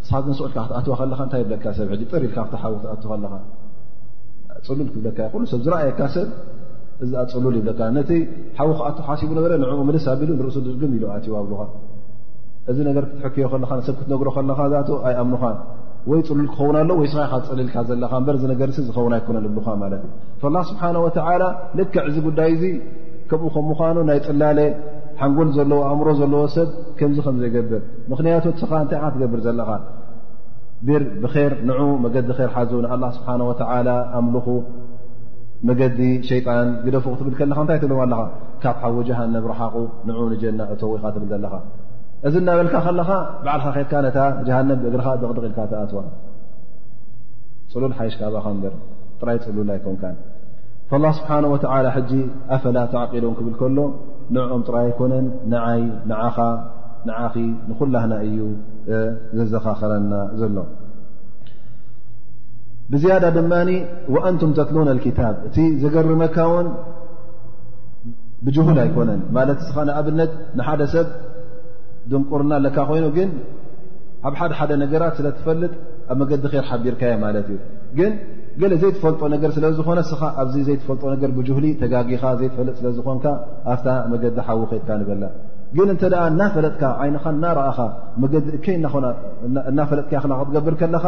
ንስ 0.00 0.10
ዚ 0.20 0.24
ንስዕልካ 0.32 0.56
ክትኣትዋ 0.68 0.94
ከለካ 1.00 1.20
እንታይ 1.26 1.42
ብለካ 1.48 1.64
ሰብ 1.78 1.90
ጥሪኢልካ 2.12 2.38
ብ 2.52 2.60
ሓዊ 2.62 2.74
ክትኣት 2.82 3.00
ከለኻ 3.10 3.34
ፅሉል 4.66 4.88
ክብለካ 4.94 5.18
ይሉ 5.34 5.42
ሰብ 5.52 5.60
ዝረኣየካ 5.66 6.00
ሰብ 6.14 6.28
እዛኣ 7.04 7.22
ፅሉል 7.34 7.56
ይብለካ 7.60 7.80
ነቲ 7.96 8.10
ሓዊ 8.58 8.70
ክኣት 8.78 8.98
ሓሲቡ 9.08 9.30
ነገረ 9.38 9.52
ንዕኡ 9.64 9.80
ምልስ 9.88 10.06
ኣቢሉ 10.14 10.30
ንርእሱ 10.38 10.58
ድርግም 10.68 10.92
ኢሉ 10.98 11.04
ኣትዎ 11.16 11.34
ኣብሉኻ 11.42 11.62
እዚ 12.70 12.78
ነገር 12.90 13.04
ክትሕክዮ 13.10 13.46
ከለኻ 13.54 13.70
ሰብ 13.88 13.94
ክትነግሮ 14.00 14.28
ከለካ 14.38 14.60
ኣይኣምኑኻ 15.08 15.42
ወይ 16.10 16.20
ፅሉል 16.26 16.48
ክኸውን 16.52 16.76
ኣሎ 16.80 16.90
ወይ 16.98 17.08
ስኻ 17.12 17.22
ኻ 17.30 17.34
ዝፅልልካ 17.44 17.76
ዘለኻ 17.88 18.10
እበር 18.22 18.36
ዚ 18.40 18.44
ነገርሲ 18.50 18.76
ዝኸውን 18.88 19.12
ኣይኮነን 19.16 19.42
ልሉካ 19.46 19.68
ማለት 19.82 20.02
እዩ 20.06 20.10
ፋላ 20.42 20.56
ስብሓን 20.68 20.96
ወተዓላ 21.04 21.42
ልክዕ 21.78 22.02
እዚ 22.10 22.16
ጉዳይ 22.26 22.50
እዙ 22.56 22.62
ከምኡ 23.30 23.44
ከም 23.54 23.64
ምዃኑ 23.70 23.96
ናይ 24.10 24.18
ፅላሌ 24.26 24.58
ሓንጎል 25.20 25.48
ዘለዎ 25.56 25.78
ኣእምሮ 25.90 26.08
ዘለዎ 26.20 26.42
ሰብ 26.56 26.68
ከምዚ 26.98 27.18
ከምዘይገብር 27.26 27.82
ምኽንያቶት 28.10 28.56
ስኻ 28.62 28.72
እንታይ 28.84 29.00
ትገብር 29.14 29.40
ዘለኻ 29.46 29.70
ብር 30.88 31.02
ብር 31.24 31.52
ንዑ 31.70 31.80
መገዲ 32.04 32.28
ር 32.40 32.48
ሓዙ 32.56 32.70
ንኣላ 32.84 33.04
ስብሓን 33.18 33.42
ወላ 33.50 33.88
ኣምልኹ 34.20 34.46
መገዲ 35.70 35.98
ሸይጣን 36.30 36.66
ግደፉ 36.86 37.04
ክትብል 37.16 37.34
ከለካ 37.40 37.58
እንታይ 37.64 37.78
ትብሎም 37.82 38.00
ኣለኻ 38.06 38.20
ካብ 38.64 38.76
ሓዊጃሃ 38.84 39.20
ነብረሓቑ 39.34 39.74
ንዑ 40.10 40.24
ንጀና 40.34 40.60
እቶ 40.74 40.80
ወይ 40.92 40.98
ካ 41.04 41.14
ትብል 41.16 41.28
ዘለኻ 41.34 41.52
እዚ 42.28 42.36
እናበልካ 42.42 42.76
ከለኻ 42.84 43.10
ባዓልካ 43.44 43.66
ከልካ 43.74 43.92
ነታ 44.04 44.18
ጃሃንም 44.46 44.78
እግርካ 44.90 45.08
ደቕድቕ 45.22 45.44
ኢልካ 45.48 45.58
ተኣትዋ 45.72 46.00
ፅሉል 47.72 47.92
ሓይሽካ 47.98 48.20
ኣብኣኻ 48.28 48.46
ንበር 48.56 48.72
ጥራይ 49.20 49.36
ፅሉል 49.44 49.68
ኣይኮንካ 49.74 50.04
ላ 51.02 51.06
ስብሓን 51.18 51.44
ወላ 51.52 51.86
ሕጂ 51.96 52.10
ኣፈላ 52.56 52.78
ተዓቂሎን 52.94 53.34
ክብል 53.38 53.54
ከሎ 53.60 53.78
ንዕኦም 54.34 54.62
ጥራይ 54.68 54.84
ኣይኮነን 54.88 55.26
ንዓይ 55.52 55.82
ንዓኻ 56.12 56.36
ንዓኺ 57.08 57.34
ንኹላህና 57.68 58.12
እዩ 58.28 58.38
ዘዘኻኸረና 59.38 60.12
ዘሎ 60.40 60.56
ብዝያዳ 62.92 63.24
ድማ 63.38 63.52
ወኣንቱም 64.14 64.50
ተትሉና 64.58 64.90
ኪታብ 65.06 65.36
እቲ 65.46 65.56
ዘገርመካ 65.84 66.36
ውን 66.54 66.66
ብጅሁል 68.46 68.78
ኣይኮነን 68.84 69.22
ማለት 69.38 69.58
ስኻኣብነት 69.68 70.32
ንሓደ 70.58 70.82
ሰብ 70.94 71.08
ድንቁርና 72.10 72.52
ለካ 72.64 72.76
ኮይኑ 72.90 73.06
ግን 73.16 73.30
ኣብ 74.28 74.34
ሓደ 74.40 74.52
ሓደ 74.60 74.70
ነገራት 74.82 75.14
ስለ 75.18 75.26
ትፈልጥ 75.38 75.72
ኣብ 76.12 76.16
መገዲ 76.22 76.44
ር 76.52 76.62
ሓቢርካየ 76.68 77.14
ማለት 77.24 77.46
እዩ 77.54 77.58
ግን 77.98 78.12
ገለ 78.60 78.72
ዘይትፈልጦ 78.82 79.20
ነገር 79.34 79.50
ስለ 79.56 79.64
ዝኾነ 79.78 80.00
ስኻ 80.10 80.22
ኣብዚ 80.42 80.56
ዘይትፈልጦ 80.68 81.02
ነገር 81.14 81.30
ብጅህሊ 81.36 81.66
ተጋጊኻ 81.82 82.22
ዘይትፈልጥ 82.40 82.74
ስለ 82.80 82.88
ዝኾንካ 82.98 83.26
ኣፍታ 83.72 83.88
መገዲ 84.12 84.36
ሓዊ 84.46 84.60
ከትካ 84.70 84.88
ንበላ 85.00 85.24
ግን 85.76 85.88
እንተ 85.94 86.02
ደኣ 86.12 86.20
እናፈለጥካ 86.32 86.82
ዓይንኻ 87.02 87.24
እናረእኻ 87.36 87.78
መገዲ 88.22 88.46
ከይ 88.64 88.74
እናፈለጥካ 89.70 90.12
ክትገብር 90.26 90.74
ከለኻ 90.82 91.04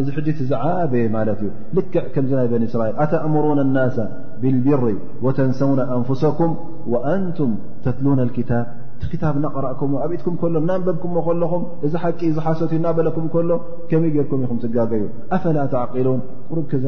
እዚ 0.00 0.06
ሕጂ 0.16 0.26
ትዝዓበየ 0.38 1.06
ማለት 1.16 1.40
እዩ 1.44 1.50
ልክዕ 1.76 2.04
ከምዚ 2.14 2.32
ናይ 2.40 2.48
በን 2.52 2.64
እስራኤል 2.68 2.96
ኣተእምሩን 3.04 3.60
ናስ 3.76 3.96
ብልብሪ 4.42 4.94
ወተንሰውነ 5.26 5.80
ኣንፍሰኩም 5.98 6.52
ወአንቱም 6.94 7.52
ተትልና 7.86 8.20
ክታብ 8.38 8.66
እቲ 8.96 9.06
ክታብ 9.12 9.34
እናቀረእኩምዎ 9.38 9.98
ኣብኢትኩም 10.04 10.34
ከሎም 10.40 10.64
ናንበብኩምዎ 10.68 11.22
ከለኹም 11.26 11.62
እዚ 11.86 11.92
ሓቂ 12.02 12.20
ዝሓሰት 12.36 12.70
እዩ 12.74 12.78
እናበለኩም 12.80 13.24
ከሎ 13.32 13.50
ከመይ 13.90 14.10
ጌይርኩም 14.14 14.42
ኢኹም 14.44 14.58
ትጋገዩ 14.64 15.02
ኣፈላት 15.36 15.72
ዓቂሉን 15.82 16.20
ቁሩክዛ 16.50 16.86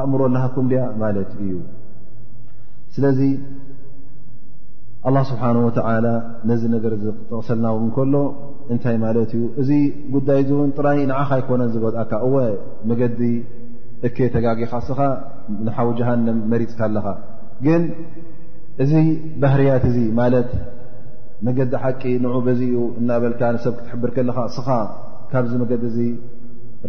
ኣእምሮ 0.00 0.20
ኣላሃኩም 0.28 0.66
ድያ 0.72 0.82
ማለት 1.02 1.30
እዩ 1.44 1.52
ስለዚ 2.94 3.20
ኣላ 5.08 5.18
ስብሓን 5.30 5.58
ወተዓላ 5.66 6.06
ነዚ 6.50 6.62
ነገር 6.76 6.94
ዝተቕሰልናው 7.04 7.76
ንከሎ 7.86 8.14
እንታይ 8.74 8.96
ማለት 9.06 9.30
እዩ 9.38 9.44
እዚ 9.62 9.70
ጉዳይ 10.16 10.40
እእውን 10.52 10.72
ጥራይ 10.78 10.98
ንዓኻ 11.10 11.30
ኣይኮነን 11.38 11.70
ዝበድእካ 11.76 12.12
እወ 12.26 12.34
መገዲ 12.90 13.20
እከ 14.08 14.16
ተጋጊኻ 14.34 14.72
ስኻ 14.88 15.00
ንሓዊ 15.68 15.88
ጃሃንም 16.00 16.38
መሪፅካ 16.52 16.80
ኣለኻ 16.88 17.06
ግን 17.64 17.82
እዚ 18.82 18.92
ባህርያት 19.42 19.82
እዙ 19.90 19.96
ማለት 20.18 20.50
መገዲ 21.46 21.72
ሓቂ 21.82 22.02
ንዑ 22.24 22.32
በዚ 22.46 22.60
ዩ 22.74 22.78
እናበልካ 23.00 23.40
ንሰብ 23.56 23.72
ክትሕብር 23.78 24.10
ከለኻ 24.16 24.38
ስኻ 24.56 24.68
ካብዚ 25.32 25.52
መገዲ 25.62 25.82
እዙ 25.90 25.98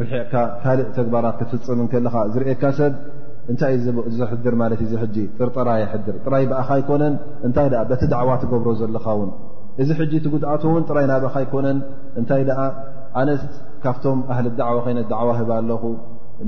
ርሕዕካ 0.01 0.33
ካልእ 0.63 0.89
ተግባራት 0.97 1.35
ክትፍፅምን 1.39 1.87
ከለኻ 1.93 2.15
ዝርኤካ 2.33 2.63
ሰብ 2.79 2.93
እንታይ 3.51 3.73
እዩ 3.77 3.87
ዘሕድር 4.19 4.55
ማለት 4.61 4.79
እዩዚ 4.85 4.93
ሕጂ 5.03 5.15
ጥርጠራ 5.37 5.69
ይሕድር 5.83 6.15
ጥራይ 6.25 6.43
ብኣኻ 6.51 6.69
ኣይኮነን 6.77 7.15
እንታይ 7.47 7.67
ኣ 7.81 7.83
በቲ 7.91 8.01
ድዕዋ 8.13 8.29
ትገብሮ 8.41 8.69
ዘለኻ 8.81 9.05
እውን 9.15 9.31
እዚ 9.83 9.89
ሕጂ 9.99 10.13
እትጉድዓቶ 10.21 10.63
ውን 10.75 10.83
ጥራይ 10.89 11.05
ና 11.11 11.17
ባካ 11.23 11.35
ይኮነን 11.45 11.77
እንታይ 12.19 12.41
ደኣ 12.49 12.59
ኣነት 13.21 13.43
ካብቶም 13.83 14.19
ኣህሊ 14.33 14.47
ደዕዋ 14.61 14.77
ኮይነት 14.85 15.05
ድዕዋ 15.11 15.29
ህብ 15.39 15.49
ኣለኹ 15.57 15.83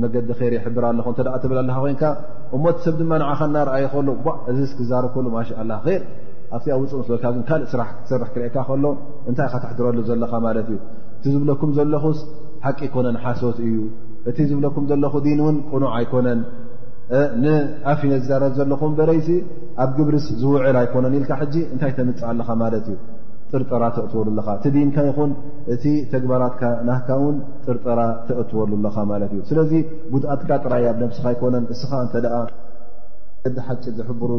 መገዲ 0.01 0.29
ይር 0.45 0.53
የሕብር 0.57 0.83
ኣለኹ 0.89 1.05
እተደ 1.13 1.27
ትብል 1.43 1.57
ኣለካ 1.61 1.75
ኮንካ 1.81 2.03
እሞት 2.55 2.77
ሰብ 2.85 2.95
ድማ 3.01 3.11
ንዓኻ 3.21 3.39
እናርኣዩ 3.49 3.85
ከሎ 3.93 4.07
እዚ 4.51 4.59
ክዛርብ 4.79 5.11
ከሉ 5.15 5.25
ማሻላ 5.35 5.71
ር 5.87 5.99
ኣብዚ 6.55 6.69
ኣብ 6.75 6.79
ውፅእ 6.81 6.95
ምስልካ 7.01 7.23
ካልእ 7.49 7.67
ሰርሕ 8.09 8.27
ክርእካ 8.33 8.55
ከሎ 8.69 8.83
እንታይ 9.29 9.47
ካተሕድረሉ 9.53 9.97
ዘለካ 10.09 10.33
ማለት 10.47 10.67
እዩ 10.73 10.77
እቲ 11.19 11.25
ዝብለኩም 11.35 11.71
ዘለኹ 11.77 12.05
ሓቂ 12.65 12.79
ኮነን 12.95 13.17
ሓሶት 13.23 13.57
እዩ 13.67 13.75
እቲ 14.29 14.37
ዝብለኩም 14.51 14.83
ዘለኹ 14.91 15.13
ዲንእውን 15.27 15.57
ቁኑዕ 15.71 15.91
ኣይኮነን 15.99 16.39
ንኣፍነ 17.43 18.11
ዝዛረ 18.21 18.43
ዘለኹ 18.57 18.81
በለይሲ 18.99 19.29
ኣብ 19.83 19.89
ግብርስ 19.97 20.27
ዝውዕር 20.41 20.77
ኣይኮነን 20.83 21.15
ኢልካ 21.19 21.31
ሕጂ 21.41 21.55
እንታይ 21.73 21.91
ተምፅእ 21.97 22.25
ኣለኻ 22.31 22.47
ማለት 22.63 22.85
እዩ 22.93 22.97
ተወሉካ 24.11 24.47
ቲንካ 24.63 24.95
ይኹን 25.07 25.31
እቲ 25.73 25.83
ተግባራት 26.13 26.59
ናውን 26.89 27.35
ጥርጠራ 27.65 27.99
ተእትወሉኻ 28.27 28.95
ት 29.31 29.31
እዩ 29.33 29.41
ስለዚ 29.51 29.71
ጉድኣትካ 30.13 30.49
ጥራይ 30.63 30.85
ኣብ 30.91 30.97
ነስ 31.03 31.19
ይነን 31.25 31.65
ዲ 33.53 33.55
ሓጭ 33.67 33.85
ዝብሩ 33.97 34.31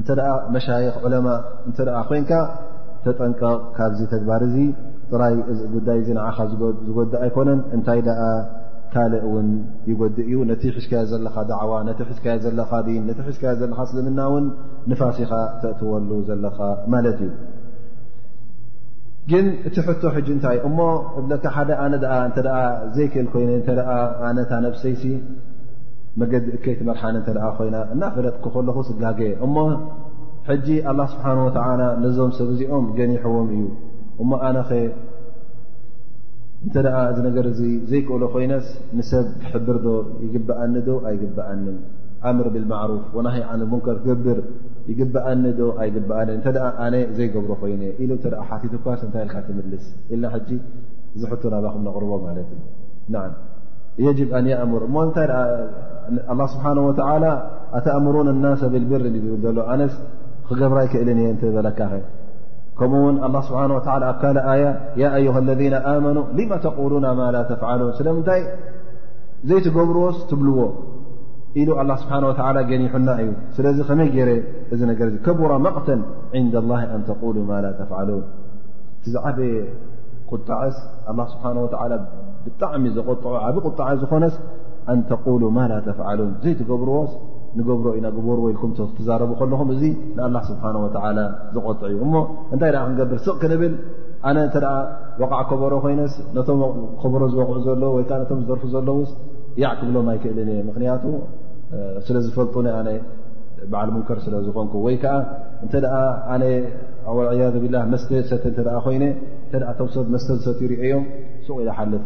እ 0.00 0.16
መሻይኽ 0.56 0.96
ማ 1.26 1.36
ኮን 2.10 2.24
ተጠንቀቕ 3.04 3.54
ካብዚ 3.76 4.00
ተግባር 4.12 4.42
ዚ 4.52 4.58
ጥራይ 5.08 5.34
ጉዳይ 5.74 5.98
ዚ 6.06 6.14
ዓኻ 6.28 6.36
ዝጎድእ 6.58 7.12
ኣይኮነን 7.24 7.60
እንታይ 7.76 8.00
ካልእ 8.92 9.24
ውን 9.32 9.48
ይጎዲእ 9.90 10.26
እዩ 10.28 10.34
ነቲ 10.50 10.62
ሕዝካዮ 10.76 11.02
ዘለካ 11.12 11.36
ዕዋ 11.64 11.72
ቲ 11.98 12.06
ሕዝዮ 12.10 12.52
ዘ 12.56 12.56
ቲ 13.16 13.20
ሕዝዮ 13.26 13.52
ዘ 13.60 13.68
እስልምና 13.86 14.20
ን 14.42 14.46
ንፋሲኻ 14.90 15.32
ተእትወሉ 15.62 16.10
ዘለኻ 16.28 16.58
ማለት 16.92 17.18
እዩ 17.26 17.30
ግን 19.30 19.46
እቲ 19.68 19.76
ሕቶ 19.86 20.02
ሕጂ 20.14 20.26
እንታይ 20.34 20.56
እሞ 20.68 20.78
ለካ 21.28 21.44
ሓደ 21.54 21.70
ኣነ 21.82 21.94
ኣ 22.16 22.18
እተ 22.30 22.38
ዘይክእል 22.96 23.28
ኮይነ 23.32 23.50
እተ 23.60 23.68
ኣነታ 24.28 24.50
ነብሰይሲ 24.64 25.02
መገዲ 26.20 26.46
እከይትመርሓነ 26.56 27.16
እተ 27.22 27.28
ኮይና 27.58 27.76
እናፈለጥ 27.94 28.34
ክከለኹ 28.44 28.76
ስጋገየ 28.88 29.30
እሞ 29.46 29.56
ሕጂ 30.48 30.66
ኣላه 30.90 31.06
ስብሓን 31.14 31.38
ወላ 31.46 31.58
ነዞም 32.02 32.30
ሰብ 32.38 32.48
እዚኦም 32.54 32.84
ገኒሕዎም 32.98 33.48
እዩ 33.56 33.64
እሞ 34.22 34.30
ኣነኸ 34.48 34.70
እንተደ 36.66 36.86
እዚ 37.12 37.18
ነገር 37.28 37.46
እዚ 37.52 37.60
ዘይክእሎ 37.90 38.22
ኮይነስ 38.34 38.66
ንሰብ 38.98 39.26
ክሕብር 39.40 39.78
ዶ 39.86 39.88
ይግበኣኒ 40.24 40.74
ዶ 40.86 40.92
ኣይግበኣኒ 41.08 41.64
ኣምር 42.28 42.46
ብልማዕሩፍ 42.56 43.06
ወናሃይ 43.16 43.42
ኣነ 43.52 43.62
ሙንከር 43.72 43.96
ክገብር 44.04 44.38
ይግባኣኒ 44.92 45.44
ዶ 45.58 45.66
ኣይግባኣኒ 45.82 46.30
እንተ 46.38 46.46
ኣነ 46.84 46.94
ዘይገብሮ 47.18 47.50
ኮይኒ 47.60 47.82
እየ 47.88 47.92
ኢሉ 48.04 48.10
እተ 48.18 48.24
ሓቲት 48.48 48.74
ኳስ 48.84 49.00
ንታይ 49.08 49.22
ኢል 49.30 49.44
ትምልስ 49.48 49.84
ኢልና 50.12 50.24
ሕጂ 50.34 50.50
ዝሕቶ 51.20 51.42
ናባኹም 51.54 51.82
ነቕርቦ 51.88 52.12
ማለት 52.26 52.48
እዩ 52.54 52.60
ና 53.14 53.22
የጅ 54.04 54.18
ኣን 54.38 54.46
እምር 54.64 54.82
እሞ 54.88 54.96
እታይ 55.08 55.26
ላ 56.40 56.44
ስብሓه 56.52 56.78
ኣተእምሩን 57.76 58.28
ናስ 58.42 58.60
ብልብር 58.72 59.02
ዝብል 59.24 59.54
ሎ 59.56 59.62
ኣነስ 59.74 59.94
ክገብራይ 60.48 60.86
ክእልን 60.92 61.20
እየ 61.22 61.28
እተ 61.34 61.42
ዘለካኸ 61.56 61.92
ከምኡውን 62.78 63.16
ኣه 63.26 63.34
ስብሓه 63.46 63.64
ኣብ 64.10 64.18
ካል 64.26 64.36
ኣያ 64.52 64.64
ያ 65.02 65.32
ሃ 65.36 65.38
ለذ 65.48 65.60
ኣመኑ 65.94 66.18
ልማ 66.38 66.50
ተقሉና 66.66 67.06
ማ 67.20 67.30
ላ 67.36 67.40
ተፍሉን 67.50 67.92
ስለምንታይ 68.00 68.40
ዘይትገብርዎስ 69.48 70.16
ትብልዎ 70.30 70.58
ኢሉ 71.62 71.70
ኣላ 71.80 71.90
ስብሓን 72.02 72.24
ወላ 72.28 72.58
ገኒሑና 72.70 73.10
እዩ 73.22 73.30
ስለዚ 73.56 73.78
ከመይ 73.88 74.08
ጌይረ 74.14 74.30
እዚ 74.74 74.80
ነገር 74.90 75.08
ከቡራ 75.26 75.52
መቕተን 75.66 76.00
ንዳ 76.44 76.54
ላ 76.70 76.78
ኣንተقሉ 76.96 77.36
ማላ 77.50 77.66
ተፍዓሉን 77.80 78.22
ቲዚ 79.04 79.14
ዓበየ 79.30 79.52
ቁጣዐስ 80.34 80.76
ኣላ 81.12 81.20
ስብሓን 81.34 81.58
ወ 81.64 81.68
ብጣዕሚ 82.46 82.84
ዘቆጥዑ 82.96 83.34
ዓብ 83.48 83.56
ቁጣዓ 83.68 83.88
ዝኾነስ 84.02 84.34
ኣንተقሉ 84.94 85.42
ማ 85.58 85.68
ላ 85.72 85.76
ተፍዓሉን 85.88 86.32
ዘይትገብርዎስ 86.44 87.12
ንገብሮ 87.58 87.86
ኢናገበሩ 87.98 88.36
ወኢልኩም 88.44 88.70
ትዛረቡ 88.98 89.30
ከለኹም 89.40 89.68
እዙ 89.74 89.82
ንኣላ 90.16 90.36
ስብሓን 90.50 90.76
ወላ 90.84 91.18
ዘቆጥዕ 91.56 91.86
እዩ 91.94 91.98
እሞ 92.06 92.14
እንታይ 92.54 92.70
ደኣ 92.74 92.80
ክንገብር 92.88 93.18
ስቕ 93.26 93.36
ክንብል 93.42 93.74
ኣነ 94.28 94.36
እተ 94.48 94.56
ደ 94.64 94.72
ወቕዓ 95.20 95.38
ከበሮ 95.50 95.72
ኮይነስ 95.84 96.14
ነቶም 96.36 96.60
ከበሮ 97.02 97.22
ዝበቕዑ 97.34 97.56
ዘሎዉ 97.66 97.84
ወይከዓ 97.98 98.18
ነቶም 98.22 98.40
ዝደርፉ 98.42 98.64
ዘሎውስ 98.74 99.10
ያዕትብሎም 99.62 100.06
ኣይክእልን 100.12 100.50
እየ 100.54 100.60
ምክንያቱ 100.70 101.04
ስለ 102.06 102.16
ዝፈልጡኒ 102.26 102.66
ኣነ 102.80 102.88
በዓል 103.72 103.88
ሙንከር 103.94 104.18
ስለ 104.24 104.34
ዝኮንኩ 104.46 104.74
ወይ 104.86 104.96
ከዓ 105.02 105.14
እንተ 105.64 105.74
ኣነ 106.34 106.42
ያ 107.40 107.44
ብላ 107.64 107.76
መስተ 107.92 108.08
ሰተ 108.30 108.44
እተ 108.52 108.58
ኮይነ 108.84 109.04
እተ 109.46 109.52
ተው 109.78 109.88
ሰብ 109.94 110.06
መስተ 110.14 110.28
ሰት 110.46 110.58
ይርዮ 110.64 110.80
ዮም 110.92 111.04
ስቕ 111.46 111.58
ዝሓልፍ 111.68 112.04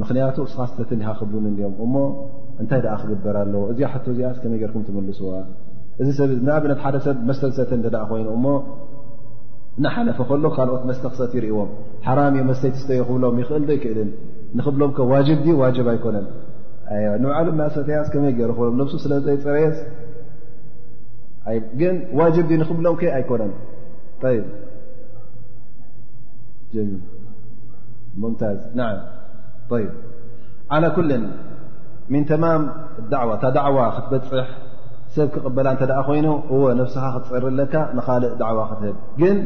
ምክንያቱ 0.00 0.36
ስኻስ 0.52 0.72
ተተ 0.78 0.90
ሃክብንንእዮም 1.08 1.74
እሞ 1.84 1.94
እንታይ 2.62 2.80
ደኣ 2.86 2.94
ክግበር 3.02 3.36
ኣለዎ 3.42 3.62
እዚ 3.72 3.78
ሓቶ 3.92 4.06
እዚኣ 4.14 4.28
ስተመይ 4.38 4.58
ገርኩም 4.62 4.82
ትምልስዋ 4.88 5.30
እዚ 6.02 6.08
ሰብ 6.18 6.30
ናብነት 6.48 6.80
ሓደ 6.84 6.96
ሰብ 7.06 7.16
መስተ 7.28 7.42
ሰተ 7.58 7.70
እተ 7.90 7.96
ኮይኑ 8.10 8.28
እሞ 8.38 8.46
ናሓለፈ 9.84 10.18
ከሎ 10.28 10.44
ካልኦት 10.56 10.84
መስተ 10.90 11.02
ክሰት 11.12 11.32
ይርእዎም 11.38 11.70
ሓራሚእዩ 12.06 12.44
መስተይ 12.50 12.70
ትስተይክብሎም 12.76 13.36
ይኽእል 13.42 13.64
ዶይክእልን 13.70 14.10
ንኽብሎም 14.58 14.92
ከ 14.98 15.06
ዋጅብ 15.12 15.38
ድ 15.46 15.56
ዋጀብ 15.62 15.86
ኣይኮነን 15.92 16.26
ንባዓሎም 17.22 17.56
ናእሰተያስ 17.60 18.06
ከመይ 18.12 18.32
ገሩ 18.38 18.50
ክብሎም 18.58 18.76
ነፍሱ 18.80 18.94
ስለዘይፅረየስ 19.04 19.78
ግን 21.80 21.96
ዋጅብ 22.20 22.48
ንክብሎም 22.60 22.94
ከ 23.00 23.04
ኣይኮነን 23.18 23.52
ሙምታ 28.22 28.40
ዓላ 30.76 30.84
ኩል 30.96 31.10
ምን 32.12 32.22
ተማም 32.30 32.62
ዕዋ 33.22 33.30
ታ 33.42 33.46
ዳዕዋ 33.56 33.80
ክትበፅሕ 33.96 34.48
ሰብ 35.16 35.28
ክቕበላ 35.34 35.68
እተ 35.76 35.90
ኮይኑ 36.08 36.26
እዎ 36.54 36.62
ነፍስኻ 36.80 37.04
ክትፅር 37.14 37.44
ለካ 37.58 37.74
ንካልእ 37.98 38.32
ዳዕዋ 38.42 38.60
ክትህብ 38.70 38.96
ግን 39.20 39.36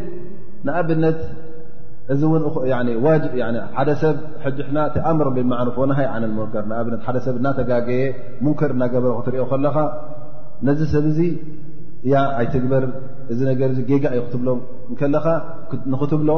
ንኣብነት 0.66 1.20
እዚ 2.12 2.22
እውሓደ 2.98 3.88
ሰብ 4.02 4.16
ሕድሕና 4.44 4.78
ተኣምሮ 4.94 5.26
ብማዓንፎን 5.36 5.90
ሃይ 5.98 6.06
ዓነሙከር 6.14 6.64
ንኣብነት 6.70 7.02
ሓደ 7.08 7.16
ሰብ 7.26 7.36
እናተጋገየ 7.40 8.02
ሙንከር 8.44 8.70
እናገበሮ 8.76 9.12
ክትሪኦ 9.18 9.44
ከለኻ 9.52 9.76
ነዚ 10.68 10.80
ሰብ 10.94 11.04
እዚ 11.10 11.20
ያ 12.12 12.22
ኣይትግበር 12.40 12.84
እዚ 13.32 13.38
ነገር 13.50 13.70
ገጋ 13.90 14.04
ይክትብሎም 14.18 14.60
ከለኻ 15.00 15.26
ንክትብሎ 15.92 16.30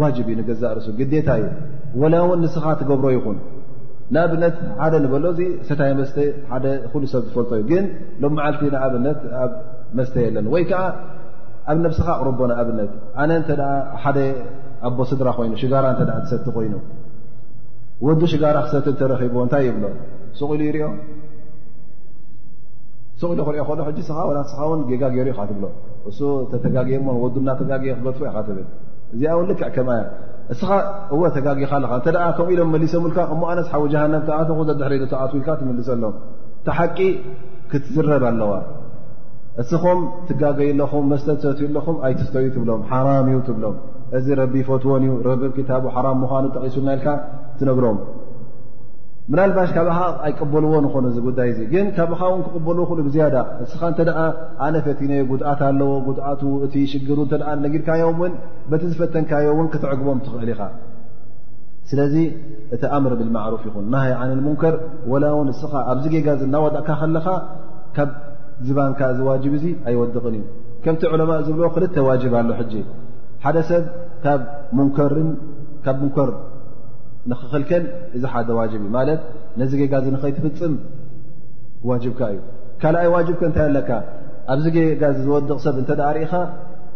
ዋጅብ 0.00 0.26
እዩ 0.30 0.34
ንገዛ 0.40 0.62
ርእሱ 0.78 0.88
ግዴታ 1.00 1.28
እዩ 1.42 1.46
ወላ 2.02 2.14
እውን 2.24 2.40
ንስኻ 2.44 2.64
ትገብሮ 2.80 3.06
ይኹን 3.16 3.38
ንኣብነት 4.14 4.56
ሓደ 4.80 4.94
ንበሎዚ 5.04 5.40
ሰታይ 5.68 5.92
መስተ 6.00 6.16
ሓደ 6.50 6.66
ኩሉ 6.92 7.02
ሰብ 7.12 7.22
ዝፈልጦ 7.28 7.50
እዩ 7.58 7.64
ግን 7.70 7.84
ሎም 8.22 8.32
መዓልቲ 8.38 8.62
ንኣብነት 8.74 9.20
ኣብ 9.44 9.52
መስተ 9.98 10.14
የለኒ 10.26 10.46
ወይ 10.54 10.64
ከዓ 10.72 10.82
ኣብ 11.70 11.78
ነብስኻ 11.86 12.06
ቅርቦ 12.20 12.38
ንኣብነት 12.50 12.92
ኣነ 13.22 13.30
እንተ 13.40 13.50
ሓደ 14.04 14.18
ኣቦ 14.88 14.98
ስድራ 15.10 15.28
ኮይኑ 15.38 15.52
ሽጋራ 15.62 15.86
እተ 15.94 16.02
ትሰቲ 16.24 16.46
ኮይኑ 16.56 16.74
ወዱ 18.06 18.20
ሽጋራ 18.32 18.58
ክሰቲ 18.66 18.86
ተረኪቦዎ 19.00 19.40
እንታይ 19.46 19.62
ይብሎ 19.68 19.84
ስቕ 20.38 20.48
ኢሉ 20.56 20.60
ይርኦ 20.68 20.86
ስቕ 23.20 23.28
ኢሉ 23.34 23.38
ክሪኦ 23.48 23.64
ከሎ 23.70 23.78
ሕ 23.88 23.90
ስኻ 24.08 24.18
ዋናት 24.28 24.46
ስኻ 24.52 24.60
ውን 24.70 24.80
ጌጋገይሩ 24.90 25.26
ኢካ 25.32 25.40
ትብሎ 25.50 25.64
እሱ 26.10 26.18
ተተጋግ 26.52 26.88
ሞ 27.06 27.16
ዱ 27.34 27.36
እናተጋግ 27.42 27.82
ክገጥፎ 27.98 28.22
ኢኻ 28.30 28.36
ትብል 28.48 28.64
እዚኣ 29.14 29.26
እውን 29.36 29.46
ልክዕ 29.50 29.68
ከም 29.76 29.90
እስኻ 30.52 30.68
እዎ 31.14 31.20
ተጋጊኻ 31.36 31.72
ኣለካ 31.78 31.92
እተ 32.00 32.06
ከምኡ 32.36 32.48
ኢሎም 32.54 32.68
መሊሶ 32.74 32.92
ምልካ 33.04 33.18
እሞ 33.34 33.42
ኣነስ 33.52 33.66
ሓዊ 33.72 33.84
ጃሃነብ 33.94 34.28
ኣቶኹ 34.38 34.60
ዘድሕሪኣትውኢልካ 34.68 35.48
ትምልሰሎም 35.60 36.14
ተሓቂ 36.68 36.98
ክትዝረብ 37.70 38.24
ኣለዋ 38.30 38.52
እስኹም 39.62 40.00
ትጋገይለኹም 40.26 41.04
መስተ 41.12 41.28
ሰትዩለኹም 41.44 41.96
ኣይትስተዩ 42.06 42.46
ትብሎም 42.54 42.80
ሓማምዩ 42.90 43.38
ትብሎም 43.48 43.76
እዚ 44.18 44.26
ረቢ 44.42 44.54
ፎትዎን 44.68 45.02
እዩ 45.08 45.12
ረቢብ 45.30 45.50
ክታቡ 45.58 45.84
ሓራም 45.96 46.16
ምዃኑ 46.22 46.44
ተቂሱናኢልካ 46.54 47.06
ትነግሮም 47.58 47.98
ምናልባሽ 49.32 49.70
ካብኻ 49.76 49.98
ኣይቀበልዎ 50.26 50.72
ይኾኑ 50.86 51.04
ጉዳይ 51.26 51.50
እ 51.54 51.66
ግን 51.72 51.86
ካብኻ 51.96 52.20
ውን 52.32 52.40
ክቕበል 52.46 52.78
ሉ 52.78 52.86
ብዝያ 53.08 53.24
እስኻ 53.64 53.80
እተ 53.94 54.00
ኣነፈቲዮ 54.66 55.10
ጉድኣት 55.30 55.60
ኣለዎ 55.68 55.90
ጉድኣት 56.06 56.40
እቲ 56.66 56.74
ሽግሩ 56.92 57.18
ተ 57.32 57.38
ነጊድካዮም 57.64 58.16
ውን 58.22 58.32
በቲ 58.70 58.82
ዝፈተንካዮ 58.92 59.48
እውን 59.54 59.68
ክትዕግቦም 59.74 60.18
ትኽእል 60.24 60.50
ኢኻ 60.54 60.62
ስለዚ 61.92 62.14
እቲ 62.76 62.82
ኣምር 62.96 63.12
ብልማዕሩፍ 63.20 63.62
ይኹን 63.68 63.86
ናሃይ 63.94 64.32
ን 64.38 64.40
ሙንከር 64.46 64.74
ላ 65.24 65.30
ውን 65.38 65.48
እስኻ 65.54 65.72
ኣብዚ 65.92 66.04
ጌጋ 66.14 66.28
ናወድእካ 66.54 66.88
ከለኻ 67.02 67.26
ካብ 67.98 68.10
ዝባንካ 68.66 69.00
ዝዋጅብ 69.20 69.52
እዙ 69.58 69.64
ኣይወድቕን 69.90 70.34
እዩ 70.40 70.42
ከምቲ 70.84 71.02
ዕለማ 71.14 71.30
ዝብልዎ 71.46 71.68
ክልተ 71.76 71.96
ዋጅብ 72.08 72.32
ኣሎ 72.40 72.50
ሕጂ 72.58 72.72
ሓደ 73.44 73.56
ሰብ 73.68 73.84
ካብ 74.24 74.40
ርንካብ 75.16 75.96
ሙንከር 76.02 76.30
ንክኽልከን 77.30 77.84
እዚ 78.16 78.22
ሓደ 78.32 78.48
ዋጅብ 78.58 78.82
እዩ 78.86 78.90
ማለት 78.98 79.20
ነዚ 79.60 79.70
ጌጋዚ 79.80 80.06
ንኸይትፍፅም 80.14 80.74
ዋጅብካ 81.90 82.20
እዩ 82.34 82.40
ካልኣይ 82.82 83.08
ዋጅብከ 83.14 83.42
እንታይ 83.48 83.64
ኣለካ 83.70 83.90
ኣብዚ 84.52 84.64
ጌጋዝ 84.76 85.16
ዝወድቕ 85.26 85.50
ሰብ 85.66 85.76
እንተኣ 85.82 86.06
ርኢኻ 86.16 86.32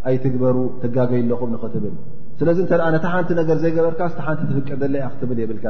ኣይትግበሩ 0.09 0.57
ትጋገይኣለኹም 0.81 1.49
ንኽትብል 1.55 1.95
ስለዚ 2.39 2.57
እተ 2.65 2.71
ኣ 2.85 2.87
ነታ 2.95 3.05
ሓንቲ 3.13 3.29
ነገር 3.41 3.57
ዘይገበርካ 3.63 4.01
ስተ 4.13 4.19
ሓንቲ 4.25 4.41
ትፍቀር 4.49 4.77
ዘለ 4.81 4.95
ያ 5.03 5.05
ክትብል 5.13 5.37
የብልካ 5.43 5.65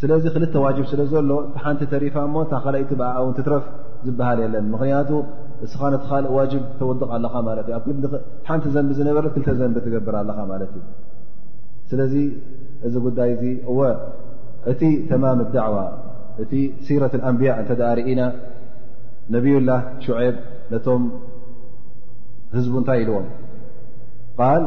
ስለዚ 0.00 0.24
ክልተ 0.34 0.54
ዋጅብ 0.64 0.86
ስለ 0.92 1.00
ዘሎ 1.12 1.30
ቲሓንቲ 1.54 1.80
ተሪፋ 1.92 2.14
እሞ 2.28 2.34
ታ 2.52 2.60
ካይቲ 2.64 2.90
ብኣኣውን 3.00 3.32
ትትረፍ 3.38 3.64
ዝበሃል 4.06 4.38
የለን 4.44 4.66
ምክንያቱ 4.74 5.10
نتلق 5.64 6.06
وجب 6.36 6.62
تودق 6.80 7.10
ل 7.24 7.26
ሓنቲ 8.48 8.64
ዘنب 8.74 8.90
ነበر 9.08 9.24
كل 9.34 9.46
ዘنب 9.60 9.76
تገبر 9.84 10.14
ل 10.28 10.30
سلذ 11.90 12.12
ዚ 12.94 12.96
دي 13.42 13.52
እت 14.70 14.82
تمام 15.12 15.38
الدعوة 15.46 15.84
እቲ 16.42 16.52
سيرة 16.86 17.12
الأنبياء 17.18 17.56
እ 17.62 17.74
رእن 17.98 18.20
نبي 19.36 19.52
الله 19.60 19.78
شعب 20.06 20.36
نم 20.74 21.02
هዝب 22.54 22.74
نታይ 22.82 22.98
إلዎم 23.04 23.26
قال 24.40 24.62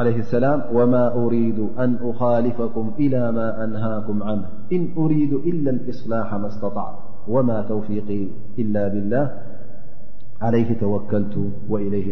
عليه 0.00 0.18
السلام 0.24 0.58
وما 0.78 1.04
أريد 1.22 1.58
أن 1.82 1.90
أخالفكم 2.10 2.84
إلى 3.04 3.22
ما 3.38 3.46
أنهاكم 3.64 4.16
عنه 4.28 4.44
إن 4.76 4.82
أريد 5.02 5.32
إلا 5.50 5.70
الإصلاح 5.76 6.28
م 6.42 6.44
استطع 6.50 6.86
وما 7.34 7.58
توفيق 7.70 8.08
إلا 8.62 8.82
بالله 8.92 9.24
ዓለይህ 10.46 10.70
ተወከልቱ 10.82 11.34
ወኢለይ 11.72 12.06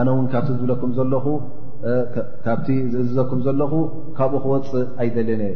ኣነ 0.00 0.08
ውን 0.16 0.26
ካብቲ 0.32 0.48
ዝብለኩም 0.58 0.92
ካብቲ 2.46 2.66
ዝእዝዘኩም 2.92 3.38
ዘለኹ 3.46 3.72
ካብኡ 4.16 4.38
ክወፅእ 4.44 4.82
ኣይደልን 5.02 5.42
እ 5.50 5.52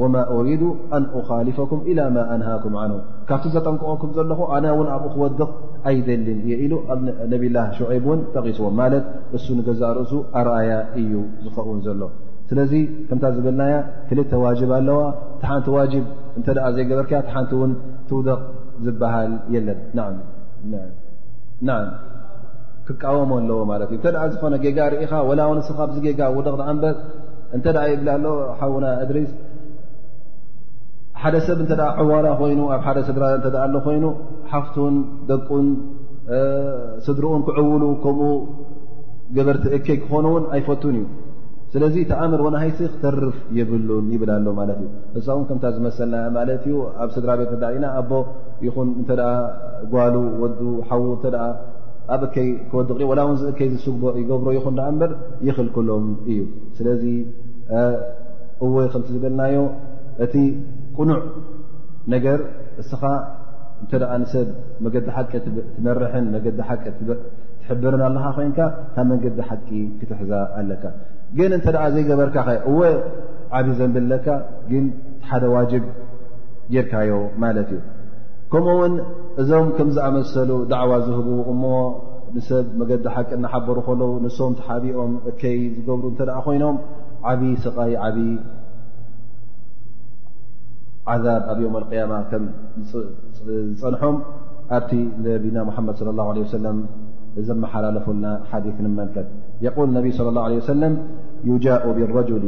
ወማ 0.00 0.14
أሪዱ 0.34 0.62
ኣን 0.96 1.04
أኻልፈኩም 1.18 1.80
ኢላ 1.90 2.00
ማ 2.14 2.24
ኣንሃኩም 2.34 2.74
ን 2.90 2.98
ካብቲ 3.28 3.44
ዘጠንቅቐኩም 3.56 4.10
ዘለኹ 4.16 4.40
ኣነ 4.56 4.66
ውን 4.78 4.88
ኣብኡ 4.94 5.08
ክወድቕ 5.14 5.48
ኣይደሊን 5.90 6.38
የ 6.50 6.54
ኢሉ 6.64 6.72
ኣብ 6.94 7.00
ነብላ 7.32 7.56
ሽዐብ 7.78 8.06
እን 8.14 8.20
ጠቂስዎ 8.36 8.66
ማለት 8.80 9.04
እሱ 9.38 9.46
ንገዛእ 9.58 9.92
ርእሱ 9.98 10.12
ኣርኣያ 10.40 10.72
እዩ 11.02 11.12
ዝኽውን 11.44 11.78
ዘሎ 11.86 12.00
ስለዚ 12.50 12.72
ከምታ 13.10 13.24
ዝብልናያ 13.36 13.76
ክልተ 14.08 14.32
ዋጅብ 14.44 14.72
ኣለዋ 14.78 15.00
ቲሓንቲ 15.42 15.68
ዋጅብ 15.76 16.06
እንተ 16.40 16.46
ኣ 16.68 16.72
ዘይገበርከያ 16.78 17.20
ቲሓንቲ 17.28 17.52
ውን 17.62 17.72
ትውደቕ 18.10 18.40
ዝበሃል 18.88 19.32
የለን 19.56 19.80
ና 20.00 20.82
ና 21.68 21.72
ክቃወሞ 22.86 23.30
ኣለዎ 23.40 23.58
ማለት 23.72 23.90
እዩ 23.94 23.98
እተ 24.00 24.06
ዝኾነ 24.32 24.54
ጌጋ 24.64 24.78
ርኢኻ 24.92 25.12
ወላውንስካ 25.28 25.78
ብዚ 25.90 25.98
ጌጋ 26.06 26.20
ውደቕ 26.36 26.58
ኣ 26.68 26.72
ምበት 26.76 26.98
እንተ 27.56 27.64
ደኣ 27.76 27.84
ይብላ 27.92 28.08
ኣሎ 28.18 28.26
ሓዉና 28.60 28.86
እድሪስ 29.04 29.30
ሓደ 31.22 31.34
ሰብ 31.46 31.58
እተ 31.64 31.72
ዕዋላ 32.04 32.26
ኮይኑ 32.40 32.60
ኣብ 32.76 32.80
ሓደ 32.86 32.98
ስድራ 33.08 33.24
እ 33.48 33.50
ኣሎ 33.64 33.74
ኮይኑ 33.86 34.04
ሓፍቱን 34.52 34.94
ደቁን 35.30 35.66
ስድርኡን 37.06 37.42
ክዕውሉ 37.48 37.84
ከምኡ 38.04 38.30
ገበርቲ 39.36 39.64
እከይ 39.78 39.96
ክኾኑውን 40.02 40.44
ኣይፈትን 40.56 40.96
እዩ 41.00 41.04
ስለዚ 41.74 41.94
ተኣምር 42.08 42.40
ወና 42.46 42.56
ሃይሲ 42.64 42.78
ክተርፍ 42.94 43.36
ይብሉን 43.58 44.06
ይብላ 44.14 44.30
ኣሎ 44.38 44.46
ማለት 44.60 44.78
እዩ 44.84 44.88
እሳ 45.18 45.26
እውን 45.36 45.44
ከምታ 45.50 45.64
ዝመሰልና 45.76 46.16
ማለት 46.38 46.64
እዩ 46.70 46.74
ኣብ 47.02 47.10
ስድራ 47.16 47.30
ቤት 47.40 47.52
ኢናኣ 47.76 47.94
ይኹን 48.66 48.88
እንተደኣ 49.00 49.30
ጓሉ 49.92 50.14
ወዱ 50.42 50.60
ሓዉ 50.88 51.04
እተ 51.16 51.26
ኣብ 52.14 52.22
እከይ 52.26 52.48
ክወዲቕ 52.70 52.98
ወላ 53.10 53.20
ውዚ 53.30 53.42
እከይ 53.52 53.68
ዝስግቦ 53.74 54.02
ይገብሮ 54.20 54.48
ይኹን 54.58 54.76
እበር 54.90 55.10
ይኽል 55.48 55.68
ክሎም 55.74 56.06
እዩ 56.30 56.40
ስለዚ 56.78 57.04
እወ 58.66 58.74
ከምቲ 58.92 59.06
ዝበልናዮ 59.14 59.56
እቲ 60.24 60.34
ቁኑዕ 60.96 61.20
ነገር 62.14 62.40
እስኻ 62.82 63.02
እንተ 63.82 63.92
ንሰብ 64.22 64.48
መገዲ 64.84 65.06
ሓቂ 65.16 65.32
ትመርሕን 65.44 66.26
መገዲ 66.34 66.58
ሓቂ 66.68 66.84
ትሕብርን 67.06 68.02
ኣለኻ 68.08 68.24
ኮይንካ 68.36 68.58
ካብ 68.94 69.06
መገዲ 69.12 69.38
ሓቂ 69.48 69.68
ክትሕዛ 70.00 70.32
ኣለካ 70.60 70.84
ግን 71.38 71.50
እንተ 71.56 71.66
ደኣ 71.76 71.84
ዘይገበርካ 71.94 72.36
ኸ 72.46 72.54
እወ 72.70 72.80
ዓብዪ 73.58 73.72
ዘንብለካ 73.80 74.26
ግን 74.70 74.84
ሓደ 75.30 75.44
ዋጅብ 75.56 75.84
ጀርካዮ 76.74 77.12
ማለት 77.42 77.68
እዩ 77.76 77.80
ከምኡ 78.52 78.70
ውን 78.78 78.94
እዞም 79.42 79.66
ከም 79.76 79.88
ዝኣመሰሉ 79.96 80.50
ዳዕዋ 80.72 80.92
ዝህቡ 81.04 81.28
እሞ 81.52 81.62
ንሰብ 82.36 82.66
መገዲ 82.80 83.04
ሓቂ 83.14 83.28
እናሓበሩ 83.38 83.76
ከለዉ 83.86 84.10
ንሶም 84.24 84.52
ተሓቢኦም 84.58 85.12
እከይ 85.30 85.56
ዝገብሩ 85.76 86.04
እንተ 86.10 86.20
ደኣ 86.28 86.38
ኮይኖም 86.46 86.76
ዓብዪ 87.30 87.48
ስቓይ 87.64 87.92
ዓብ 88.06 88.16
ዓዛብ 91.12 91.42
ኣብ 91.52 91.58
የውም 91.64 91.76
ቅያማ 91.90 92.12
ከም 92.30 92.44
ዝፀንሖም 92.90 94.16
ኣብቲ 94.76 94.90
ነቢና 95.26 95.58
ሙሓመድ 95.70 95.94
صለ 96.02 96.08
ላه 96.20 96.26
ሰለም 96.58 96.78
ዘመሓላለፈልና 97.48 98.26
ሓዲ 98.52 98.66
ንመልከት 98.86 99.28
የል 99.64 99.88
ነቢ 99.96 100.06
صለ 100.18 100.28
ላه 100.38 100.44
ለ 100.52 100.72
ሰለም 100.74 100.94
ዩጃء 101.50 101.84
ብረጅሊ 101.98 102.44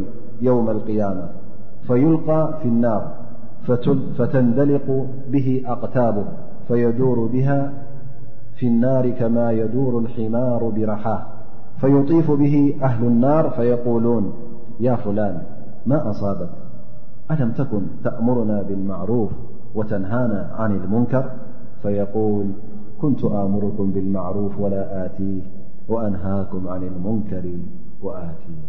የውም 0.47 0.67
ልقያማ 0.77 1.19
ፈዩልቃ 1.89 2.27
ፊ 2.61 2.73
ናር 2.85 3.03
فتندلق 4.19 5.07
به 5.33 5.63
أقتابه 5.67 6.25
فيدور 6.69 7.27
بها 7.27 7.73
في 8.55 8.67
النار 8.67 9.11
كما 9.11 9.53
يدور 9.53 9.99
الحمار 9.99 10.69
برحاه 10.69 11.23
فيطيف 11.81 12.31
به 12.31 12.75
أهل 12.83 13.05
النار 13.07 13.51
فيقولون 13.51 14.33
يا 14.81 14.95
فلان 14.95 15.43
ما 15.87 16.11
أصابك 16.11 16.49
ألم 17.31 17.53
تكن 17.53 17.83
تأمرنا 18.05 18.63
بالمعروف 18.63 19.31
وتنهانا 19.75 20.51
عن 20.59 20.77
المنكر 20.77 21.31
فيقول 21.83 22.47
كنت 23.01 23.25
آمركم 23.25 23.91
بالمعروف 23.93 24.59
ولا 24.61 25.07
آتيه 25.07 25.43
وأنهاكم 25.89 26.69
عن 26.69 26.83
المنكر 26.83 27.53
وآتيه 28.03 28.63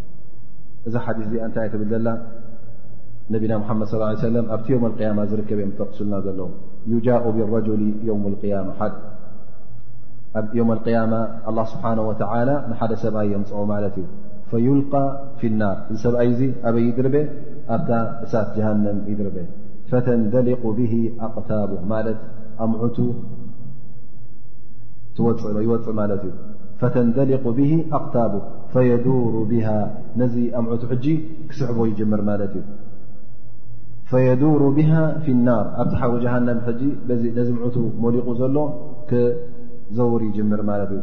إذا 0.88 1.00
حديث 1.00 1.28
ذ 1.28 1.36
أنتيتبدلا 1.40 2.22
ነቢና 3.34 3.54
መድ 3.78 3.88
صى 3.92 4.00
ኣብቲ 4.56 4.68
اقيማ 4.88 5.20
ዝርከብ 5.30 5.60
እዮም 5.62 5.72
ተقሱሉና 5.78 6.16
ዘለዎ 6.26 6.48
ዩجء 6.94 7.22
ብالረج 7.36 7.68
اقማ 10.62 11.16
له 11.58 11.64
ስብሓه 11.74 12.02
و 12.10 12.12
ንሓደ 12.72 12.92
ሰብኣይ 13.04 13.28
የምፅኦ 13.36 13.62
ማለት 13.74 13.96
እዩ 14.02 14.06
فيልقى 14.52 15.04
ፊ 15.40 15.42
الናር 15.52 15.78
እዚ 15.92 15.98
ሰብኣይ 16.06 16.30
ዚ 16.40 16.42
ኣበይ 16.68 16.84
ይድርበ 16.90 17.16
ኣብታ 17.76 17.90
እሳት 18.26 18.48
ጀሃንም 18.56 18.98
ይድርበ 19.12 19.38
ፅእ 19.90 20.02
ተንደሊق 26.94 27.44
ብه 27.58 27.74
ኣቕታቡ 27.96 28.34
فيዱሩ 28.74 29.34
بሃ 29.52 29.68
ነዚ 30.22 30.36
ኣምዕቱ 30.60 30.82
ሕጂ 30.92 31.06
ክስሕቦ 31.50 31.78
ይጀምር 31.90 32.22
ማለት 32.30 32.54
እዩ 32.60 32.64
ፈየዱሩ 34.10 34.62
ብሃ 34.78 34.90
ፊ 35.26 35.34
ናር 35.46 35.66
ኣብዝሓዊ 35.84 36.12
ጃሃንም 36.24 36.58
ሕጂ 36.66 36.82
ነዝምዑቱ 37.38 37.76
ሞሊቑ 38.04 38.28
ዘሎ 38.42 38.58
ክዘውር 39.10 40.22
ይጅምር 40.28 40.62
ማለት 40.70 40.92
እዩ 40.98 41.02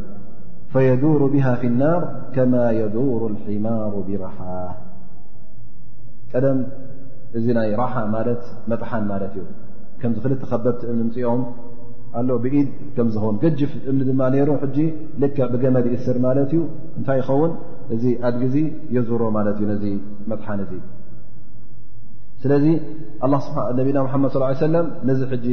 ፈየዱሩ 0.73 1.21
ብሃ 1.33 1.47
ፍ 1.63 1.71
ናር 1.81 2.01
ከማ 2.37 2.53
የዱሩ 2.79 3.19
ሒማሩ 3.47 3.93
ብራሓ 4.07 4.37
ቀደም 6.33 6.59
እዚ 7.39 7.45
ናይ 7.59 7.69
ራሓ 7.81 7.93
ማለት 8.15 8.41
መጥሓን 8.71 9.03
ማለት 9.11 9.33
እዩ 9.41 9.45
ከምዚ 10.01 10.17
ክልተ 10.23 10.43
ከበብቲ 10.51 10.81
እምኒ 10.93 11.01
ምፅኦም 11.09 11.41
ኣሎ 12.19 12.29
ብኢድ 12.43 12.69
ከም 12.95 13.07
ዝኸውን 13.13 13.37
ገጅፍ 13.43 13.71
እምኒ 13.89 13.99
ድማ 14.09 14.21
ነይሩ 14.35 14.49
ሕጂ 14.63 14.77
ልክዕ 15.23 15.45
ብገመድ 15.53 15.85
እስር 15.97 16.17
ማለት 16.27 16.49
እዩ 16.55 16.61
እንታይ 16.97 17.17
ይኸውን 17.21 17.51
እዚ 17.95 18.03
ኣብ 18.29 18.35
ግዚ 18.43 18.55
የዝሮ 18.97 19.21
ማለት 19.37 19.57
እዩ 19.61 19.65
ነዚ 19.73 19.85
መጥሓን 20.31 20.59
እዚ 20.65 20.73
ስለዚ 22.43 22.65
ነቢና 23.79 23.97
መሓመድ 24.05 24.29
ص 24.35 24.55
ሰለም 24.65 24.87
ነዚ 25.09 25.19
ሕጂ 25.33 25.45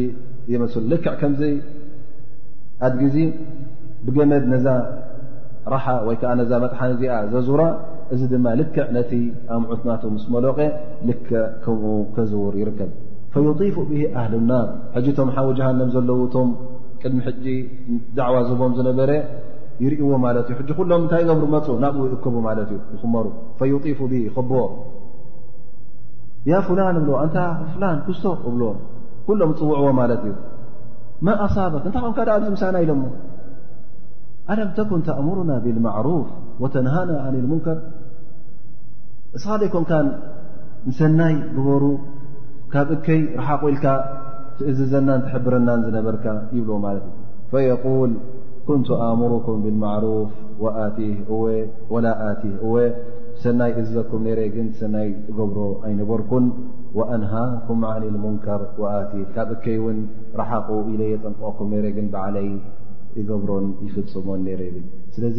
የመስሉ 0.53 0.83
ልክዕ 0.93 1.13
ከምዘይ 1.21 1.53
ኣድግዜ 2.87 3.17
ብገመድ 4.07 4.45
ነዛ 4.53 4.67
ረሓ 5.73 5.87
ወይ 6.09 6.17
ከዓ 6.21 6.31
ነዛ 6.41 6.51
መጥሓን 6.65 6.91
እዚኣ 6.95 7.15
ዘዙራ 7.35 7.63
እዚ 8.15 8.21
ድማ 8.33 8.47
ልክዕ 8.61 8.87
ነቲ 8.97 9.13
ኣምዑትናቱ 9.57 10.03
ምስ 10.15 10.25
መለቀ 10.35 10.59
ልክ 11.09 11.27
ከምኡ 11.65 11.85
ከዝውር 12.17 12.55
ይርከብ 12.61 12.91
ፈይጢፉ 13.35 13.77
ብሂ 13.91 14.01
ኣህል 14.21 14.35
ናር 14.51 14.67
ሕጂቶም 14.97 15.29
ሓዊ 15.37 15.49
ጃሃንም 15.59 15.91
ዘለዉ 15.97 16.21
ቶም 16.35 16.49
ቅድሚ 17.03 17.19
ሕጂ 17.27 17.45
ዳዕዋ 18.21 18.37
ዝህቦም 18.49 18.73
ዝነበረ 18.79 19.11
ይርእዎ 19.85 20.13
ማለት 20.27 20.47
እዩ 20.53 20.57
ሕጂ 20.63 20.71
ኩሎም 20.79 21.01
እንታይ 21.05 21.23
ገብሩ 21.29 21.45
መፁ 21.57 21.67
ናብኡ 21.85 22.03
ይእከቡ 22.11 22.35
ማለት 22.49 22.71
እዩ 22.77 22.81
ይኽመሩ 22.97 23.27
ፈይፉ 23.61 24.01
ብ 24.11 24.15
ይኽብዎ 24.29 24.59
ያ 26.49 26.59
ፍላን 26.67 26.97
እብሎዎ 27.01 27.17
እንታ 27.27 27.39
ፍላን 27.73 27.97
ክሶ 28.05 28.25
እብልዎ 28.49 28.69
ኩሎም 29.27 29.51
ፅውዕዎ 29.61 29.89
ማለት 30.01 30.23
እዩ 30.29 30.35
ማ 31.27 31.35
ኣصበክ 31.47 31.83
እንታይ 31.89 32.03
ከምካዳ 32.05 32.29
ኣዚ 32.39 32.45
ምሳና 32.55 32.77
ኢሎሞ 32.85 33.03
ኣለምተኩም 34.53 35.01
ተእምርና 35.09 35.51
ብልማዕሩፍ 35.65 36.29
ወተንሃና 36.63 37.11
ን 37.33 37.37
ልሙንከር 37.43 37.79
እስኻደይኮንከን 39.37 40.07
ምሰናይ 40.89 41.35
ግበሩ 41.57 41.85
ካብ 42.73 42.89
እከይ 42.97 43.21
ረሓቑልካ 43.41 43.85
ትእዝዘናን 44.59 45.21
ትሕብረናን 45.27 45.85
ዝነበርካ 45.89 46.25
ይብልዎ 46.57 46.77
ማለት 46.87 47.05
እዩ 47.09 47.17
ፈየቁል 47.53 48.13
ኩንቱ 48.69 48.89
ኣእምርኩም 49.09 49.61
ብልመዕሩፍ 49.67 50.31
እወላ 51.35 52.07
ኣቲ 52.31 52.43
እወ 52.67 52.75
ሰናይ 53.45 53.71
እዝበኩም 53.81 54.23
ነረእ 54.27 54.49
ግን 54.55 54.67
ሰናይ 54.79 55.09
ገብሮ 55.39 55.59
ኣይነገርኩን 55.87 56.47
ወአንሃኩም 56.99 57.81
ዓል 57.91 58.03
ልሙንከር 58.15 58.63
ወኣቲር 58.83 59.27
ካብ 59.35 59.49
እከይ 59.55 59.79
ውን 59.85 59.99
ረሓቑ 60.41 60.69
ኢለየ 60.95 61.13
ጠንጥቀኩም 61.23 61.69
ነረ 61.75 61.87
ግን 61.97 62.07
ብዓለይ 62.15 62.49
ገብሮን 63.29 63.67
ይፍፅሞን 63.87 64.41
ነረ 64.49 64.61
ይብል 64.67 64.85
ስለዚ 65.15 65.39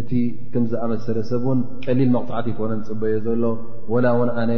እቲ 0.00 0.10
ከምዝኣመሰለ 0.54 1.18
ሰብን 1.30 1.60
ቀሊል 1.86 2.10
መቕጣዓት 2.16 2.48
ይኮነን 2.52 2.80
ፅበዮ 2.88 3.14
ዘሎ 3.26 3.44
ወላ 3.92 4.06
ውን 4.20 4.30
ኣነ 4.42 4.52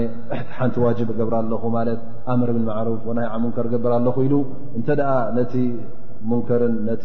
ሓንቲ 0.58 0.74
ዋጅብ 0.84 1.10
ገብር 1.18 1.34
ኣለኹ 1.40 1.62
ማለት 1.78 2.00
ኣምር 2.34 2.50
ብን 2.56 2.64
ማዕሩፍ 2.70 3.02
ወናይዓ 3.10 3.34
ሙንከር 3.44 3.68
ገበር 3.74 3.92
ኣለኹ 3.98 4.16
ኢሉ 4.28 4.34
እንተ 4.78 4.88
ደኣ 5.00 5.12
ነቲ 5.38 5.54
ሙንከርን 6.30 6.76
ነቲ 6.90 7.04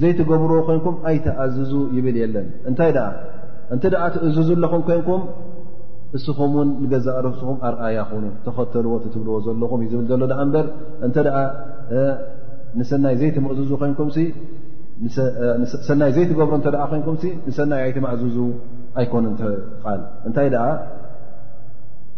ዘይትገብሮ 0.00 0.52
ኮይንኩም 0.66 0.96
ኣይትኣዝዙ 1.08 1.72
ይብል 1.96 2.16
የለን 2.22 2.46
እንታይ 2.68 2.92
እንተ 3.74 3.84
ትእዝዙ 4.14 4.48
ኣለኹም 4.56 4.82
ኮይንኩም 4.88 5.22
እስኹም 6.16 6.50
ውን 6.58 6.68
ንገዛእርሱኹም 6.82 7.58
ኣርኣያ 7.66 8.00
ኮኑ 8.10 8.24
ተኸተልዎ 8.46 8.94
ትትብልዎ 9.04 9.34
ዘለኹም 9.46 9.80
እዩ 9.84 9.90
ዝብል 9.92 10.06
ዘሎ 10.10 10.22
ድ 10.30 10.34
እምበር 10.42 10.66
እንተ 11.06 11.16
ንዘሰናይ 12.78 13.14
ዘይትገብሮ 13.22 13.64
እተ 16.60 16.72
ኮይንኩም 16.72 17.16
ንሰናይ 17.48 17.80
ኣይቲማእዝዙ 17.86 18.36
ኣይኮኑን 19.00 19.34
ትቃል 19.40 20.00
እንታይ 20.26 20.48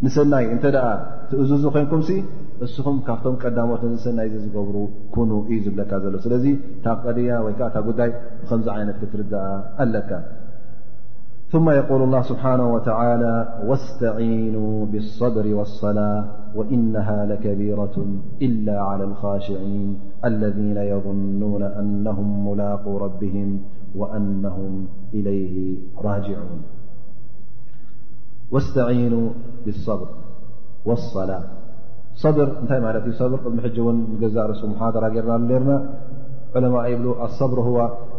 ንሰናይ 0.05 0.45
እተ 0.55 0.65
ደኣ 0.75 0.87
ትእዙዝ 1.31 1.65
ኮንኩም 1.75 2.01
እስኹም 2.65 2.97
ካብቶም 3.07 3.37
ቀዳሞት 3.43 3.83
ሰናይ 4.05 4.29
ዝገብሩ 4.45 4.77
كኑ 5.15 5.31
እዩ 5.51 5.59
ዝብለካ 5.65 5.93
ዘሎ 6.05 6.15
ስለዚ 6.25 6.47
ታ 6.85 6.95
ቀዲያ 7.05 7.31
ወይ 7.45 7.55
ከዓ 7.59 7.69
ታ 7.75 7.81
ጉዳይ 7.89 8.11
ብከምዚ 8.41 8.67
ዓይነት 8.79 8.97
ክትርድእ 9.03 9.47
ኣለካ 9.85 10.11
ثم 11.57 11.67
يقل 11.81 12.01
الله 12.09 12.23
ስብሓنه 12.33 12.67
وعلى 12.75 13.33
واስتعينا 13.69 14.65
بالصدሪ 14.91 15.47
والصላة 15.59 16.13
وإنه 16.59 17.09
لكቢيرة 17.31 17.97
إلا 18.47 18.77
على 18.89 19.05
الخاሽعيን 19.11 19.91
الذين 20.31 20.79
يظنون 20.93 21.63
أنهم 21.83 22.29
مላاق 22.47 22.85
ربهم 23.05 23.49
وأنهم 24.01 24.73
إلይه 25.19 25.55
ራاجعوን 26.07 26.61
واስتعن 28.55 29.15
ብلصብር 29.65 30.09
والصላة 30.89 31.39
ብ 32.37 32.39
እታይ 32.65 32.81
ት 33.17 33.29
ብር 33.33 33.39
ድሚ 33.47 33.57
ሕ 33.65 33.69
ውን 33.87 33.99
ገዛ 34.23 34.37
ርሱ 34.51 34.61
ሓضራ 34.81 35.05
ርና 35.25 35.43
ርና 35.65 35.71
عለማء 36.57 36.87
ብ 37.05 37.15
ኣصብሪ 37.27 37.59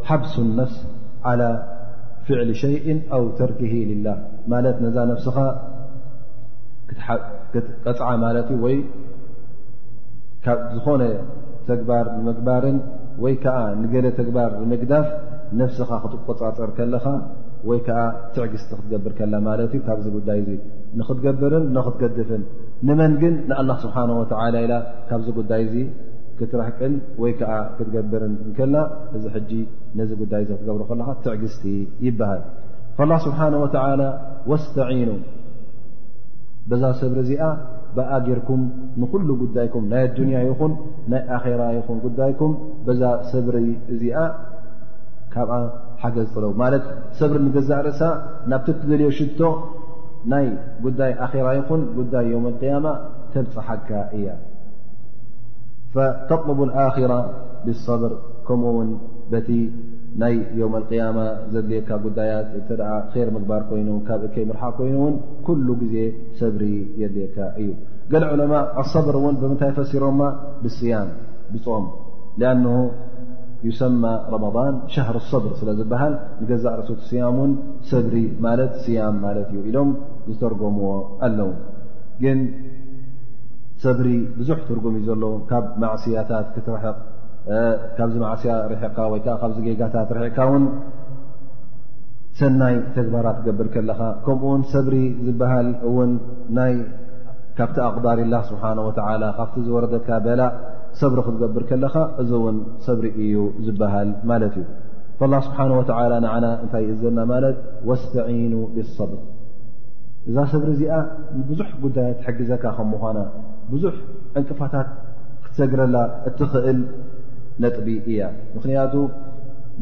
ሓبስ 0.09 0.33
النፍስ 0.47 0.75
على 1.29 1.47
ፍዕل 2.25 2.49
ሸيء 2.63 2.87
أو 3.15 3.23
ተርክه 3.39 3.73
لላه 3.91 4.15
ማለት 4.51 4.75
ነዛ 4.85 4.97
ነفስኻ 5.13 5.37
ትቀፅዓ 7.53 8.09
ማ 8.23 8.33
ዝኾነ 10.75 11.01
ተግባር 11.69 12.05
ምግባርን 12.25 12.75
ወይ 13.23 13.33
ከዓ 13.43 13.57
ንገለ 13.81 14.05
ተግባር 14.19 14.49
لምግዳፍ 14.63 15.07
ነفስኻ 15.61 15.89
ክትቆፃፅር 16.03 16.69
ከለኻ 16.77 17.05
ወይ 17.69 17.79
ከዓ 17.85 17.99
ትዕግስቲ 18.33 18.69
ክትገብር 18.79 19.13
ከና 19.19 19.33
ማለት 19.47 19.71
እዩ 19.75 19.79
ካብዚ 19.87 20.07
ጉዳይ 20.15 20.37
እዚ 20.41 20.49
ንኽትገብርን 20.99 21.65
ንኽትገድፍን 21.75 22.43
ንመን 22.87 23.13
ግን 23.21 23.33
ንኣላ 23.49 23.69
ስብሓንه 23.83 24.13
ወተላ 24.21 24.55
ኢላ 24.65 24.73
ካብዚ 25.09 25.27
ጉዳይ 25.39 25.61
እዚ 25.67 25.75
ክትራሕቅን 26.39 26.93
ወይ 27.23 27.31
ከዓ 27.39 27.51
ክትገብርን 27.77 28.33
ከልና 28.57 28.75
እዚ 29.17 29.23
ሕጂ 29.35 29.51
ነዚ 29.99 30.11
ጉዳይ 30.21 30.43
ክትገብሩ 30.49 30.81
ከለካ 30.89 31.09
ትዕግስቲ 31.27 31.63
ይበሃል 32.07 32.41
ላ 33.11 33.15
ስብሓንه 33.25 33.57
ወተላ 33.63 34.01
ወስተዒኑ 34.51 35.09
በዛ 36.69 36.83
ሰብሪ 37.01 37.17
እዚኣ 37.23 37.41
ብኣጌርኩም 37.95 38.61
ንኩሉ 39.01 39.27
ጉዳይኩም 39.43 39.83
ናይ 39.91 40.03
ኣዱንያ 40.07 40.37
ይኹን 40.49 40.73
ናይ 41.11 41.21
ኣኼራ 41.35 41.61
ይኹን 41.77 41.97
ጉዳይኩም 42.05 42.53
በዛ 42.85 43.01
ሰብሪ 43.33 43.57
እዚኣ 43.95 44.17
ካብ 45.33 45.49
ለው 46.43 46.51
ማት 46.61 46.85
ሰብሪ 47.19 47.35
ንገዛእ 47.45 47.81
ርእሳ 47.87 48.01
ናብቲ 48.51 48.67
ትድልዮ 48.79 49.07
ሽቶ 49.19 49.39
ናይ 50.31 50.45
ጉዳይ 50.85 51.11
ኣራ 51.25 51.47
ይኹን 51.59 51.81
ጉዳይ 51.97 52.27
ም 52.45 52.47
اያማ 52.59 52.85
ተብፅሓካ 53.33 53.89
እያ 54.17 54.27
ተطلب 56.29 56.59
الኣራ 56.67 57.11
ብصብር 57.65 58.11
ከምኡ 58.47 58.73
ውን 58.77 58.89
በቲ 59.31 59.49
ናይ 60.21 60.35
የም 60.59 60.73
الያማ 60.79 61.17
ዘድልካ 61.53 61.89
ጉዳያት 62.05 62.67
ር 63.25 63.27
ምግባር 63.35 63.61
ኮይኑ 63.69 63.89
ካብ 64.07 64.21
እ 64.27 64.43
ምርሓ 64.49 64.63
ኮይኑውን 64.79 65.15
ኩሉ 65.45 65.67
ጊዜ 65.81 65.95
ሰብሪ 66.41 66.63
የድልካ 67.01 67.37
እዩ 67.61 67.69
ል 68.21 68.23
ዑለማ 68.33 68.53
ኣصብር 68.81 69.15
ን 69.31 69.35
ብምንታይ 69.41 69.71
ፈሲሮማ 69.79 70.21
ብያም 70.63 71.09
ብፆም 71.53 71.85
ይሰማ 73.69 74.03
ረመضን 74.33 74.75
ሻሃር 74.93 75.17
ሰብሪ 75.29 75.47
ስለ 75.59 75.69
ዝበሃል 75.79 76.13
ንገዛእ 76.41 76.75
ርእስት 76.79 77.01
ስያሙን 77.09 77.51
ሰብሪ 77.91 78.15
ማለት 78.45 78.73
ስያም 78.83 79.15
ማለት 79.25 79.47
እዩ 79.55 79.61
ኢሎም 79.71 79.89
ዝተርጎምዎ 80.31 80.87
ኣለው 81.27 81.49
ግን 82.23 82.39
ሰብሪ 83.85 84.07
ብዙሕ 84.39 84.57
ትርጉም 84.67 84.93
እዩ 84.99 85.05
ዘለ 85.11 85.23
ካብ 85.51 85.65
ማዕስያታት 85.83 86.45
ክትርሕቕ 86.57 86.97
ካብዚ 87.97 88.15
ማዕስያ 88.25 88.53
ርሕቕካ 88.73 88.99
ወይ 89.13 89.19
ከዓ 89.25 89.35
ካብዚ 89.41 89.57
ጌጋታት 89.67 90.09
ርሕቕካ 90.17 90.39
ውን 90.51 90.63
ሰናይ 92.39 92.75
ተግባራት 92.95 93.37
ገብር 93.47 93.67
ከለኻ 93.73 94.01
ከምኡውን 94.25 94.61
ሰብሪ 94.73 94.95
ዝበሃል 95.25 95.67
እውን 95.89 96.11
ናይ 96.57 96.73
ካብቲ 97.57 97.77
ኣቕባሪ 97.89 98.19
ላ 98.31 98.37
ስብሓነ 98.51 98.79
ወላ 99.09 99.23
ካብቲ 99.41 99.57
ዝወረደትካ 99.67 100.09
በላእ 100.25 100.53
ሰብሪ 101.01 101.17
ክትገብር 101.27 101.63
ከለኻ 101.69 101.95
እዚ 102.21 102.31
እውን 102.39 102.57
ሰብሪ 102.87 103.05
እዩ 103.23 103.37
ዝበሃል 103.65 104.09
ማለት 104.29 104.53
እዩ 104.59 104.65
ፈላ 105.19 105.33
ስብሓን 105.45 105.71
ወትዓላ 105.79 106.13
ንዓና 106.25 106.45
እንታይ 106.63 106.85
እዘና 106.93 107.17
ማለት 107.33 107.57
ወስተዒኑ 107.89 108.53
ብሰብር 108.75 109.19
እዛ 110.29 110.37
ሰብሪ 110.53 110.69
እዚኣ 110.75 110.93
ንብዙሕ 111.39 111.69
ጉዳያ 111.83 112.07
ሐግዘካ 112.25 112.63
ከም 112.77 112.87
ምዃና 112.93 113.19
ብዙሕ 113.71 113.95
ዕንቅፋታት 114.39 114.89
ክትዘግረላ 115.45 115.97
እትኽእል 116.29 116.79
ነጥቢ 117.63 117.87
እያ 118.11 118.21
ምኽንያቱ 118.55 118.93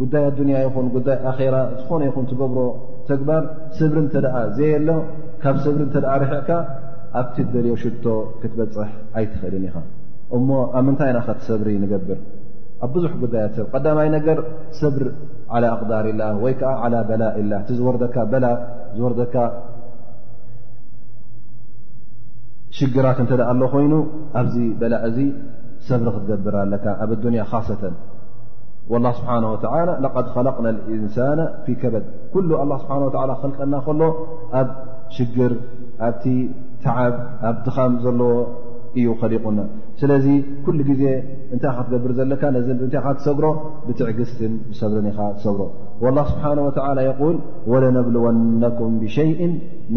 ጉዳይ 0.01 0.25
ድንያ 0.37 0.57
ይኹን 0.65 0.87
ጉዳይ 0.95 1.17
ኣኼራ 1.31 1.55
ዝኾነ 1.79 2.01
ይኹን 2.09 2.25
ትገብሮ 2.31 2.59
ተግባር 3.09 3.43
ሰብሪ 3.79 3.97
እንተ 4.05 4.15
ደኣ 4.25 4.35
ዘየ 4.57 4.73
ኣሎ 4.81 4.89
ካብ 5.43 5.55
ሰብሪ 5.65 5.81
እተ 5.87 5.95
ደኣ 6.05 6.13
ርሕዕካ 6.23 6.49
ኣብቲ 7.21 7.37
ደልዮ 7.55 7.75
ሽቶ 7.85 8.05
ክትበፅሕ 8.41 8.91
ኣይትኽእልን 9.19 9.65
ኢኻ 9.69 9.75
እሞ 10.37 10.49
ኣብ 10.77 10.83
ምንታይ 10.85 11.11
ናኸ 11.15 11.27
ት 11.37 11.41
ሰብሪ 11.47 11.69
ንገብር 11.83 12.19
ኣብ 12.85 12.89
ብዙሕ 12.95 13.11
ጉዳያት 13.23 13.51
ሰብ 13.57 13.65
ቀዳማይ 13.75 14.07
ነገር 14.17 14.37
ሰብሪ 14.81 15.03
ዓላى 15.53 15.67
ኣቅዳር 15.75 16.05
ላ 16.19 16.29
ወይ 16.43 16.53
ከዓ 16.61 16.81
በላእ 17.09 17.35
ላ 17.49 17.53
እቲዝወርደካ 17.63 18.15
በላ 18.31 18.45
ዝወርካ 18.97 19.35
ሽግራት 22.77 23.17
እንተደኣ 23.23 23.47
ኣሎ 23.53 23.63
ኮይኑ 23.73 23.93
ኣብዚ 24.41 24.55
በላእ 24.81 25.01
እዚ 25.09 25.17
ሰብሪ 25.89 26.07
ክትገብር 26.15 26.55
ኣለካ 26.63 26.85
ኣብ 27.05 27.11
ዱንያ 27.25 27.43
ሰተ 27.69 27.83
ላه 29.03 29.11
ስብሓናه 29.19 29.47
ወ 29.53 29.97
ለቀድ 30.05 30.25
ለቅና 30.47 30.67
ልእንሳና 30.77 31.39
ፊ 31.65 31.77
ከበድ 31.81 32.05
ኩሉ 32.33 32.49
ه 32.61 32.79
ስብሓ 32.83 32.95
ክልቀና 33.43 33.73
ከሎ 33.85 34.01
ኣብ 34.61 34.67
ሽግር 35.15 35.51
ኣብቲ 36.07 36.25
ተዓብ 36.85 37.13
ኣብ 37.47 37.57
ትኻም 37.65 37.93
ዘለዎ 38.05 38.33
ل 38.95 39.01
ስلذ 40.01 40.25
كل 40.65 40.77
ዜ 40.99 41.03
እታይ 41.55 41.71
تገبር 41.91 42.11
ዘካ 42.19 42.43
ታ 42.93 42.97
تሰሮ 43.17 43.43
بትع 43.87 44.07
ر 44.17 45.21
ሰሮ 45.45 45.59
والله 46.03 46.25
سبحانه 46.33 46.63
وتعلى 46.67 47.01
يقول 47.11 47.35
ولنبلونكم 47.71 48.89
بشيء 49.03 49.39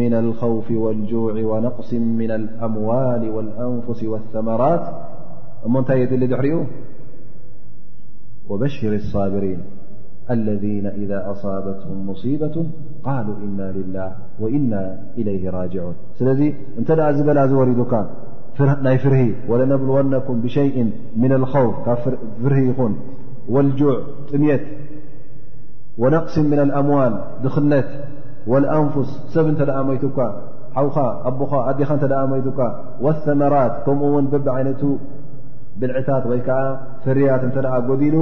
من 0.00 0.12
الخوف 0.22 0.66
والجوع 0.84 1.34
ونقص 1.50 1.90
من 2.20 2.30
الأموال 2.40 3.22
والأنفس 3.34 4.00
والثمرات 4.12 4.84
እم 5.66 5.74
ታይ 5.88 6.00
ذ 6.10 6.12
ድርኡ 6.32 6.52
وبشر 8.50 8.92
الصابرين 9.02 9.60
الذين 10.36 10.86
إذا 11.02 11.18
أصابتهم 11.32 11.96
مصيبة 12.10 12.56
قالوا 13.08 13.36
إن 13.46 13.58
لله 13.78 14.10
وإن 14.42 14.70
إليه 15.20 15.42
راجعون 15.58 15.94
ስل 16.18 16.28
እተ 16.80 16.90
ዝበل 17.16 17.38
ዝوردካ 17.50 17.92
ናይ 18.86 18.96
ፍርሂ 19.02 19.18
ወለነብልወነኩም 19.50 20.36
ብሸይء 20.44 20.76
ምن 21.22 21.32
ውፍ 21.42 21.74
ካብ 21.86 21.96
ፍርሂ 22.42 22.58
ይኹን 22.70 22.92
ልጁዕ 23.66 23.92
ጥምት 24.30 24.62
ወነቕስ 26.02 26.34
ምن 26.52 26.60
لኣምዋል 26.68 27.14
ድኽነት 27.44 27.88
وኣንፍስ 28.52 29.10
ሰብ 29.34 29.46
እንተ 29.52 29.60
ደ 29.68 29.72
ሞይትኳ 29.88 30.18
ሓውኻ 30.76 30.96
ኣቦ 31.28 31.40
ኣዲኻ 31.70 31.88
እተ 31.98 32.04
ሞይትካ 32.32 32.60
ሰመራት 33.26 33.74
ከምኡ 33.86 34.02
እውን 34.10 34.26
በብ 34.32 34.46
ዓይነቱ 34.56 34.82
ብልዕታት 35.80 36.24
ወይ 36.30 36.40
ከዓ 36.46 36.58
ፍርያት 37.04 37.42
እተ 37.48 37.56
ጎዲሉ 37.88 38.16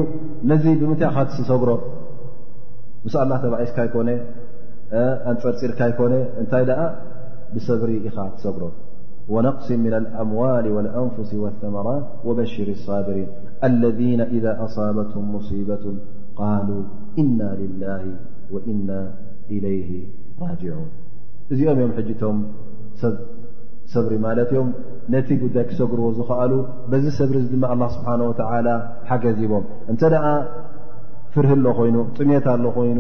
ነዚ 0.51 0.65
ብምትዕኻ 0.81 1.17
ትስሰግሮ 1.31 1.71
ምስ 3.05 3.15
ኣላ 3.23 3.31
ተባዒስካ 3.45 3.79
ይኮነ 3.89 4.11
ኣንፀርፂርካ 5.33 5.81
ይኮነ 5.93 6.13
እንታይ 6.43 6.65
ደኣ 6.71 6.81
ብሰብሪ 7.55 7.91
ኢኻ 8.09 8.17
ትሰጉሮ 8.37 8.65
ونقص 9.29 9.71
من 9.71 9.95
الأموال 9.95 10.73
والأንفس 10.73 11.35
والثمرت 11.35 12.05
وبشر 12.25 12.69
الصابرين 12.69 13.27
الذين 13.65 14.21
إذا 14.21 14.65
أصابتهم 14.65 15.35
مصيبة 15.35 15.95
قالو 16.37 16.83
إنا 17.19 17.57
لله 17.61 18.03
وإنا 18.53 19.01
إليه 19.55 19.91
راجعون 20.49 20.89
እዚኦም 21.53 21.79
እም 21.85 21.91
ሕجቶም 21.97 22.37
ሰብሪ 23.95 24.13
ማለት 24.27 24.51
ም 24.67 24.71
ነቲ 25.15 25.29
ጉዳይ 25.43 25.65
ክሰግርዎ 25.71 26.07
ዝኽኣሉ 26.19 26.53
بዚ 26.93 27.05
ሰብሪ 27.19 27.35
ድ 27.51 27.55
الله 27.75 27.89
سبحنه 27.97 28.25
وتعلى 28.31 28.75
ሓገ 29.09 29.25
ዚቦም 29.39 29.65
እተ 29.93 30.03
ደ 30.15 30.15
ፍርህ 31.35 31.51
ኣ 31.75 31.83
ይኑ 31.89 31.97
ጥምታ 32.19 32.47
ل 32.65 32.69
ኾይኑ 32.77 32.99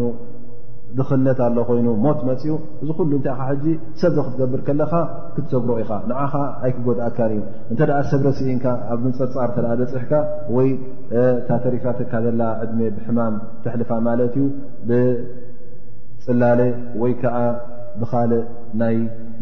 ድኽልነት 0.98 1.38
ኣሎ 1.44 1.56
ኮይኑ 1.68 1.86
ሞት 2.04 2.18
መፅኡ 2.28 2.50
እዚ 2.82 2.88
ኩሉ 2.98 3.10
እንታይ 3.18 3.32
ኻ 3.38 3.46
ሕዚ 3.50 3.64
ሰብ 4.00 4.10
ዚ 4.18 4.24
ክትገብር 4.26 4.60
ከለኻ 4.66 4.92
ክትሰጉሮ 5.34 5.70
ኢኻ 5.82 5.92
ንዓኻ 6.10 6.34
ኣይክጎድኣካን 6.64 7.30
እዩ 7.36 7.40
እንተ 7.70 7.80
ሰብረ 8.10 8.26
ስኢንካ 8.38 8.66
ኣብ 8.94 9.00
ምፀርፃር 9.06 9.50
ተደፅሕካ 9.56 10.12
ወይ 10.56 10.68
ታተሪፋትካ 11.48 12.12
ዘላ 12.26 12.42
ዕድሜ 12.64 12.80
ብሕማም 12.96 13.34
ተሕልፋ 13.64 13.90
ማለት 14.08 14.34
እዩ 14.40 14.44
ብፅላሌ 14.90 16.60
ወይ 17.02 17.14
ከዓ 17.22 17.36
ብካልእ 18.02 18.44
ናይ 18.82 18.96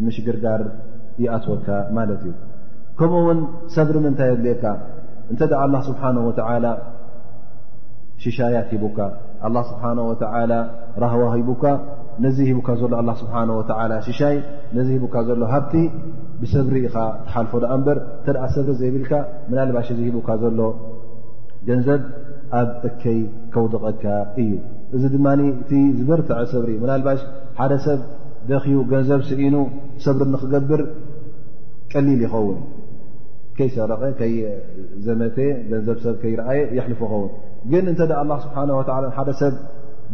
ምሽግርጋር 0.06 0.62
ይኣትወካ 1.24 1.68
ማለት 1.98 2.22
እዩ 2.28 2.32
ከምኡ 3.00 3.18
እውን 3.24 3.38
ሰብሪ 3.76 3.94
ምንታይ 4.06 4.28
የድልካ 4.32 4.64
እንተደ 5.32 5.52
ኣላ 5.64 5.74
ስብሓን 5.90 6.16
ወተዓላ 6.28 6.66
ሽሻያት 8.22 8.66
ሂቡካ 8.74 8.98
ኣላ 9.46 9.56
ስብሓና 9.68 9.98
ወተዓላ 10.10 10.52
ራህዋ 11.04 11.22
ሂቡካ 11.38 11.64
ነዚ 12.24 12.36
ሂቡካ 12.48 12.68
ዘሎ 12.80 12.92
ኣላ 13.00 13.10
ስብሓ 13.22 13.34
ወዓላ 13.58 13.92
ሽሻይ 14.06 14.36
ነዚ 14.76 14.88
ሂቡካ 14.96 15.14
ዘሎ 15.28 15.40
ሃብቲ 15.52 15.74
ብሰብሪ 16.40 16.74
ኢኻ 16.88 16.96
ተሓልፎ 17.26 17.52
ዳኣ 17.62 17.72
እምበር 17.78 17.98
ተደኣ 18.26 18.44
ሰብሪ 18.56 18.70
ዘይብልካ 18.80 19.12
መናልባሽ 19.50 19.88
እዚ 19.94 20.00
ሂቡካ 20.08 20.28
ዘሎ 20.42 20.58
ገንዘብ 21.68 22.00
ኣብ 22.60 22.70
እከይ 22.88 23.18
ከውደቐካ 23.52 24.04
እዩ 24.42 24.52
እዚ 24.96 25.02
ድማ 25.14 25.26
እቲ 25.52 25.70
ዝበርትዐ 25.98 26.38
ሰብሪ 26.54 26.70
እዩ 26.74 26.80
መናልባሽ 26.84 27.20
ሓደ 27.60 27.72
ሰብ 27.86 28.00
ደኪዩ 28.50 28.78
ገንዘብ 28.92 29.20
ስኢኑ 29.28 29.56
ሰብሪ 30.06 30.22
ንኽገብር 30.34 30.82
ቀሊል 31.92 32.20
ይኸውን 32.26 32.58
ከይሰረቐ 33.56 34.20
ይ 34.34 34.38
ዘመተ 35.06 35.38
ገንዘብ 35.70 35.96
ሰብ 36.04 36.14
ከይረአየ 36.24 36.60
የሕልፉ 36.76 37.00
ይኸውን 37.06 37.32
ግን 37.70 37.84
እንተደ 37.92 38.12
ኣላ 38.20 38.32
ስብሓ 38.44 38.56
ወላሓደ 38.78 39.30
ሰብ 39.40 39.54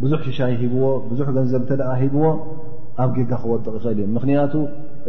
ብዙሕ 0.01 0.19
ሽሻይ 0.27 0.51
ሂብዎ 0.61 0.83
ብዙሕ 1.11 1.27
ገንዘብ 1.37 1.61
እተደኣ 1.65 1.89
ሂብዎ 2.01 2.23
ኣብ 3.03 3.09
ጌጋ 3.17 3.31
ክወድቕ 3.43 3.73
ይኽእል 3.77 3.97
እዩ 4.01 4.05
ምኽንያቱ 4.15 4.53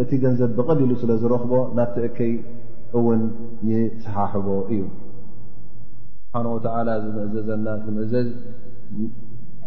እቲ 0.03 0.11
ገንዘብ 0.25 0.51
ብቐሊሉ 0.59 0.91
ስለ 1.03 1.11
ዝረኽቦ 1.23 1.53
ናብቲእከይ 1.79 2.33
እውን 2.99 3.23
ይሰሓሕቦ 3.71 4.49
እዩ 4.75 4.81
ብሓወ 6.35 6.57
ዝምእዘዘና 7.05 7.67
ምእዘዝ 7.97 8.29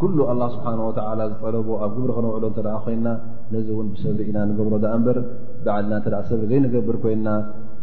ኩሉ 0.01 0.17
ኣላ 0.31 0.41
ስብሓ 0.53 0.67
ወ 0.87 0.89
ዝጠለቦ 0.95 1.67
ኣብ 1.85 1.91
ግብሪ 1.97 2.09
ክነውዕሎ 2.17 2.43
እተደኣ 2.53 2.75
ኮይንና 2.85 3.07
ነዚ 3.53 3.67
እውን 3.75 3.87
ብሰብሪ 3.93 4.19
ኢና 4.31 4.37
ንገብሮ 4.49 4.73
ዳ 4.85 4.93
እምበር 4.97 5.17
ባዓልና 5.65 5.93
እተ 6.01 6.07
ሰብሪ 6.31 6.45
ዘይንገብር 6.53 6.97
ኮይንና 7.05 7.29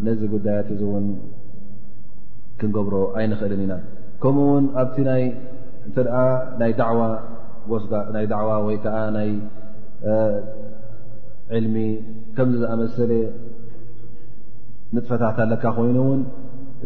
ነዚ 0.08 0.20
ጉዳያት 0.34 0.68
እ 0.74 0.78
እውን 0.88 1.06
ክንገብሮ 2.62 2.94
ኣይንኽእልን 3.18 3.62
ኢና 3.66 3.74
ከምኡ 4.22 4.40
ውን 4.54 4.64
ኣብቲ 4.80 4.96
ይ 5.20 5.26
እንተ 5.86 5.96
ደኣ 6.06 6.16
ናይ 6.60 6.72
ዳዕዋ 6.80 7.00
ጎስጋ 7.70 7.92
ናይ 8.14 8.24
ዳዕዋ 8.32 8.50
ወይከዓ 8.66 8.96
ናይ 9.16 9.30
ዕልሚ 11.58 11.76
ከምዚ 12.36 12.58
ዝኣመሰለ 12.62 13.12
ንጥፈታት 14.94 15.36
ኣለካ 15.44 15.64
ኮይኑ 15.76 15.98
እውን 16.04 16.20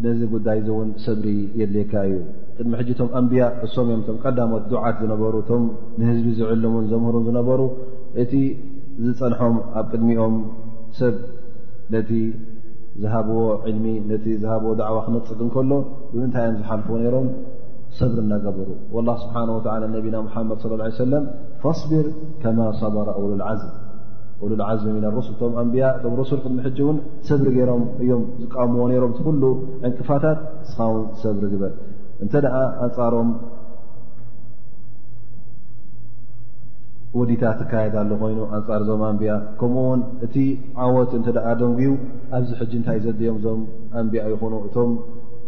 ነዚ 0.05 0.21
ጉዳይ 0.35 0.59
እእውን 0.65 0.89
ሰብሪ 1.07 1.27
የድሌየካ 1.61 1.93
እዩ 2.09 2.15
ቅድሚ 2.57 2.73
ሕጂ 2.81 2.89
ቶም 2.99 3.11
ኣንብያ 3.19 3.43
እሶም 3.67 3.87
እዮም 3.91 4.01
እቶም 4.03 4.17
ቀዳሞት 4.25 4.65
ዱዓት 4.73 4.97
ዝነበሩ 5.03 5.35
እቶም 5.45 5.65
ንህዝቢ 5.99 6.29
ዝዕሉሙን 6.39 6.85
ዘምህሩን 6.93 7.25
ዝነበሩ 7.29 7.61
እቲ 8.23 8.33
ዝፀንሖም 9.05 9.57
ኣብ 9.81 9.87
ቅድሚኦም 9.93 10.37
ሰብ 11.01 11.15
ነቲ 11.95 12.11
ዝሃብዎ 13.03 13.39
ዕልሚ 13.69 13.87
ነቲ 14.11 14.25
ዝሃብዎ 14.43 14.71
ድዕዋ 14.81 14.97
ክነፅግ 15.07 15.39
ን 15.47 15.49
ከሎ 15.55 15.73
ብምንታይ 16.11 16.45
እዮም 16.51 16.59
ዝሓልፈዎ 16.61 16.97
ነይሮም 17.03 17.27
ሰብሪ 17.99 18.19
እናገብሩ 18.25 18.69
ላ 19.09 19.13
ስብሓን 19.25 19.51
ወላ 19.55 19.81
ነቢና 19.97 20.17
ሙሓመድ 20.27 20.57
ص 20.63 20.67
ሰለም 21.05 21.25
ፈስቢር 21.65 22.07
ከማ 22.43 22.59
ሰበረ 22.83 23.09
እውሉ 23.21 23.31
ልዓዝም 23.41 23.73
ውሉልዓዝም 24.43 24.95
ኢና 25.01 25.07
ሱ 25.27 25.31
ቶም 25.41 25.53
ኣንብያ 25.63 25.85
እቶም 25.97 26.15
ረሱል 26.21 26.39
ክትምሕጂ 26.45 26.79
እውን 26.85 26.97
ሰብሪ 27.29 27.47
ገይሮም 27.57 27.85
እዮም 28.05 28.23
ዝቃምዎ 28.43 28.85
ነይሮም 28.91 29.13
ቲ 29.17 29.21
ኩሉ 29.27 29.43
ዕንቅፋታት 29.89 30.39
እስኻ 30.65 30.79
ውን 30.93 31.05
ሰብሪ 31.23 31.45
ግበል 31.53 31.75
እንተ 32.23 32.33
ደኣ 32.45 32.57
ኣንፃሮም 32.87 33.31
ውዲታት 37.19 37.57
ትካየዳሉ 37.63 38.11
ኮይኑ 38.23 38.39
ኣንፃር 38.57 38.81
እዞም 38.85 39.03
ኣንቢያ 39.09 39.33
ከምኡእውን 39.61 40.01
እቲ 40.27 40.35
ዓወት 40.85 41.11
እንተ 41.19 41.27
ደኣ 41.37 41.47
ደንጉኡ 41.61 41.93
ኣብዚ 42.37 42.51
ሕጂ 42.61 42.73
እንታይ 42.79 42.99
ዘልኦም 43.05 43.37
እዞም 43.41 43.61
ኣንብያ 44.01 44.23
ይኹኑ 44.33 44.55
እቶም 44.69 44.93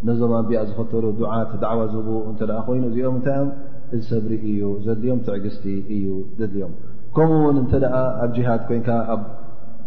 ነዞም 0.09 0.33
ኣንብኣ 0.41 0.61
ዝፈተሉ 0.69 1.05
ዱዓት 1.21 1.51
ዳዕዋ 1.65 1.81
ዝህቡ 1.95 2.09
እንተደ 2.31 2.51
ኮይኑ 2.69 2.85
እዚኦም 2.91 3.15
ምንታይ 3.17 3.39
ዮም 3.47 3.51
እዚ 3.95 4.03
ሰብሪ 4.13 4.33
እዩ 4.53 4.61
ዘድልኦም 4.85 5.21
ትዕግስቲ 5.27 5.65
እዩ 5.97 6.07
ዘድልኦም 6.41 6.75
ከምኡውን 7.17 7.59
እንተ 7.63 7.73
ደኣ 7.85 7.95
ኣብ 8.25 8.31
ጅሃድ 8.37 8.63
ኮንካ 8.71 8.89
ኣብ 9.15 9.21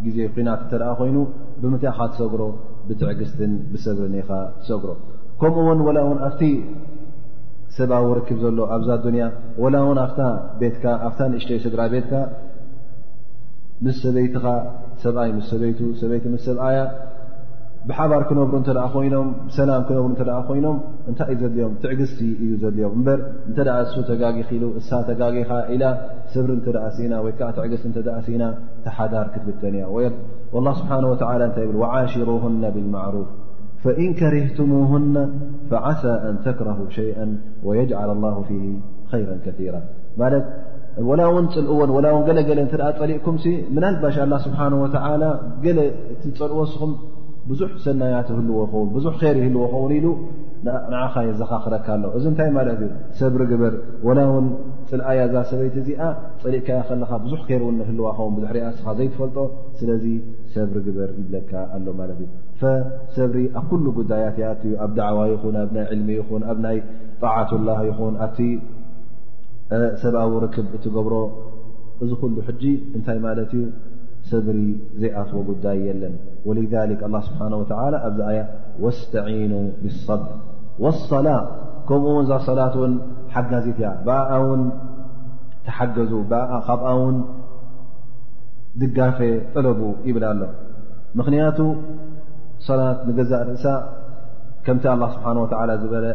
ግዜ 0.06 0.18
ኩናት 0.36 0.62
እተ 0.68 0.74
ደኣ 0.82 0.92
ኮይኑ 1.02 1.18
ብምታይካ 1.62 2.00
ትሰግሮ 2.14 2.42
ብትዕግስትን 2.90 3.54
ብሰብሪን 3.72 4.16
ኢኻ 4.22 4.30
ትሰግሮ 4.62 4.92
ከምኡውን 5.42 5.80
ላ 5.96 6.00
እውን 6.06 6.20
ኣብቲ 6.28 6.42
ሎ 7.88 7.90
ኣ 7.96 8.20
ሽይ 8.28 8.38
ስድ 11.64 11.76
ቤ 14.16 14.18
ብር 17.96 18.24
ክነብሩ 18.30 18.54
ይም 19.06 19.28
ክብሩ 19.90 20.38
ይም 20.60 20.78
እታይ 21.12 21.30
እዩ 21.34 21.44
ዮምትዕ 21.64 21.92
እዩ 22.44 22.54
ም 22.98 23.00
ተ 23.06 23.08
ተ 25.08 25.10
ብሪ 27.60 27.76
ት 27.94 27.96
ተሓር 28.86 29.14
ክትብተ 29.34 29.62
رፍ 33.08 33.30
ፈእን 33.84 34.12
ከሪህትሙና 34.20 35.18
ፈዓሳ 35.72 36.02
አን 36.30 36.36
ተክረሁ 36.46 36.80
ሸይአ 36.96 37.20
ወየል 37.68 37.92
ላ 38.24 38.32
ፊ 38.48 38.58
ይራ 39.20 39.28
ከራ 39.44 39.76
ማለትወላ 40.22 41.22
ውን 41.36 41.46
ፅልእዎን 41.54 41.92
ላውን 42.06 42.24
ገለገለ 42.30 42.60
እተ 42.68 42.74
ፀሊእኩም 43.00 43.38
ምን 43.76 43.86
ልባሽ 43.94 44.18
ኣላ 44.26 44.34
ስብሓን 44.48 44.74
ወ 44.82 44.88
ገለ 45.66 45.78
እቲ 46.16 46.24
ፀልእወስኹም 46.42 46.92
ብዙሕ 47.52 47.70
ሰናያት 47.86 48.28
ህልዎ 48.38 48.58
ኸውን 48.72 48.90
ብዙ 48.96 49.06
ይር 49.22 49.36
ይህልዎ 49.42 49.62
ኸውን 49.74 49.92
ኢሉ 49.98 50.08
ንዓኻ 50.92 51.14
የዛኻ 51.28 51.52
ክረካ 51.66 51.88
ኣሎ 51.96 52.04
እዚ 52.18 52.24
እንታይ 52.32 52.50
ማለት 52.58 52.80
ዩ 52.84 52.88
ሰብሪግበር 53.20 53.74
ወላ 54.08 54.20
ውን 54.34 54.46
ፅልኣያ 54.90 55.22
ዛ 55.34 55.44
ሰበይቲ 55.52 55.76
እዚኣ 55.84 56.02
ፀሊእካያ 56.44 56.82
ከለካ 56.90 57.12
ብዙሕ 57.26 57.42
ይር 57.54 57.64
እውህልዋ 57.68 58.06
ኸውን 58.20 58.36
ዙ 58.44 58.52
ርኣ 58.58 58.66
ስኻ 58.80 58.88
ዘይትፈልጦ 59.00 59.38
ስለዚ 59.80 60.06
ሰብ 60.56 60.70
ሪግበር 60.78 61.10
ይብለካ 61.22 61.52
ኣሎ 61.78 61.88
ማለት 62.02 62.20
እዩ 62.28 62.32
ፈሰብሪ 62.62 63.38
ኣብ 63.60 63.66
ኩሉ 63.72 63.86
ጉዳያት 63.98 64.38
ት 64.62 64.72
ኣብ 64.86 64.92
ድዕዋ 64.98 65.18
ይኹን 65.34 65.56
ኣብ 65.64 65.70
ናይ 65.76 65.86
ዕልሚ 65.94 66.08
ይኹን 66.20 66.42
ኣብ 66.52 66.58
ናይ 66.66 66.78
ጣعት 67.22 67.50
ላه 67.68 67.80
ይኹን 67.90 68.14
ኣቲ 68.26 68.40
ሰብኣዊ 70.02 70.32
ርክብ 70.46 70.68
እትገብሮ 70.78 71.14
እዚ 72.04 72.12
ኩሉ 72.22 72.36
ሕጂ 72.48 72.64
እንታይ 72.98 73.18
ማለት 73.28 73.52
እዩ 73.58 73.64
ሰብሪ 74.32 74.58
ዘይኣትዎ 75.02 75.38
ጉዳይ 75.50 75.78
የለን 75.88 76.16
ወلذ 76.48 76.74
ه 77.02 77.24
ስብሓه 77.28 77.50
ኣብዚ 77.58 77.72
ኣያ 78.32 78.42
ወስተዒኑ 78.84 79.54
ብلصብ 79.84 80.22
والصላة 80.84 81.38
ከምኡ 81.88 82.08
ውን 82.18 82.26
ዛ 82.30 82.34
ሰላት 82.50 82.74
ን 82.92 82.94
ሓጋዚት 83.34 83.78
ያ 83.86 83.90
ብኣ 84.08 84.30
ውን 84.48 84.62
ተሓገዙ 85.66 86.12
ካብኣ 86.68 86.88
ውን 87.02 87.18
ድጋፈ 88.82 89.20
ጠለቡ 89.54 89.80
ይብል 90.08 90.24
ኣሎ 90.32 90.42
ምኽንያቱ 91.20 91.60
صት 92.66 93.00
ንገዛእ 93.08 93.44
ርእ 93.48 93.62
ከምቲ 94.66 94.86
الله 94.96 95.10
سبحنه 95.16 95.40
و 95.44 95.46
ዝበለ 95.82 96.06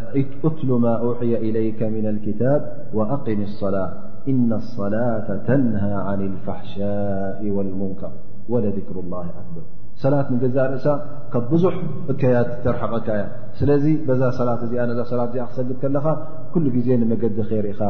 قትل 0.44 0.68
ما 0.84 0.92
وحي 1.08 1.32
إليك 1.46 1.80
من 1.96 2.04
الكتاب 2.12 2.60
وأقن 2.98 3.40
الصلة 3.50 3.84
إن 4.32 4.50
الصلة 4.62 5.04
ተنهى 5.48 5.94
عن 6.08 6.20
الفحشاء 6.30 7.40
والمنكر 7.56 8.12
ولذكر 8.52 8.96
الله 9.04 9.26
أكبር 9.42 9.64
صላት 10.02 10.26
ገዛ 10.42 10.56
ርእሳ 10.70 10.86
ካብ 11.32 11.44
ብዙح 11.50 11.74
እካያት 12.12 12.48
ተርቀካ 12.64 13.08
ያ 13.20 13.24
ስለዚ 13.58 13.84
ዛ 14.20 14.22
ት 14.62 14.62
እዚ 14.66 14.72
ት 15.00 15.18
ዚ 15.30 15.36
ክሰግድ 15.50 15.76
ከለኻ 15.82 16.06
كل 16.54 16.64
ዜ 16.86 16.88
መገዲ 17.12 17.36
ርኢኻ 17.64 17.80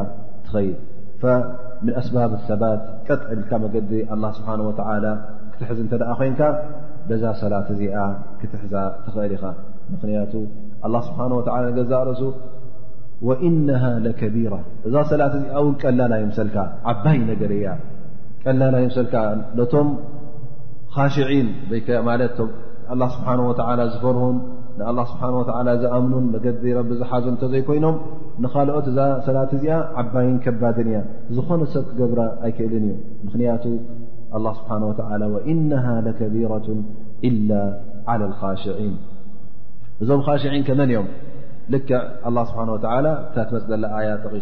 ትኸيድ 0.47 0.77
فمن 1.23 1.91
أسبብ 2.01 2.31
الثባት 2.39 2.81
ጠጥ 3.07 3.21
ካ 3.51 3.53
መዲ 3.65 3.75
الله 4.15 4.31
سبحنه 4.39 4.63
وى 4.69 4.75
ክትሕዝ 5.57 5.79
እተ 5.87 5.95
ኮንካ 6.21 6.41
ደዛ 7.11 7.25
ሰላት 7.43 7.67
ህዚኣ 7.73 7.95
ክትሕዛ 8.41 8.75
ትኽእል 9.07 9.33
ኢኻ 9.37 9.45
ምኽንያቱ 9.93 10.33
ኣላ 10.87 10.95
ስብሓን 11.09 11.33
ወታላ 11.39 11.63
ንገዛ 11.73 11.93
ርእሱ 12.11 12.23
ወኢነሃ 13.29 13.83
ለከቢራ 14.05 14.55
እዛ 14.89 14.95
ሰላት 15.13 15.33
ህዚኣ 15.39 15.53
እውን 15.63 15.75
ቀላላ 15.83 16.15
ይምሰልካ 16.23 16.57
ዓባይ 16.93 17.19
ነገር 17.33 17.51
እያ 17.59 17.67
ቀላላ 18.45 18.75
ይምሰልካ 18.85 19.15
ነቶም 19.59 19.91
ካሽዒን 20.95 21.49
ማለት 22.09 22.37
ኣላ 22.93 23.03
ስብሓን 23.15 23.41
ወተዓላ 23.49 23.81
ዝፈርሁን 23.95 24.37
ንኣላ 24.79 24.99
ስብሓ 25.11 25.23
ወላ 25.39 25.69
ዝኣምኑን 25.83 26.25
ነገረቢ 26.37 26.65
ዝሓዙን 27.01 27.33
እንተዘይኮይኖም 27.35 27.97
ንካልኦት 28.45 28.87
እዛ 28.93 28.99
ሰላት 29.27 29.51
ህዚኣ 29.57 29.77
ዓባይን 30.01 30.37
ከባድን 30.45 30.89
እያ 30.93 31.01
ዝኾነ 31.37 31.61
ሰብ 31.75 31.85
ክገብረ 31.91 32.21
ኣይክእልን 32.47 32.87
እዩ 32.89 32.95
ምኽንያቱ 33.27 33.65
اه 34.37 34.55
ስبሓنه 34.59 34.87
وى 34.91 35.25
وإنه 35.35 35.87
لكቢيرة 36.07 36.69
إلا 37.29 37.63
على 38.11 38.25
الخاሽعيን 38.31 38.95
እዞም 40.03 40.21
خሽዒን 40.27 40.63
ከመን 40.69 40.91
ዮም 40.95 41.09
ል 41.73 41.79
لله 42.27 42.45
ስብه 42.51 42.71
و 42.75 42.79
ታትመፅ 42.85 43.69
ኣي 43.99 44.07
ተቂ 44.25 44.35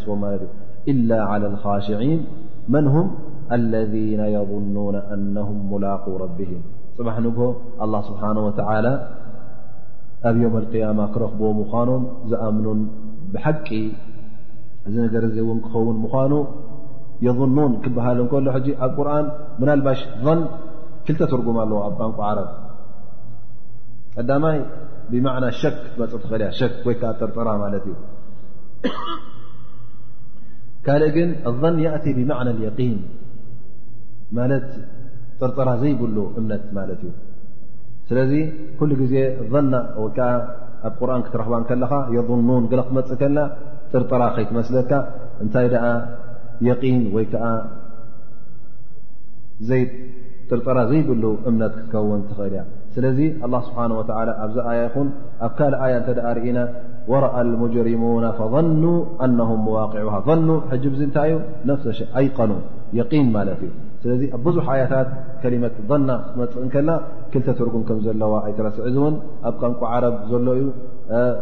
إل 0.93 1.11
على 1.30 1.47
الخሽን 1.53 2.20
መን 2.72 2.86
ه 2.95 2.97
اለذين 3.59 4.20
يظنون 4.36 4.97
أنهم 5.14 5.57
مላق 5.72 6.05
ربهም 6.24 6.61
ፅባح 6.97 7.16
ንግ 7.26 7.38
الله 7.84 8.01
ስብሓنه 8.11 8.40
وعى 8.49 8.90
ኣብ 10.28 10.34
يوم 10.45 10.55
القيام 10.62 10.99
ክረኽብዎ 11.14 11.49
ምዃኖም 11.61 12.03
ዝኣምኑን 12.30 12.80
ብሓቂ 13.34 13.68
እዚ 14.86 14.95
ነገር 15.05 15.22
ዘእውን 15.34 15.59
ክኸውን 15.64 15.97
ምኳኑ 16.05 16.32
ظኑን 17.39 17.73
ክበሃል 17.83 18.18
እከሎ 18.25 18.47
ኣብ 18.85 18.93
ቁርን 18.99 19.27
ምናልባሽ 19.61 20.01
ን 20.37 20.39
ክልተ 21.07 21.20
ትርጉም 21.33 21.57
ኣለዎ 21.64 21.79
ኣብ 21.89 21.95
ባንቋ 22.01 22.18
ዓረብ 22.29 22.49
ቀዳማይ 24.16 24.59
ብማዕና 25.11 25.45
ሸክ 25.61 25.77
ክትመፅእ 25.85 26.20
ትኽእል 26.23 26.43
ያ 26.47 26.49
ሸክ 26.59 26.73
ወይ 26.87 26.95
ከዓ 27.01 27.11
ጥርጥራ 27.20 27.49
ማለት 27.64 27.85
እዩ 27.91 27.95
ካልእ 30.87 31.12
ግን 31.16 31.31
لን 31.62 31.77
ያእቲ 31.87 32.07
ብማዕና 32.18 32.49
يقን 32.66 32.95
ማለት 34.39 34.68
ጥርጥራ 35.41 35.68
ዘይብሉ 35.83 36.16
እምነት 36.41 36.64
ማለት 36.79 37.01
እዩ 37.07 37.12
ስለዚ 38.09 38.33
ኩሉ 38.79 38.91
ግዜ 39.03 39.14
ወከዓ 40.05 40.29
ኣብ 40.89 40.95
ቁርን 41.01 41.23
ክትረክባ 41.29 41.55
ከለኻ 41.70 41.93
የظኑን 42.16 42.64
ል 42.79 42.85
ክትመፅእ 42.85 43.18
ከልና 43.23 43.39
ጥርጥራ 43.95 44.23
ከይትመስለካ 44.37 44.91
እንታይ 45.43 45.66
ወይከዓ 47.17 47.45
ዘይ 49.69 49.83
ጥርጠራ 50.53 50.79
ዘይብሉ 50.91 51.25
እምነት 51.49 51.73
ክትከውን 51.79 52.23
ትኽእል 52.29 52.53
ያ 52.59 52.63
ስለዚ 52.95 53.19
الله 53.45 53.61
ስብሓه 53.69 53.93
و 53.99 54.01
ኣብዚ 54.45 54.57
ያ 54.81 54.81
ኹን 54.95 55.09
ኣብ 55.47 55.53
ካ 55.59 55.61
ኣያ 55.85 55.93
እተ 56.01 56.09
ርእና 56.37 56.59
ورአ 57.11 57.35
لሙጅሪሙና 57.51 58.25
فظኑ 58.39 58.83
ኣنه 59.25 59.51
ዋقع 59.77 60.03
ظኑ 60.29 60.49
ሕ 60.71 60.73
እንታይ 61.07 61.31
ዩ 61.31 61.35
ነ 61.69 61.71
ኣይቀኑ 62.19 62.53
ን 63.27 63.29
ማለት 63.37 63.59
እዩ 63.67 63.71
ስለዚ 64.03 64.23
ኣ 64.37 64.41
ብዙሕ 64.47 64.67
ኣያታት 64.75 65.09
ከሊመት 65.43 65.75
ظና 65.91 66.09
ክትመፅእ 66.25 66.69
ከና 66.75 66.91
ክልተ 67.33 67.49
ትርጉም 67.59 67.83
ከም 67.89 67.99
ዘለዋ 68.07 68.33
ኣይተረስዕ 68.47 68.85
እውን 68.91 69.15
ኣብ 69.49 69.55
ቋንቋ 69.63 69.81
ዓረብ 69.95 70.17
ዘሎእዩ 70.31 70.63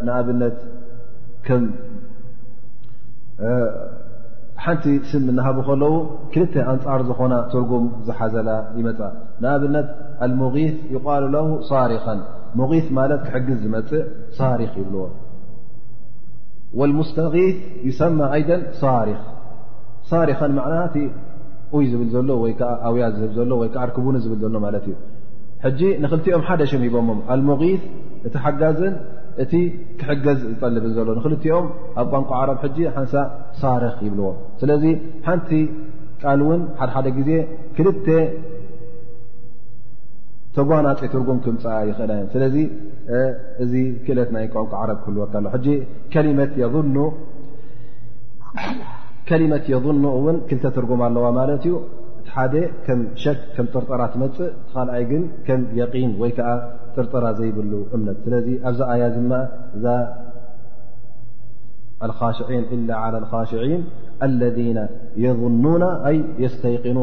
ንኣብነት 0.07 0.57
ሓንቲ 4.65 4.87
ስም 5.11 5.25
እናሃብ 5.33 5.59
ከለዉ 5.67 5.95
ክልተ 6.33 6.55
ኣንፃር 6.73 7.01
ዝኾና 7.09 7.35
ትርጉም 7.53 7.85
ዝሓዘላ 8.07 8.49
ይመፃ 8.79 8.99
ንኣብነት 9.43 9.89
ኣልሙغፍ 10.25 10.57
ይቃሉ 10.95 11.25
ለ 11.35 11.41
ሳሪከን 11.71 12.21
ሙغት 12.61 12.89
ማለት 12.99 13.21
ክሕግዝ 13.27 13.59
ዝመፅእ 13.65 14.03
ሳሪኽ 14.39 14.73
ይብልዎ 14.81 15.03
ወልሙስተغፍ 16.81 17.35
ይሰማ 17.89 18.19
ኣይደን 18.37 18.63
ሳሪኽ 18.83 19.21
ሳሪኸን 20.11 20.53
ዕናቲ 20.67 20.97
ይ 21.83 21.87
ዝብል 21.93 22.09
ዘሎ 22.17 22.29
ወይ 22.43 22.53
ከዓ 22.61 22.71
ኣውያ 22.89 23.05
ዝህብ 23.17 23.32
ዘሎ 23.39 23.51
ወይ 23.62 23.69
ከዓ 23.74 23.82
ርክቡኒ 23.91 24.16
ዝብል 24.24 24.41
ዘሎ 24.45 24.55
ማለት 24.66 24.85
እዩ 24.91 24.97
ሕጂ 25.65 25.81
ንኽልቲኦም 26.03 26.45
ሓደሽም 26.49 26.82
ሂቦሞም 26.87 27.19
ኣልሙغፍ 27.35 27.82
እቲሓጋዝን 28.28 28.95
እቲ 29.43 29.53
ክሕገዝ 30.01 30.39
ዝጠልብን 30.51 30.93
ዘሎ 30.97 31.09
ንክልቲኦም 31.19 31.67
ኣብ 32.01 32.07
ቋንቋ 32.15 32.31
ዓረብ 32.41 32.59
ሓንሳ 32.97 33.15
ሳርኽ 33.61 33.97
ይብልዎ 34.07 34.29
ስለዚ 34.61 34.85
ሓንቲ 35.27 35.51
ቃል 36.23 36.41
እውን 36.45 36.62
ሓደ 36.79 36.89
ሓደ 36.95 37.07
ጊዜ 37.19 37.31
ክልተ 37.77 38.07
ተጓናፂ 40.57 41.01
ትርጉም 41.12 41.39
ክምፃ 41.45 41.65
ይኽእላ 41.89 42.12
ስለዚ 42.33 42.57
እዚ 43.65 43.73
ክእለት 44.07 44.31
ናይ 44.37 44.47
ቋንቋ 44.55 44.73
ዓረብ 44.85 44.99
ክህልወካ 45.05 45.61
ከሊመት 49.29 49.65
የظኑ 49.73 50.05
ውን 50.27 50.37
ክልተ 50.51 50.65
ትርጉም 50.77 51.03
ኣለዋ 51.07 51.27
ማለት 51.41 51.61
እዩ 51.69 51.75
እቲ 52.21 52.29
ሓደ 52.37 52.55
ከም 52.87 53.01
ሸክ 53.23 53.39
ከም 53.57 53.67
ጥርጠራ 53.73 54.01
ትመፅእ 54.12 54.49
ካኣይ 54.73 55.05
ግን 55.11 55.23
ከም 55.47 55.61
የን 55.79 56.11
ወይከዓ 56.23 56.49
ዘይብ 57.39 57.57
እ 57.61 58.41
ዚ 58.47 58.59
ኣዚ 58.69 58.81
ي 62.03 62.49
ሽ 62.49 62.51
إل 62.75 62.89
على 63.03 63.19
الخሽعيን 63.23 63.83
الذن 64.27 64.79
يظوና 65.25 65.83
يስ 66.45 66.55
ኒ 66.95 66.99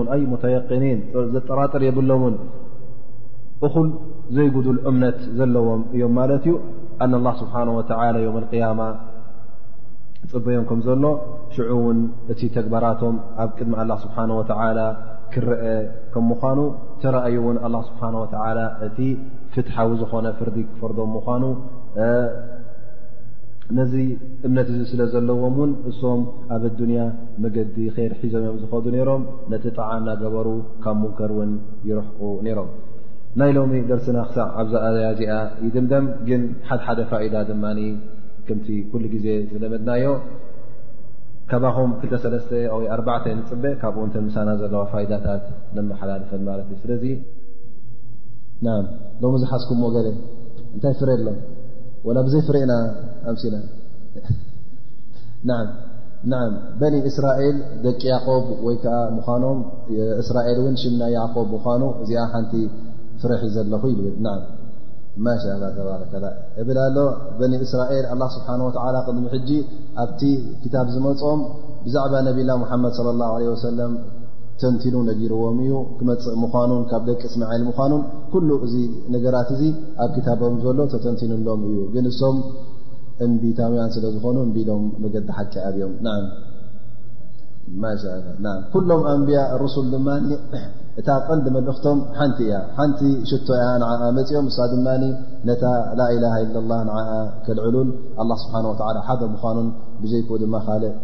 ጠራር 1.47 1.81
የብሎን 1.87 2.35
እ 3.67 3.69
ዘይጉد 4.35 4.67
እምነት 4.89 5.19
ዘለዎም 5.37 5.81
እዮም 5.95 6.13
ማ 6.17 6.29
ዩ 6.49 6.53
ن 7.09 7.13
الله 7.19 7.33
ስبحنه 7.41 7.71
ول 7.79 8.15
يم 8.25 8.35
القيم 8.43 8.79
ፅበዮም 10.31 10.63
ከ 10.69 10.73
ዘሎ 10.87 11.03
ع 11.67 11.69
ን 11.95 11.97
እቲ 12.31 12.41
ተግبራቶም 12.55 13.15
ኣብ 13.43 13.49
ቅድሚ 13.57 13.73
الله 13.81 13.97
ስنه 14.03 14.33
و 14.39 14.43
ክረአ 15.33 15.65
ምኳኑ 16.29 16.57
ረأዩ 17.15 17.39
لله 17.65 17.81
سه 17.89 18.01
و 18.21 18.25
ፍትሓዊ 19.57 19.91
ዝኾነ 19.99 20.25
ፍርዲ 20.39 20.57
ክፈርዶም 20.71 21.09
ምኳኑ 21.17 21.43
ነዚ 23.77 23.93
እምነት 24.47 24.67
እዚ 24.73 24.81
ስለ 24.91 25.01
ዘለዎም 25.13 25.55
ውን 25.61 25.71
እሶም 25.89 26.21
ኣብ 26.55 26.63
ዱንያ 26.79 26.99
መገዲ 27.43 27.75
ኸይር 27.95 28.13
ሒዞምእዮም 28.19 28.57
ዝከዱ 28.61 28.85
ነይሮም 28.95 29.23
ነቲ 29.51 29.65
ጣዓና 29.77 30.07
ገበሩ 30.21 30.47
ካብ 30.83 30.95
ሙንከር 31.01 31.31
እውን 31.35 31.53
ይርሕቁ 31.89 32.19
ነይሮም 32.47 32.69
ናይ 33.39 33.51
ሎሚ 33.57 33.71
ደርስና 33.89 34.17
ክሳዕ 34.27 34.45
ኣብዛኣያ 34.61 35.07
እዚኣ 35.15 35.33
ይ 35.65 35.69
ድምደም 35.75 36.05
ግን 36.29 36.43
ሓደሓደ 36.69 36.99
ፋኢዳ 37.11 37.35
ድማ 37.49 37.63
ከምቲ 38.49 38.67
ኩሉ 38.91 39.03
ግዜ 39.15 39.25
ዝለመድናዮ 39.53 40.05
ካባኹም 41.51 41.91
2ተሰለስተ 42.03 42.51
ኣባዕተ 42.97 43.25
ንፅበ 43.39 43.63
ካብኡ 43.81 44.03
ንተ 44.09 44.15
ምሳና 44.27 44.49
ዘለዋ 44.61 44.83
ፋይዳታት 44.93 45.43
ንመሓላለፈን 45.77 46.41
ማለት 46.51 46.69
እዩ 46.71 46.79
ስለዚ 46.83 47.03
ናሎም 48.65 49.35
ዝሓስኩምዎ 49.41 49.89
ገለ 49.95 50.07
እንታይ 50.75 50.93
ፍረ 51.01 51.09
ኣሎ 51.17 51.27
ዋላ 52.07 52.17
ብዘይ 52.27 52.41
ፍረአና 52.47 52.73
ኣምሲና 53.29 53.55
ና 56.31 56.37
በኒ 56.79 56.95
እስራኤል 57.09 57.57
ደቂ 57.83 58.01
ያቆብ 58.13 58.45
ወይ 58.67 58.75
ከዓ 58.83 58.95
ምኳኖም 59.17 59.59
እስራኤል 60.23 60.57
እውን 60.61 60.75
ሽምና 60.81 61.03
ያዕቆብ 61.17 61.45
ምኳኑ 61.55 61.83
እዚኣ 62.03 62.23
ሓንቲ 62.33 62.53
ፍረሒ 63.21 63.43
ዘለኹ 63.55 63.83
ይዝብል 63.91 64.15
ና 64.25 64.33
ማሻላ 65.25 65.63
ተባረከላ 65.77 66.25
እብል 66.61 66.79
ኣሎ 66.85 66.97
በኒ 67.39 67.53
እስራኤል 67.67 68.05
ኣላ 68.13 68.23
ስብሓን 68.35 68.61
ወላ 68.67 68.97
ምሕጂ 69.25 69.49
ኣብቲ 70.03 70.21
ክታብ 70.63 70.89
ዝመፆም 70.95 71.39
ብዛዕባ 71.85 72.13
ነብና 72.27 72.51
መሓመድ 72.63 72.97
ለ 73.05 73.13
ላه 73.21 73.31
ለ 73.41 73.45
ወሰለም 73.53 73.93
ተንቲኑ 74.61 74.95
ነጊርዎም 75.09 75.57
እዩ 75.63 75.73
ክመፅእ 75.97 76.35
ምኳኑን 76.43 76.81
ካብ 76.89 77.01
ደቂ 77.09 77.21
ስማዓል 77.33 77.63
ምኳኑን 77.69 78.01
ኩሉ 78.31 78.49
እዚ 78.65 78.75
ነገራት 79.15 79.49
እዚ 79.55 79.63
ኣብ 80.03 80.09
ክታቦም 80.15 80.55
ዘሎ 80.65 80.79
ተተንቲንሎም 80.93 81.61
እዩ 81.69 81.77
ግን 81.95 82.05
እሶም 82.11 82.37
እንቢታውያን 83.25 83.91
ስለዝኾኑ 83.95 84.37
እምቢሎም 84.45 84.83
መገዲ 85.03 85.27
ሓቂ 85.37 85.53
ኣእዮም 85.67 85.93
ኩሎም 88.73 89.01
ኣንብያ 89.11 89.39
ርሱል 89.63 89.87
ድማ 89.93 90.07
እታ 90.99 91.07
ቐንዲ 91.27 91.47
መልእክቶም 91.55 91.97
ሓንቲ 92.19 92.37
እያ 92.45 92.57
ሓንቲ 92.77 92.99
ሽቶ 93.29 93.47
እያ 93.57 93.65
ንዓ 93.81 93.89
መፅኦም 94.17 94.45
እሳ 94.51 94.59
ድማ 94.71 94.87
ነታ 95.47 95.63
ላኢላሃ 95.99 96.35
ኢለ 96.45 96.55
ላ 96.71 96.79
ዓኣ 97.01 97.09
ክልዕሉን 97.47 97.89
ኣላ 98.23 98.31
ስብሓ 98.43 98.55
ወላ 98.71 99.01
ሓደ 99.09 99.21
ምኳኑን 99.33 99.67
ብዘይክ 100.03 100.29
ድማ 100.45 100.55
ካልእ 100.69 100.95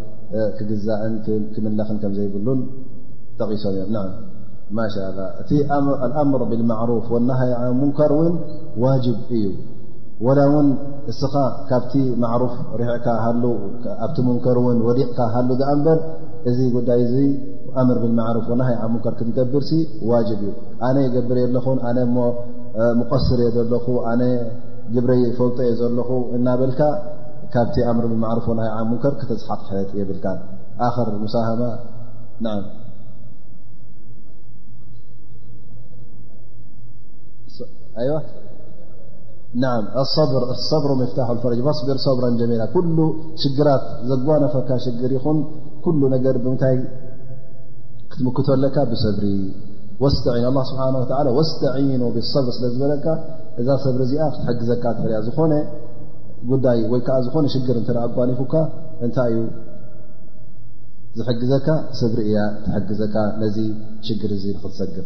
ክግዛእን 0.60 1.16
ክምለኽን 1.56 2.00
ከም 2.04 2.14
ዘይብሉን 2.20 2.60
እቲ 5.42 5.52
ምር 6.30 6.42
ብማፍ 6.52 7.10
ና 7.30 7.34
ሙንከር 7.80 8.14
ን 8.28 8.34
ዋج 8.84 9.06
እዩ 9.36 9.46
ላ 10.38 10.42
ውን 10.54 10.68
እስኻ 11.12 11.34
ካብቲ 11.70 11.94
ማፍ 12.22 12.52
ርሕዕ 12.82 12.98
ኣቲ 14.06 14.18
ከር 14.46 14.58
ን 14.76 14.78
ሊቕካ 15.00 15.20
ሃ 15.34 15.42
ኣ 15.48 15.74
ንበር 15.80 16.00
እዚ 16.50 16.60
ጉዳይ 16.76 17.02
ምር 17.88 17.98
ብፍ 18.04 18.48
ና 18.60 18.68
ሙከር 18.96 19.14
ክትገብር 19.20 19.64
እዩ 19.78 20.44
ኣነ 20.88 20.98
ገብር 21.16 21.38
የለኹ 21.44 21.66
ነ 21.80 22.20
ቀስር 23.12 23.40
እ 23.48 23.50
ዘለ 23.56 23.74
ግብረ 24.94 25.12
ፈውጦ 25.38 25.58
ዘለኹ 25.80 26.10
እናበልካ 26.36 26.80
ካብቲ 27.54 27.76
ምር 27.98 28.06
ብ 28.12 28.14
ክተዝሓሕ 29.22 29.90
የብ 30.02 30.12
ር 30.18 31.20
ብ 37.98 38.10
ብ 41.48 41.60
ጀሚ 42.40 43.00
ሽራት 43.44 43.84
ዘጓነፈካ 44.12 44.70
ሽር 44.86 45.12
ይኹን 45.18 45.38
ገ 46.24 46.28
ብምታይ 46.46 46.78
ክትምክለካ 48.12 48.76
ብብሪ 48.92 49.26
ስኑ 51.50 52.04
ብብ 52.16 52.20
ስለ 52.32 52.66
ዝበለካ 52.74 53.08
እዛ 53.62 53.68
ብሪ 53.98 54.02
እዚኣ 54.08 54.54
ዘካ 54.72 54.86
ዝ 55.28 55.30
ጉዳይ 56.52 56.80
ይ 56.84 56.88
ዝ 57.26 57.30
ጓኒፉካ 58.16 58.54
እታይ 59.08 59.34
እዩ 59.36 59.46
ዝግዘካ 61.28 61.68
ሰብሪ 62.00 62.20
እያ 62.30 62.38
ካ 63.14 63.48
ዚ 63.56 63.60
ሽር 64.08 64.32
ትሰግር 64.62 65.06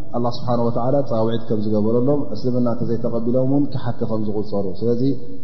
አላ 0.17 0.27
ስብሓን 0.37 0.61
ወዓላ 0.67 0.95
ፀውዒት 1.09 1.43
ከም 1.49 1.59
ዝገበረሎም 1.65 2.21
እስልምና 2.35 2.67
ተ 2.79 2.87
ዘይተቀቢሎም 2.89 3.51
እውን 3.55 3.65
ክሓቲ 3.73 3.99
ከም 4.09 4.21
ዝቁፀሩ 4.27 4.65
ስለዚ 4.79 5.03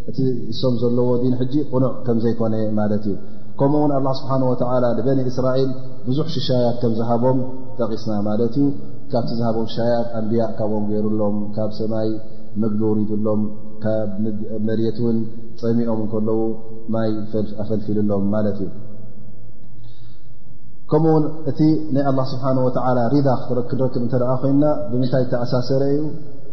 እቲ 0.09 0.17
እሶም 0.53 0.73
ዘለዎ 0.81 1.09
ዲን 1.23 1.35
ሕጂ 1.41 1.53
ቕኑዕ 1.71 1.91
ከም 2.05 2.17
ዘይኮነ 2.23 2.55
ማለት 2.79 3.03
እዩ 3.09 3.13
ከምኡውን 3.59 3.91
አላ 3.97 4.07
ስብሓን 4.21 4.41
ወዓላ 4.49 4.85
ንበኒ 4.97 5.19
እስራኤል 5.33 5.69
ብዙሕ 6.07 6.27
ሽሻያት 6.35 6.75
ከም 6.81 6.93
ዝሃቦም 6.99 7.39
ጠቂስና 7.79 8.13
ማለት 8.29 8.55
እዩ 8.61 8.65
ካብቲ 9.13 9.29
ዝሃቦም 9.39 9.67
ሽሻያት 9.73 10.09
ኣንብያእ 10.21 10.51
ካብኦም 10.57 10.85
ገይሩሎም 10.91 11.37
ካብ 11.57 11.71
ሰማይ 11.79 12.09
መግቢ 12.63 12.79
ውሪድሎም 12.89 13.41
ካብ 13.85 14.11
መሬት 14.69 14.97
እውን 15.03 15.17
ፀሚኦም 15.61 15.99
ንከለዉ 16.07 16.39
ማይ 16.95 17.09
ኣፈልፊሉሎም 17.63 18.23
ማለት 18.35 18.57
እዩ 18.65 18.69
ከምኡውን 20.91 21.23
እቲ 21.51 21.61
ናይ 21.95 22.03
ላ 22.17 22.21
ስብሓ 22.31 22.45
ሪዳ 23.13 23.29
ረክብ 23.59 23.81
እተ 24.05 24.15
ኮይንና 24.41 24.65
ብምንታይ 24.91 25.23
ተኣሳሰረ 25.31 25.81
እዩ 25.95 26.03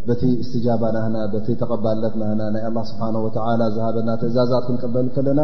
በቲ 0.09 0.23
እስትጃባ 0.43 0.83
ናና 0.97 1.17
በቲ 1.35 1.47
ተቀባልነት 1.61 2.15
ናና 2.23 2.41
ናይ 2.55 2.65
ስ 2.89 2.93
ዝሃበና 3.77 4.09
ትእዛዛት 4.23 4.65
ክንጥበል 4.69 5.07
ከለና 5.17 5.41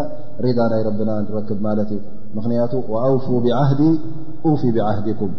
ሪዳ 0.47 0.59
ናይ 0.73 0.83
ረብና 0.89 1.11
ንረክብ 1.25 1.61
ማለት 1.69 1.91
እዩ 1.97 2.01
ምክንያቱ 2.39 2.73
ው 3.35 3.39
ብዓህዲኩም 4.75 5.33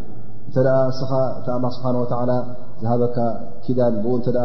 እተ 0.50 0.56
እስኻ 0.94 1.12
እ 1.56 1.58
ስብሓ 1.76 2.40
ዝሃበካ 2.84 3.18
ኪዳን 3.66 3.94
ብ 4.06 4.18
ተ 4.26 4.38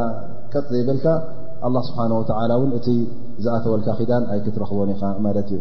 ቀጥ 0.55 0.67
ዘይበልካ 0.75 1.07
ስብሓ 1.89 2.01
እቲ 2.79 2.89
ዝኣተወልካ 3.45 3.89
ኪዳን 4.01 4.23
ኣይ 4.33 4.39
ክትረክቦን 4.45 4.91
ኢኻ 4.97 5.03
ማለት 5.25 5.49
እዩ 5.57 5.61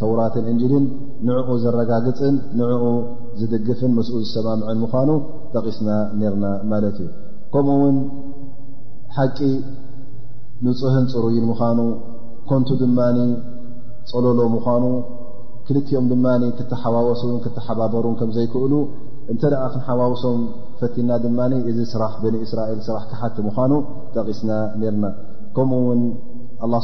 ተውራትን 0.00 0.46
እንጅልን 0.52 0.84
ንዕኡ 1.26 1.48
ዘረጋግፅን 1.64 2.34
ንዕኡ 2.60 2.84
ዝድግፍን 3.38 3.92
ምስኡ 3.98 4.16
ዝሰማምዕን 4.24 4.78
ምኳኑ 4.84 5.10
ጠቂስና 5.54 5.88
ነርና 6.20 6.44
ማለት 6.72 6.96
እዩ 7.04 7.08
ከምኡ 7.52 7.76
ውን 7.82 7.96
ሓቂ 9.16 9.38
ንፁህን 10.64 11.06
ፅሩይን 11.12 11.44
ምዃኑ 11.52 11.78
ኮንቱ 12.50 12.68
ድማ 12.82 12.98
ፀለሎ 14.10 14.38
ምዃኑ 14.56 14.84
ክልትኦም 15.68 16.04
ድማ 16.12 16.26
ክተሓዋወስን 16.58 17.32
ክተሓባበሩን 17.44 18.14
ከም 18.20 18.30
ዘይክእሉ 18.36 18.72
እንተ 19.32 19.42
ደኣ 19.52 19.62
ክንሓዋውሶም 19.74 20.38
ፈቲና 20.80 21.10
ድማ 21.24 21.38
እዚ 21.70 21.78
ስራሕ 21.94 22.12
ብን 22.22 22.34
እስራኤል 22.46 22.78
ስራሕ 22.88 23.04
ክሓቲ 23.12 23.36
ምኳኑ 23.48 23.72
ጠቂስና 24.14 24.52
ርና 24.82 25.04
ከምኡውን 25.56 26.00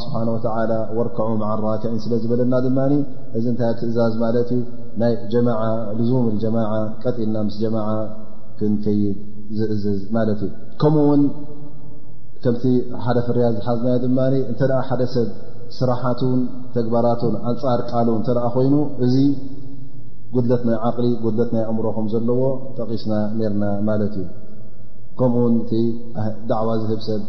ስብሓን 0.01 0.27
ተ 0.45 0.49
ወርክዑ 0.97 1.27
ዓ 1.51 1.53
ራክዒን 1.65 1.95
ስለዝበለና 2.03 2.53
ድማ 2.65 2.79
እዚ 3.37 3.45
እንታይ 3.51 3.71
ትእዛዝ 3.79 4.13
ማለት 4.23 4.49
እዩ 4.55 4.59
ናይ 5.01 5.13
ልምጀማ 6.09 6.57
ቀጢልና 7.03 7.35
ምስ 7.47 7.55
ጀማ 7.61 7.77
ክንከይድ 8.59 9.17
ዝእዝዝ 9.57 10.01
ማለት 10.17 10.39
እዩ 10.45 10.49
ከምኡውን 10.81 11.23
ከምቲ 12.43 12.63
ሓደ 13.05 13.17
ፍርያ 13.27 13.43
ዝሓዝና 13.55 13.87
ድማ 14.03 14.19
እተ 14.51 14.59
ሓደ 14.89 15.01
ሰብ 15.15 15.29
ስራሓትን 15.77 16.33
ተግባራቱን 16.75 17.35
ኣፃር 17.51 17.81
ቃሉ 17.91 18.07
እተ 18.21 18.27
ኮይኑ 18.55 18.75
እዚ 19.07 19.15
ጉድለት 20.35 20.61
ናይ 20.67 20.77
ዓቅሊ 20.87 21.07
ድለት 21.25 21.49
ናይ 21.55 21.65
እምሮከም 21.71 22.05
ዘለዎ 22.13 22.41
ጠቂስና 22.77 23.13
ርና 23.53 23.63
ማለት 23.89 24.13
እዩ 24.21 24.27
ከምኡው 25.21 25.57
ዕዋ 26.59 26.69
ዝህብሰብ 26.83 27.23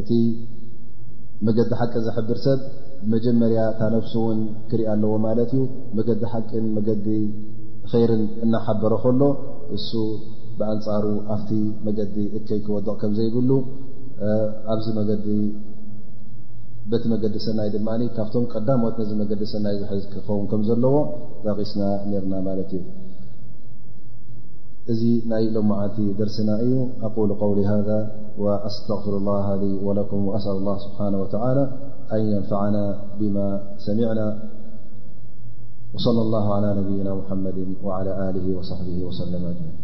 እ 0.00 0.22
መገዲ 1.48 1.70
ሓቂ 1.80 1.92
ዘሕብር 2.06 2.38
ሰብ 2.46 2.60
መጀመርያ 3.12 3.60
ታ 3.78 3.82
ነፍሱ 3.94 4.12
እውን 4.22 4.40
ክሪአ 4.70 4.88
ኣለዎ 4.94 5.12
ማለት 5.26 5.50
እዩ 5.56 5.62
መገዲ 5.98 6.22
ሓቂን 6.32 6.64
መገዲ 6.76 7.06
ኸይርን 7.92 8.24
እናሓበሮ 8.44 8.92
ከሎ 9.04 9.22
እሱ 9.76 9.90
ብኣንፃሩ 10.58 11.04
ኣብቲ 11.34 11.50
መገዲ 11.86 12.16
እከይ 12.38 12.60
ክወደቕ 12.66 12.94
ከምዘይብሉ 13.02 13.50
ኣብዚ 14.74 14.86
መገዲ 15.00 15.26
በቲ 16.92 17.04
መገዲ 17.14 17.34
ሰናይ 17.48 17.68
ድማ 17.76 17.88
ካብቶም 18.16 18.44
ቀዳሞት 18.52 18.94
ነዚ 19.00 19.10
መገዲ 19.24 19.42
ሰናይ 19.54 19.76
ዝሕዝ 19.82 20.02
ክኸውን 20.14 20.46
ከም 20.52 20.62
ዘለዎ 20.70 20.94
ጠቂስና 21.46 21.82
ነርና 22.10 22.34
ማለት 22.48 22.70
እዩ 22.78 22.82
إذي 24.88 25.22
ن 25.28 25.52
لو 25.52 25.62
معات 25.62 26.00
درسنا 26.18 26.60
أي 26.60 26.88
أقول 27.02 27.32
قولي 27.34 27.66
هذا 27.66 28.12
وأستغفر 28.38 29.16
الله 29.16 29.56
لي 29.56 29.84
ولكم 29.84 30.28
وأسأل 30.28 30.52
الله 30.52 30.78
سبحانه 30.78 31.20
وتعالى 31.20 31.70
أن 32.12 32.20
ينفعنا 32.20 32.98
بما 33.20 33.62
سمعنا 33.78 34.38
وصلى 35.94 36.22
الله 36.22 36.54
على 36.54 36.80
نبينا 36.80 37.14
محمد 37.14 37.74
وعلى 37.84 38.30
آله 38.30 38.58
وصحبه 38.58 39.04
وسلم 39.04 39.34
أجمعين 39.44 39.79